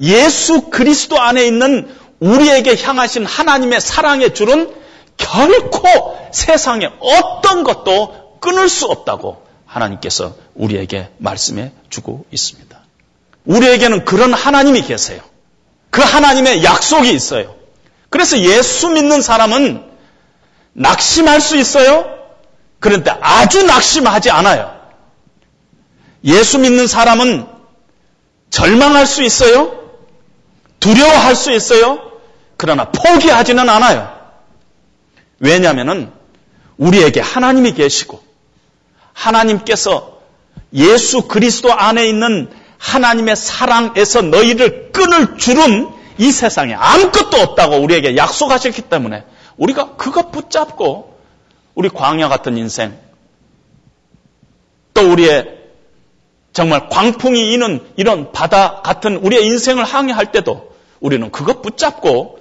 예수 0.00 0.70
그리스도 0.70 1.20
안에 1.20 1.44
있는 1.44 1.88
우리에게 2.20 2.76
향하신 2.76 3.24
하나님의 3.24 3.80
사랑의 3.80 4.34
줄은 4.34 4.74
결코 5.16 5.88
세상의 6.32 6.90
어떤 7.00 7.64
것도 7.64 8.38
끊을 8.40 8.68
수 8.68 8.86
없다고 8.86 9.46
하나님께서 9.66 10.36
우리에게 10.54 11.10
말씀해 11.18 11.72
주고 11.90 12.24
있습니다. 12.30 12.78
우리에게는 13.44 14.04
그런 14.04 14.32
하나님이 14.32 14.82
계세요. 14.82 15.20
그 15.90 16.00
하나님의 16.00 16.64
약속이 16.64 17.12
있어요. 17.12 17.54
그래서 18.10 18.38
예수 18.38 18.90
믿는 18.90 19.22
사람은 19.22 19.84
낙심할 20.72 21.40
수 21.40 21.56
있어요? 21.56 22.06
그런데 22.78 23.10
아주 23.20 23.62
낙심하지 23.64 24.30
않아요. 24.30 24.78
예수 26.24 26.58
믿는 26.58 26.86
사람은 26.86 27.46
절망할 28.50 29.06
수 29.06 29.22
있어요? 29.22 29.78
두려워할 30.80 31.34
수 31.36 31.52
있어요? 31.52 32.07
그러나 32.58 32.90
포기하지는 32.90 33.66
않아요. 33.68 34.18
왜냐하면 35.38 36.12
우리에게 36.76 37.20
하나님이 37.20 37.72
계시고 37.72 38.20
하나님께서 39.12 40.18
예수 40.74 41.22
그리스도 41.22 41.72
안에 41.72 42.06
있는 42.06 42.50
하나님의 42.78 43.36
사랑에서 43.36 44.22
너희를 44.22 44.90
끊을 44.92 45.38
줄은 45.38 45.88
이 46.18 46.32
세상에 46.32 46.74
아무것도 46.74 47.36
없다고 47.38 47.76
우리에게 47.76 48.16
약속하셨기 48.16 48.82
때문에 48.82 49.24
우리가 49.56 49.96
그것 49.96 50.32
붙잡고 50.32 51.16
우리 51.76 51.88
광야 51.88 52.28
같은 52.28 52.56
인생 52.56 52.98
또 54.94 55.12
우리의 55.12 55.58
정말 56.52 56.88
광풍이 56.88 57.52
이는 57.52 57.86
이런 57.96 58.32
바다 58.32 58.80
같은 58.82 59.16
우리의 59.16 59.46
인생을 59.46 59.84
항해할 59.84 60.32
때도 60.32 60.72
우리는 60.98 61.30
그것 61.30 61.62
붙잡고 61.62 62.37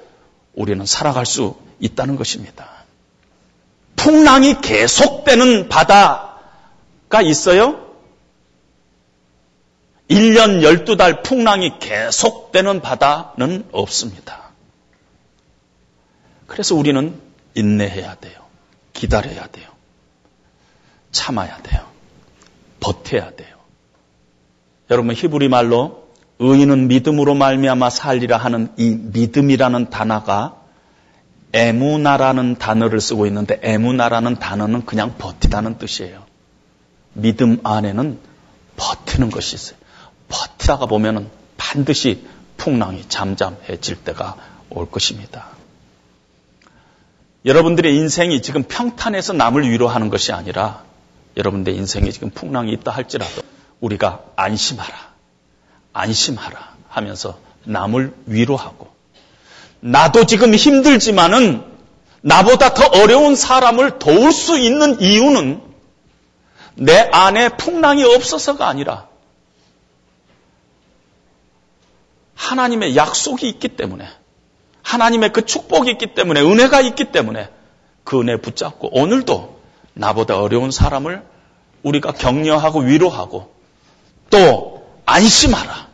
우리는 0.57 0.83
살아갈 0.87 1.25
수 1.27 1.55
있다는 1.79 2.15
것입니다. 2.15 2.67
풍랑이 3.95 4.59
계속되는 4.59 5.69
바다가 5.69 7.21
있어요? 7.23 7.85
1년 10.09 10.61
12달 10.61 11.21
풍랑이 11.21 11.77
계속되는 11.79 12.81
바다는 12.81 13.67
없습니다. 13.71 14.49
그래서 16.47 16.73
우리는 16.73 17.21
인내해야 17.53 18.15
돼요. 18.15 18.43
기다려야 18.93 19.47
돼요. 19.47 19.69
참아야 21.11 21.61
돼요. 21.61 21.87
버텨야 22.79 23.31
돼요. 23.35 23.57
여러분 24.89 25.13
히브리 25.13 25.49
말로 25.49 26.06
의인은 26.39 26.87
믿음으로 26.87 27.33
말미암아 27.33 27.89
살리라 27.89 28.37
하는 28.37 28.69
이 28.77 28.89
믿음이라는 28.89 29.89
단어가 29.89 30.55
에무나라는 31.53 32.57
단어를 32.57 33.01
쓰고 33.01 33.25
있는데 33.27 33.59
에무나라는 33.63 34.35
단어는 34.35 34.85
그냥 34.85 35.15
버티다는 35.17 35.77
뜻이에요. 35.77 36.23
믿음 37.13 37.59
안에는 37.63 38.19
버티는 38.75 39.31
것이 39.31 39.55
있어요. 39.55 39.77
버티다가 40.29 40.85
보면은 40.85 41.29
반드시 41.57 42.27
풍랑이 42.57 43.05
잠잠해질 43.07 44.03
때가 44.03 44.35
올 44.69 44.91
것입니다. 44.91 45.47
여러분들의 47.45 47.95
인생이 47.95 48.41
지금 48.41 48.63
평탄해서 48.63 49.33
남을 49.33 49.69
위로하는 49.69 50.09
것이 50.09 50.33
아니라 50.33 50.83
여러분들의 51.37 51.77
인생에 51.77 52.11
지금 52.11 52.29
풍랑이 52.29 52.71
있다 52.73 52.91
할지라도 52.91 53.41
우리가 53.79 54.23
안심하라, 54.35 55.06
안심하라 55.97 56.75
하면서 56.89 57.37
남을 57.63 58.13
위로하고 58.25 58.89
나도 59.79 60.25
지금 60.25 60.53
힘들지만은 60.53 61.63
나보다 62.21 62.73
더 62.73 62.85
어려운 63.01 63.35
사람을 63.35 63.99
도울 63.99 64.31
수 64.31 64.57
있는 64.57 64.99
이유는 65.01 65.61
내 66.75 67.09
안에 67.11 67.49
풍랑이 67.49 68.03
없어서가 68.03 68.67
아니라 68.67 69.07
하나님의 72.35 72.95
약속이 72.95 73.49
있기 73.49 73.69
때문에 73.69 74.07
하나님의 74.83 75.33
그 75.33 75.45
축복이 75.45 75.91
있기 75.91 76.13
때문에 76.13 76.41
은혜가 76.41 76.81
있기 76.81 77.11
때문에 77.11 77.49
그 78.03 78.19
은혜 78.19 78.37
붙잡고 78.37 78.89
오늘도 78.91 79.59
나보다 79.93 80.39
어려운 80.39 80.71
사람을 80.71 81.25
우리가 81.83 82.13
격려하고 82.13 82.81
위로하고 82.81 83.53
또 84.29 84.87
안심하라 85.05 85.86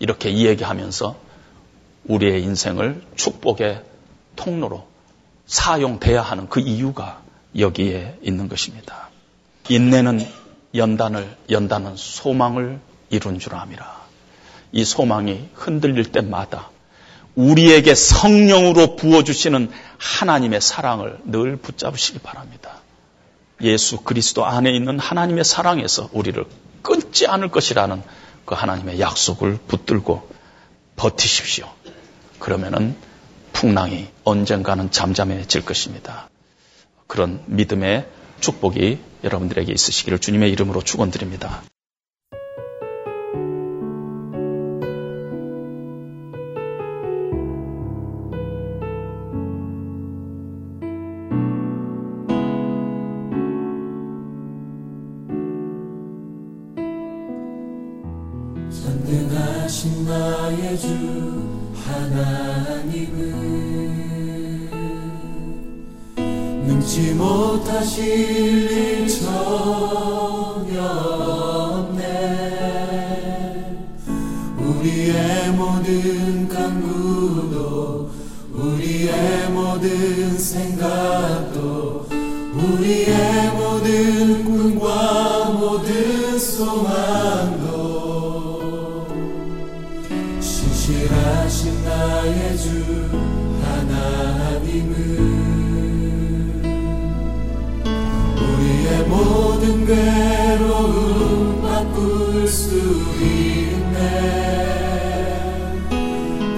이렇게 0.00 0.30
이야기하면서 0.30 1.16
우리의 2.06 2.42
인생을 2.42 3.02
축복의 3.14 3.82
통로로 4.34 4.88
사용돼야 5.46 6.22
하는 6.22 6.48
그 6.48 6.58
이유가 6.58 7.22
여기에 7.56 8.18
있는 8.22 8.48
것입니다. 8.48 9.10
인내는 9.68 10.26
연단을 10.74 11.36
연단은 11.50 11.94
소망을 11.96 12.80
이룬 13.10 13.38
줄 13.38 13.54
압니다. 13.54 13.98
이 14.72 14.84
소망이 14.84 15.48
흔들릴 15.54 16.10
때마다 16.12 16.70
우리에게 17.34 17.94
성령으로 17.94 18.96
부어주시는 18.96 19.70
하나님의 19.98 20.60
사랑을 20.60 21.18
늘 21.24 21.56
붙잡으시기 21.56 22.20
바랍니다. 22.20 22.78
예수 23.62 23.98
그리스도 23.98 24.46
안에 24.46 24.70
있는 24.70 24.98
하나님의 24.98 25.44
사랑에서 25.44 26.08
우리를 26.12 26.44
끊지 26.82 27.26
않을 27.26 27.50
것이라는 27.50 28.02
그 28.50 28.56
하나님의 28.56 28.98
약속을 28.98 29.60
붙들고 29.68 30.28
버티십시오. 30.96 31.72
그러면은 32.40 32.96
풍랑이 33.52 34.08
언젠가는 34.24 34.90
잠잠해질 34.90 35.64
것입니다. 35.64 36.28
그런 37.06 37.44
믿음의 37.46 38.08
축복이 38.40 38.98
여러분들에게 39.22 39.72
있으시기를 39.72 40.18
주님의 40.18 40.50
이름으로 40.50 40.82
축원드립니다. 40.82 41.62
소망도 86.60 87.66
신실하신 90.40 91.84
나의 91.84 92.58
주 92.58 93.09
모든 99.06 99.86
괴로움 99.86 101.62
바꿀 101.62 102.46
수 102.46 102.74
있네. 103.20 103.96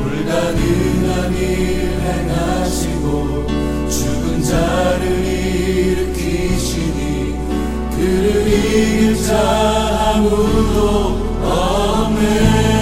불가능한 0.03 1.35
일 1.37 2.01
행하시고 2.01 3.47
죽은 3.89 4.43
자를 4.43 5.03
일으키시니 5.25 7.01
그를 7.95 8.47
이길 8.49 9.23
자 9.23 10.13
아무도 10.15 10.79
없네 11.43 12.82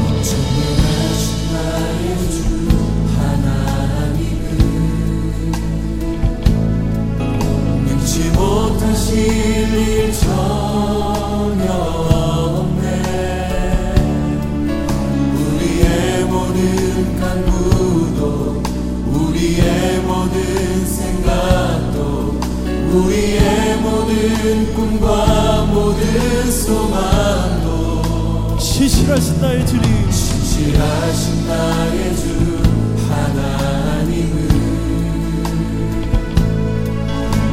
모든 24.41 24.73
꿈과 24.73 25.67
모든 25.71 26.51
소망도 26.51 28.01
신실하신 28.59 29.39
나의 29.39 29.67
주님. 29.67 30.11
신실하신 30.11 31.47
나의 31.47 32.15
주 32.15 32.63
하나님은 33.07 34.49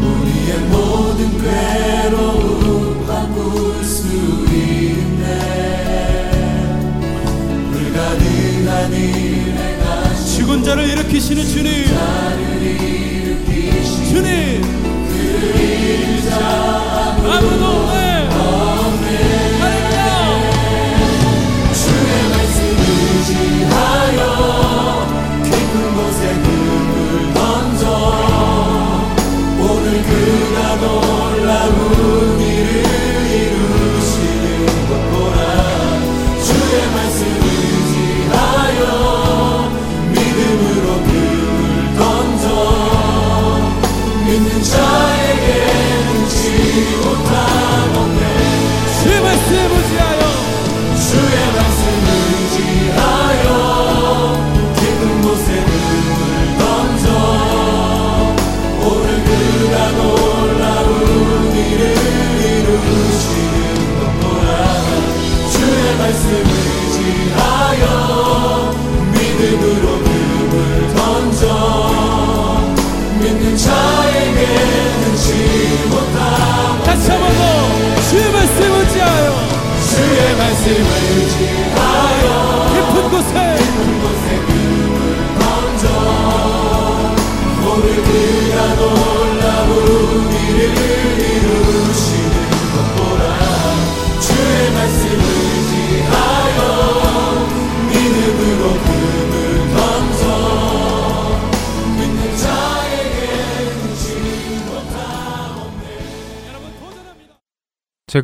우리의 0.01 0.59
모든 0.70 1.20
괴로움 1.43 3.07
바꿀 3.07 3.84
수 3.84 4.07
있네. 4.51 5.26
불가능한 7.70 8.93
일 8.95 9.55
행하시 9.59 10.39
죽은 10.39 10.64
자를 10.64 10.89
일으키시는 10.89 11.45
주님. 11.45 11.68
주님 14.10 14.57
그 16.49 17.68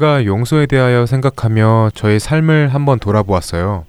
제가 0.04 0.26
용서에 0.26 0.66
대하여 0.66 1.06
생각하며 1.06 1.92
저의 1.94 2.20
삶을 2.20 2.74
한번 2.74 2.98
돌아보았어요. 2.98 3.86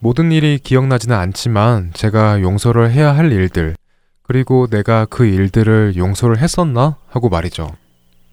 모든 0.00 0.32
일이 0.32 0.58
기억나지는 0.58 1.14
않지만 1.14 1.90
제가 1.92 2.40
용서를 2.40 2.90
해야 2.90 3.14
할 3.14 3.30
일들, 3.30 3.76
그리고 4.22 4.66
내가 4.66 5.04
그 5.04 5.26
일들을 5.26 5.96
용서를 5.96 6.38
했었나? 6.38 6.96
하고 7.10 7.28
말이죠. 7.28 7.68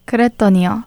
그랬더니요. 0.06 0.84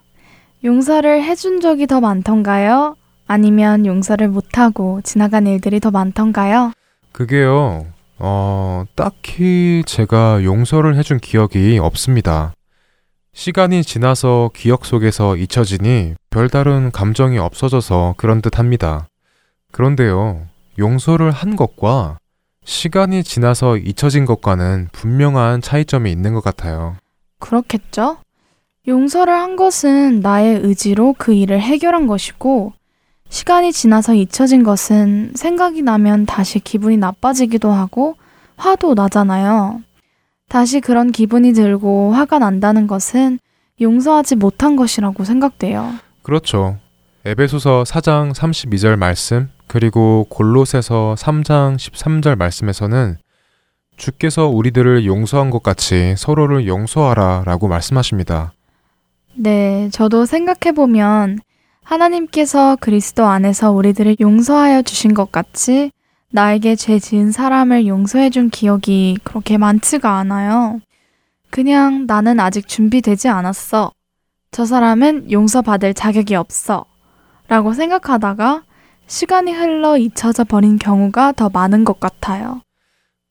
용서를 0.64 1.22
해준 1.22 1.62
적이 1.62 1.86
더 1.86 2.02
많던가요? 2.02 2.96
아니면 3.28 3.86
용서를 3.86 4.28
못하고 4.28 5.02
지나간 5.04 5.46
일들이 5.46 5.80
더 5.80 5.92
많던가요? 5.92 6.72
그게요, 7.12 7.86
어, 8.18 8.86
딱히 8.96 9.84
제가 9.86 10.44
용서를 10.44 10.96
해준 10.96 11.20
기억이 11.20 11.78
없습니다. 11.78 12.54
시간이 13.38 13.84
지나서 13.84 14.50
기억 14.56 14.84
속에서 14.84 15.38
잊혀지니 15.38 16.16
별다른 16.32 16.92
감정이 16.92 17.38
없어져서 17.38 18.16
그런 18.18 18.42
듯 18.42 18.58
합니다. 18.58 19.08
그런데요, 19.72 20.48
용서를 20.80 21.30
한 21.30 21.56
것과 21.56 22.18
시간이 22.66 23.24
지나서 23.24 23.78
잊혀진 23.78 24.26
것과는 24.26 24.90
분명한 24.92 25.62
차이점이 25.62 26.12
있는 26.12 26.34
것 26.34 26.44
같아요. 26.44 26.96
그렇겠죠? 27.38 28.18
용서를 28.88 29.32
한 29.32 29.56
것은 29.56 30.22
나의 30.22 30.62
의지로 30.64 31.14
그 31.16 31.32
일을 31.32 31.62
해결한 31.62 32.08
것이고, 32.08 32.74
시간이 33.30 33.72
지나서 33.72 34.16
잊혀진 34.16 34.64
것은 34.64 35.34
생각이 35.36 35.84
나면 35.84 36.26
다시 36.26 36.60
기분이 36.60 36.98
나빠지기도 36.98 37.72
하고, 37.72 38.16
화도 38.56 38.96
나잖아요. 38.96 39.84
다시 40.50 40.80
그런 40.80 41.12
기분이 41.12 41.54
들고 41.54 42.14
화가 42.14 42.40
난다는 42.40 42.88
것은 42.88 43.40
용서하지 43.82 44.36
못한 44.36 44.76
것이라고 44.76 45.24
생각돼요. 45.24 45.94
그렇죠. 46.22 46.78
에베소서 47.26 47.84
4장 47.84 48.34
32절 48.34 48.96
말씀, 48.96 49.50
그리고 49.68 50.26
골로새서 50.30 51.16
3장 51.18 51.76
13절 51.76 52.38
말씀에서는 52.38 53.18
주께서 53.98 54.48
우리들을 54.48 55.06
용서한 55.06 55.50
것 55.50 55.62
같이 55.64 56.16
서로를 56.18 56.68
용서하라 56.68 57.44
라고 57.46 57.68
말씀하십니다. 57.68 58.54
네, 59.36 59.90
저도 59.92 60.26
생각해 60.26 60.74
보면 60.74 61.40
하나님께서 61.84 62.78
그리스도 62.80 63.26
안에서 63.26 63.72
우리들을 63.72 64.18
용서하여 64.20 64.84
주신 64.84 65.14
것 65.14 65.32
같이 65.32 65.92
나에게 66.32 66.76
죄 66.76 67.00
지은 67.00 67.32
사람을 67.32 67.88
용서해준 67.88 68.50
기억이 68.50 69.18
그렇게 69.24 69.58
많지가 69.58 70.18
않아요. 70.18 70.82
그냥 71.50 72.06
나는 72.06 72.40
아직 72.40 72.68
준비되지 72.68 73.30
않았어. 73.30 73.92
저 74.52 74.66
사람은 74.66 75.32
용서받을 75.32 75.94
자격이 75.94 76.36
없어. 76.36 76.86
라고 77.48 77.74
생각하다가 77.74 78.64
시간이 79.08 79.54
흘러 79.54 79.98
잊혀져 79.98 80.44
버린 80.44 80.78
경우가 80.78 81.32
더 81.32 81.50
많은 81.50 81.86
것 81.86 82.00
같아요. 82.00 82.62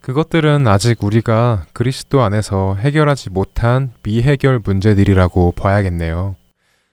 그것들은 0.01 0.67
아직 0.67 1.03
우리가 1.05 1.67
그리스도 1.73 2.23
안에서 2.23 2.77
해결하지 2.77 3.31
못한 3.31 3.93
미해결 4.03 4.61
문제들이라고 4.65 5.53
봐야겠네요. 5.53 6.37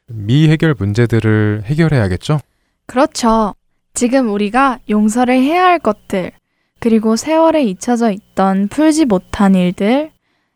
미해결 0.07 0.75
문제들을 0.77 1.63
해결해야겠죠? 1.65 2.39
그렇죠. 2.87 3.55
지금 3.93 4.31
우리가 4.31 4.79
용서를 4.89 5.35
해야 5.35 5.65
할 5.65 5.77
것들, 5.77 6.31
그리고 6.79 7.15
세월에 7.15 7.63
잊혀져 7.63 8.11
있던 8.11 8.67
풀지 8.67 9.05
못한 9.05 9.53
일들, 9.53 10.11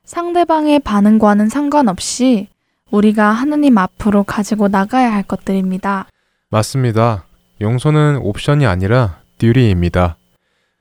상대방의 0.06 0.80
반응과는 0.80 1.50
상관없이 1.50 2.48
우리가 2.90 3.30
하느님 3.30 3.78
앞으로 3.78 4.24
가지고 4.24 4.70
나가야 4.70 5.14
할 5.14 5.22
것들입니다. 5.24 6.08
맞습니다. 6.50 7.26
용서는 7.62 8.18
옵션이 8.24 8.66
아니라 8.66 9.20
듀리입니다. 9.38 10.18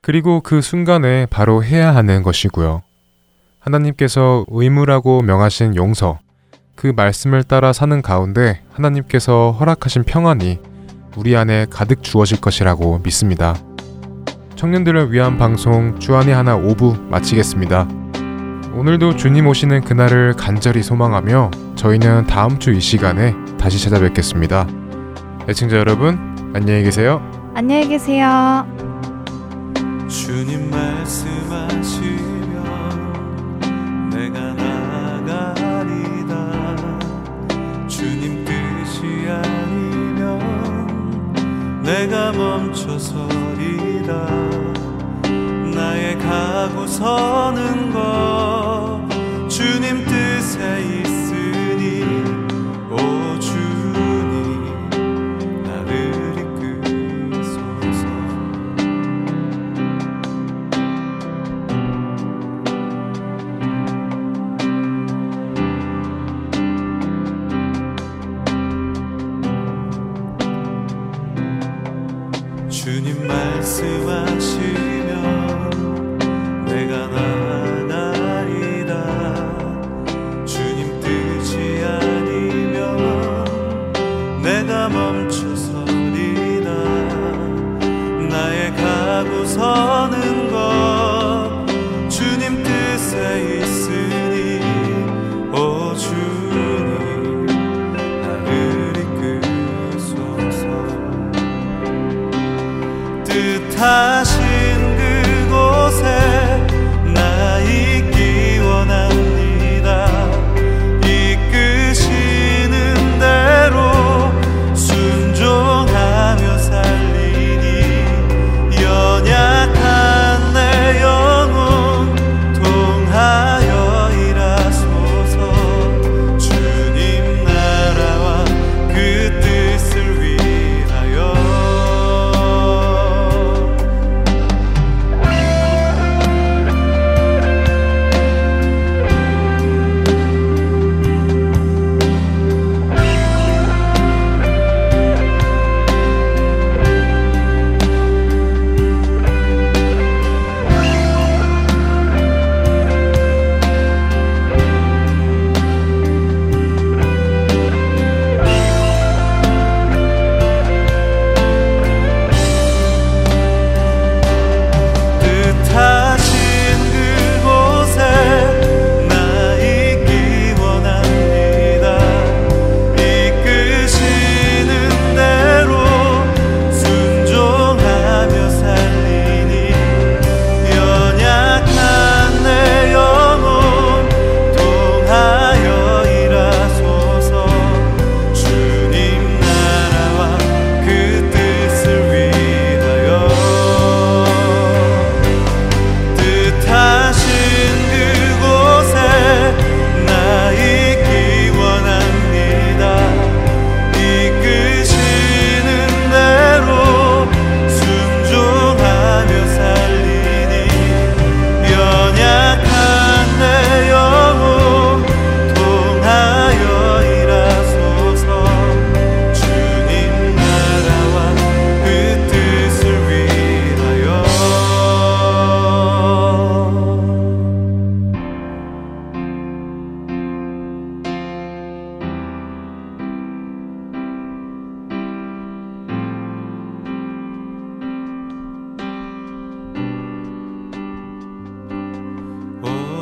그리고 0.01 0.41
그 0.41 0.63
순간에 0.63 1.27
바로 1.27 1.63
해야 1.63 1.95
하는 1.95 2.23
것이고요. 2.23 2.83
하나님께서 3.59 4.47
의무라고 4.49 5.21
명하신 5.23 5.77
용서, 5.77 6.21
그 6.75 6.93
말씀을 6.95 7.43
따라 7.43 7.73
사는 7.73 8.01
가운데 8.01 8.63
하나님께서 8.73 9.53
허락하신 9.59 10.05
평안이 10.05 10.59
우리 11.17 11.37
안에 11.37 11.67
가득 11.71 12.03
주어질 12.03 12.41
것이라고 12.41 13.01
믿습니다. 13.03 13.55
청년들을 14.57 15.13
위한 15.13 15.37
방송 15.39 15.99
주안의 15.99 16.35
하나 16.35 16.57
5부 16.57 17.09
마치겠습니다. 17.09 17.89
오늘도 18.75 19.17
주님 19.17 19.47
오시는 19.47 19.83
그날을 19.83 20.35
간절히 20.35 20.83
소망하며 20.83 21.51
저희는 21.77 22.27
다음 22.27 22.59
주 22.59 22.73
이 22.73 22.81
시간에 22.81 23.35
다시 23.59 23.83
찾아뵙겠습니다. 23.83 24.67
애청자 25.49 25.77
여러분, 25.79 26.19
안녕히 26.55 26.83
계세요. 26.83 27.23
안녕히 27.55 27.89
계세요. 27.89 28.67
주님 30.09 30.71
말씀하시면 30.71 32.51
내가 34.11 34.56
내가 41.87 42.33
멈춰서리다 42.33 44.13
나의 45.73 46.19
가고 46.19 46.85
서는 46.85 47.93
것 47.93 49.01
주님 49.49 50.05
뜻에 50.05 50.83
있으 50.83 51.16
내가 76.67 77.09
나가리다 77.89 78.93
주님 80.45 81.01
뜻이 81.01 81.83
아니면 81.85 83.45
내가 84.41 84.89
멈춰서리다 84.89 86.71
나의 88.31 88.73
가고 88.77 89.45
서는 89.45 90.49
것 90.53 91.67
주님 92.09 92.63
뜻에 92.63 93.56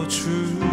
오 0.04 0.63